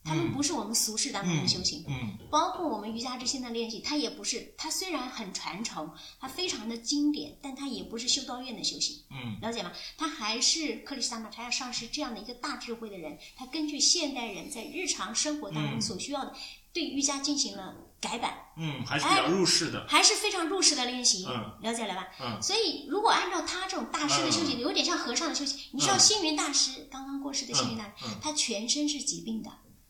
[0.03, 1.83] 他们不是我们俗世当中的修行。
[1.87, 9.71] 嗯包括我们瑜伽之心的练习，它也不是，它虽然很传承，它非常的经典，但它也不是修道院的修行，嗯了解吗？
[9.97, 16.35] 它还是克里斯塔玛查亚上师这样的一个大智慧的人，他根据现代人在日常生活当中所需要的，
[16.71, 18.37] 对瑜伽进行了改版。
[18.57, 19.87] 嗯，还是比较入世的。
[19.89, 22.07] 还是非常入世的练习，嗯了解了吧？
[22.21, 25.59] 嗯所以如果按照他这种大师的修行，嗯有点像和尚的修行。
[25.71, 29.49] 你知道嗯星云大师、刚刚过世的星云大师，他全身是疾病的，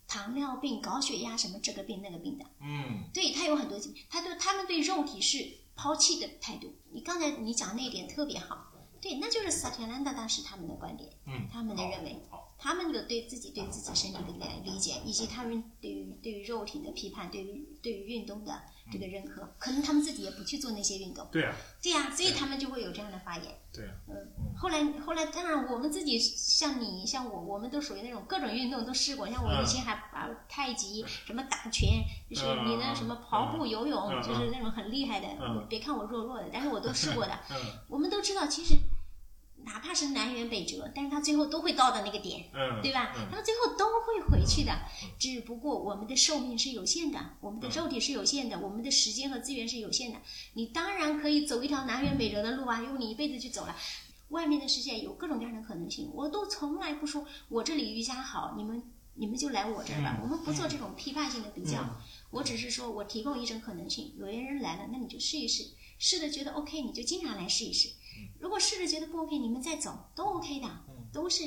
[0.09, 6.73] 糖尿病、高血压什么这个病那个病的，嗯对他有很多疾病，他对他们对肉体是抛弃的态度。
[6.91, 12.19] 你刚才你讲那一点特别好，对，那就是萨提兰达大师他们的观点，嗯他们的认为，
[12.57, 23.45] 他们的对自己对自己身体的理理解，以及他们对于对于肉体的批判，对于对于运动的这个认可，可能他们自己也不去做那些运动，对啊，对呀、所以他们就会有这样的发言。
[23.71, 24.15] 对啊，嗯，
[24.57, 35.27] 后来后来，当然我们自己像你像我，我们都属于那种各种运动都试过，像我嗯以前还把太极、什么打拳，就是你那什么跑步、游泳，嗯就是那种很厉害的。
[35.39, 35.65] 嗯。
[35.69, 37.39] 别看我弱弱的，但是我都试过的。
[37.51, 37.55] 嗯。
[37.87, 38.75] 我们都知道，其实
[39.63, 42.45] 哪怕是南辕北辙，但是他最后都会到的那个点。
[42.53, 43.13] 嗯，对吧？
[43.15, 44.71] 嗯他们最后都会回去的，
[45.17, 50.19] 只不过我们的寿命是有限的，我们的肉体是有限的，我们的时间和资源是有限的。
[50.53, 53.75] 你当然可以走一条南辕北辙的路啊，用你一辈子去走了。
[54.29, 58.83] 外面的世界有各种各样的可能性，我都从来不说我这里瑜伽好，你们
[59.15, 60.17] 你们就来我这儿吧。
[60.19, 61.89] 嗯我们不做这种批判性的比较，嗯
[62.29, 64.13] 我只是说我提供一种可能性。
[64.19, 65.63] 有些人来了，那你就试一试，
[65.97, 67.89] 试的觉得 OK，你就经常来试一试。
[68.39, 70.67] 如果试着觉得不 OK，你们再走都 OK 的，
[71.11, 71.43] 都是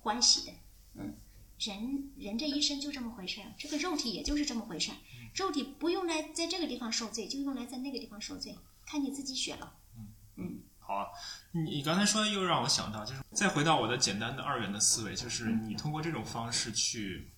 [0.00, 0.52] 欢喜的。
[0.94, 1.14] 嗯，
[1.58, 4.96] 人人这一生就这么回事儿，这个肉体也就是这么回事儿。
[5.34, 8.56] 肉体不用来在这个地方受罪，就用来在那个地方受罪，
[8.86, 9.74] 看你自己选了。
[9.96, 11.06] 嗯嗯好啊，
[11.52, 17.30] 你你刚才说的又让我想到，就是再回到我的简单的二元的思维，就是你通过这种方式去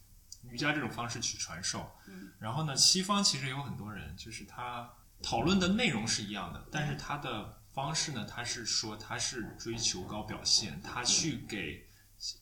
[0.44, 4.88] 瑜伽这种方式去传授，嗯然后呢，西方其实有很多人，就是他
[5.20, 11.86] 讨论的内容是一样的，但是他的方式呢，他是说他是追求高表现，他去给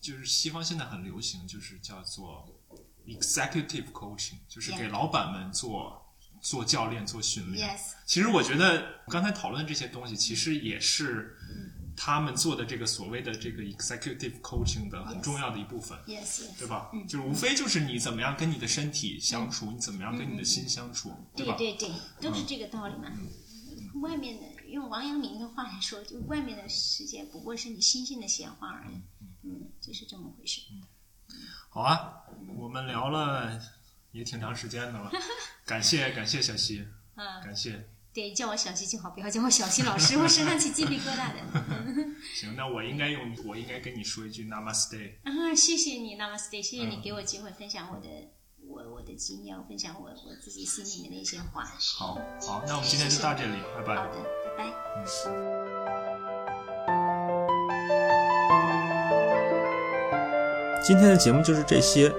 [0.01, 2.47] 就是西方现在很流行，就是叫做
[3.06, 6.05] executive coaching，就是给老板们做
[6.40, 7.69] 做教练、做训练。
[7.69, 11.36] ，yes，其实我觉得刚才讨论这些东西，其实也是
[11.97, 15.97] 他们做的这个所谓的这个 executive coaching 的很重要的一部分。
[16.59, 16.90] 对吧？
[17.09, 21.56] 就是无非就是你怎么样跟你的身体相处，你怎么样跟你的心相处，对吧？
[21.56, 23.10] 对对对，都是这个道理嘛。
[24.02, 29.01] 外面的用王阳明的话来说，就外面的世界不过是你心性的显化而已。
[29.45, 30.61] 嗯，就是这么回事。
[31.70, 32.24] 好啊，
[32.57, 33.61] 我们聊了
[34.12, 35.11] 也挺长时间的了，
[35.66, 36.86] 感谢感谢小溪，
[37.16, 37.89] 嗯，感谢。
[38.12, 42.15] 对，叫我小溪就好，不要叫我小溪老师，我身上起鸡皮疙瘩的。
[42.35, 45.19] 行，那我应该用我应该跟你说一句 Namaste。
[45.23, 48.09] 啊，谢谢你，Namaste，谢谢你给我机会分享我的
[48.70, 51.65] 我我的经验，分享我我自己心里面的一些话。
[51.78, 53.97] 好好，那我们今天就到这里，拜拜。
[53.97, 54.65] 好的，拜拜。
[60.85, 62.12] 今天的节目就是这些。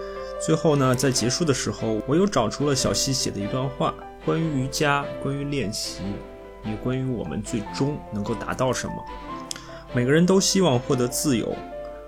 [0.43, 3.93] 最后呢，在结束的时候，我又找出了小溪写的一段话，
[4.25, 6.01] 关于瑜伽，关于练习，
[6.63, 8.95] 也关于我们最终能够达到什么。
[9.93, 11.55] 每个人都希望获得自由，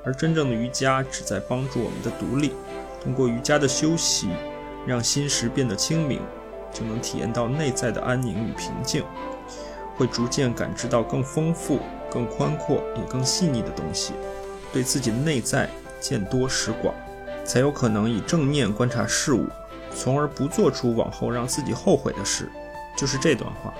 [0.03, 2.53] 而真正的瑜伽旨在帮助我们的独立。
[3.03, 4.29] 通过瑜伽的休息，
[4.85, 6.21] 让心识变得清明，
[6.71, 9.03] 就能体验到内在的安宁与平静，
[9.95, 11.79] 会逐渐感知到更丰富、
[12.11, 14.13] 更宽阔也更细腻的东西，
[14.71, 15.69] 对自己的内在
[15.99, 16.93] 见多识广。
[17.43, 19.47] 才有可能以正念观察事物，
[19.95, 22.47] 从而不做出往后让自己后悔的事。
[22.95, 23.73] 就是这段话。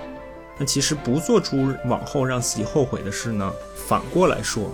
[0.58, 3.54] 那其实不做出往后让自己后悔的事呢，
[3.88, 4.72] 反过来说，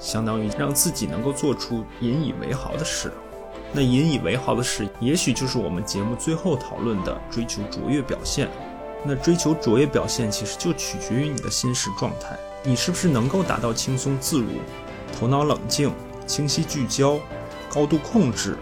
[0.00, 3.12] 相当于让自己能够做出引以为豪的事。
[3.76, 8.48] 那引以为豪的事，也许就是我们节目最后讨论的追求卓越表现。
[9.04, 14.46] 那追求卓越表现，其实就取决于你的心识状态，你是不是能够达到轻松自如、
[15.12, 15.92] 头脑冷静、
[16.26, 17.20] 清晰聚焦。
[17.68, 18.56] 高度控制，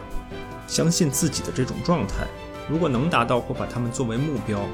[0.66, 2.26] 相信自己的这种状态，
[2.68, 4.66] 如果能达到或把它们作为目标，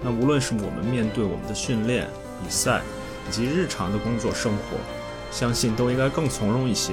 [0.00, 2.06] 那无论是我们面对我们的训练、
[2.40, 2.82] 比赛
[3.28, 4.78] 以及日常的工作生活，
[5.32, 6.92] 相信都应该更从容一些。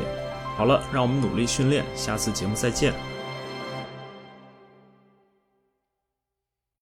[0.57, 2.93] 好了，让我们努力训练，下次节目再见。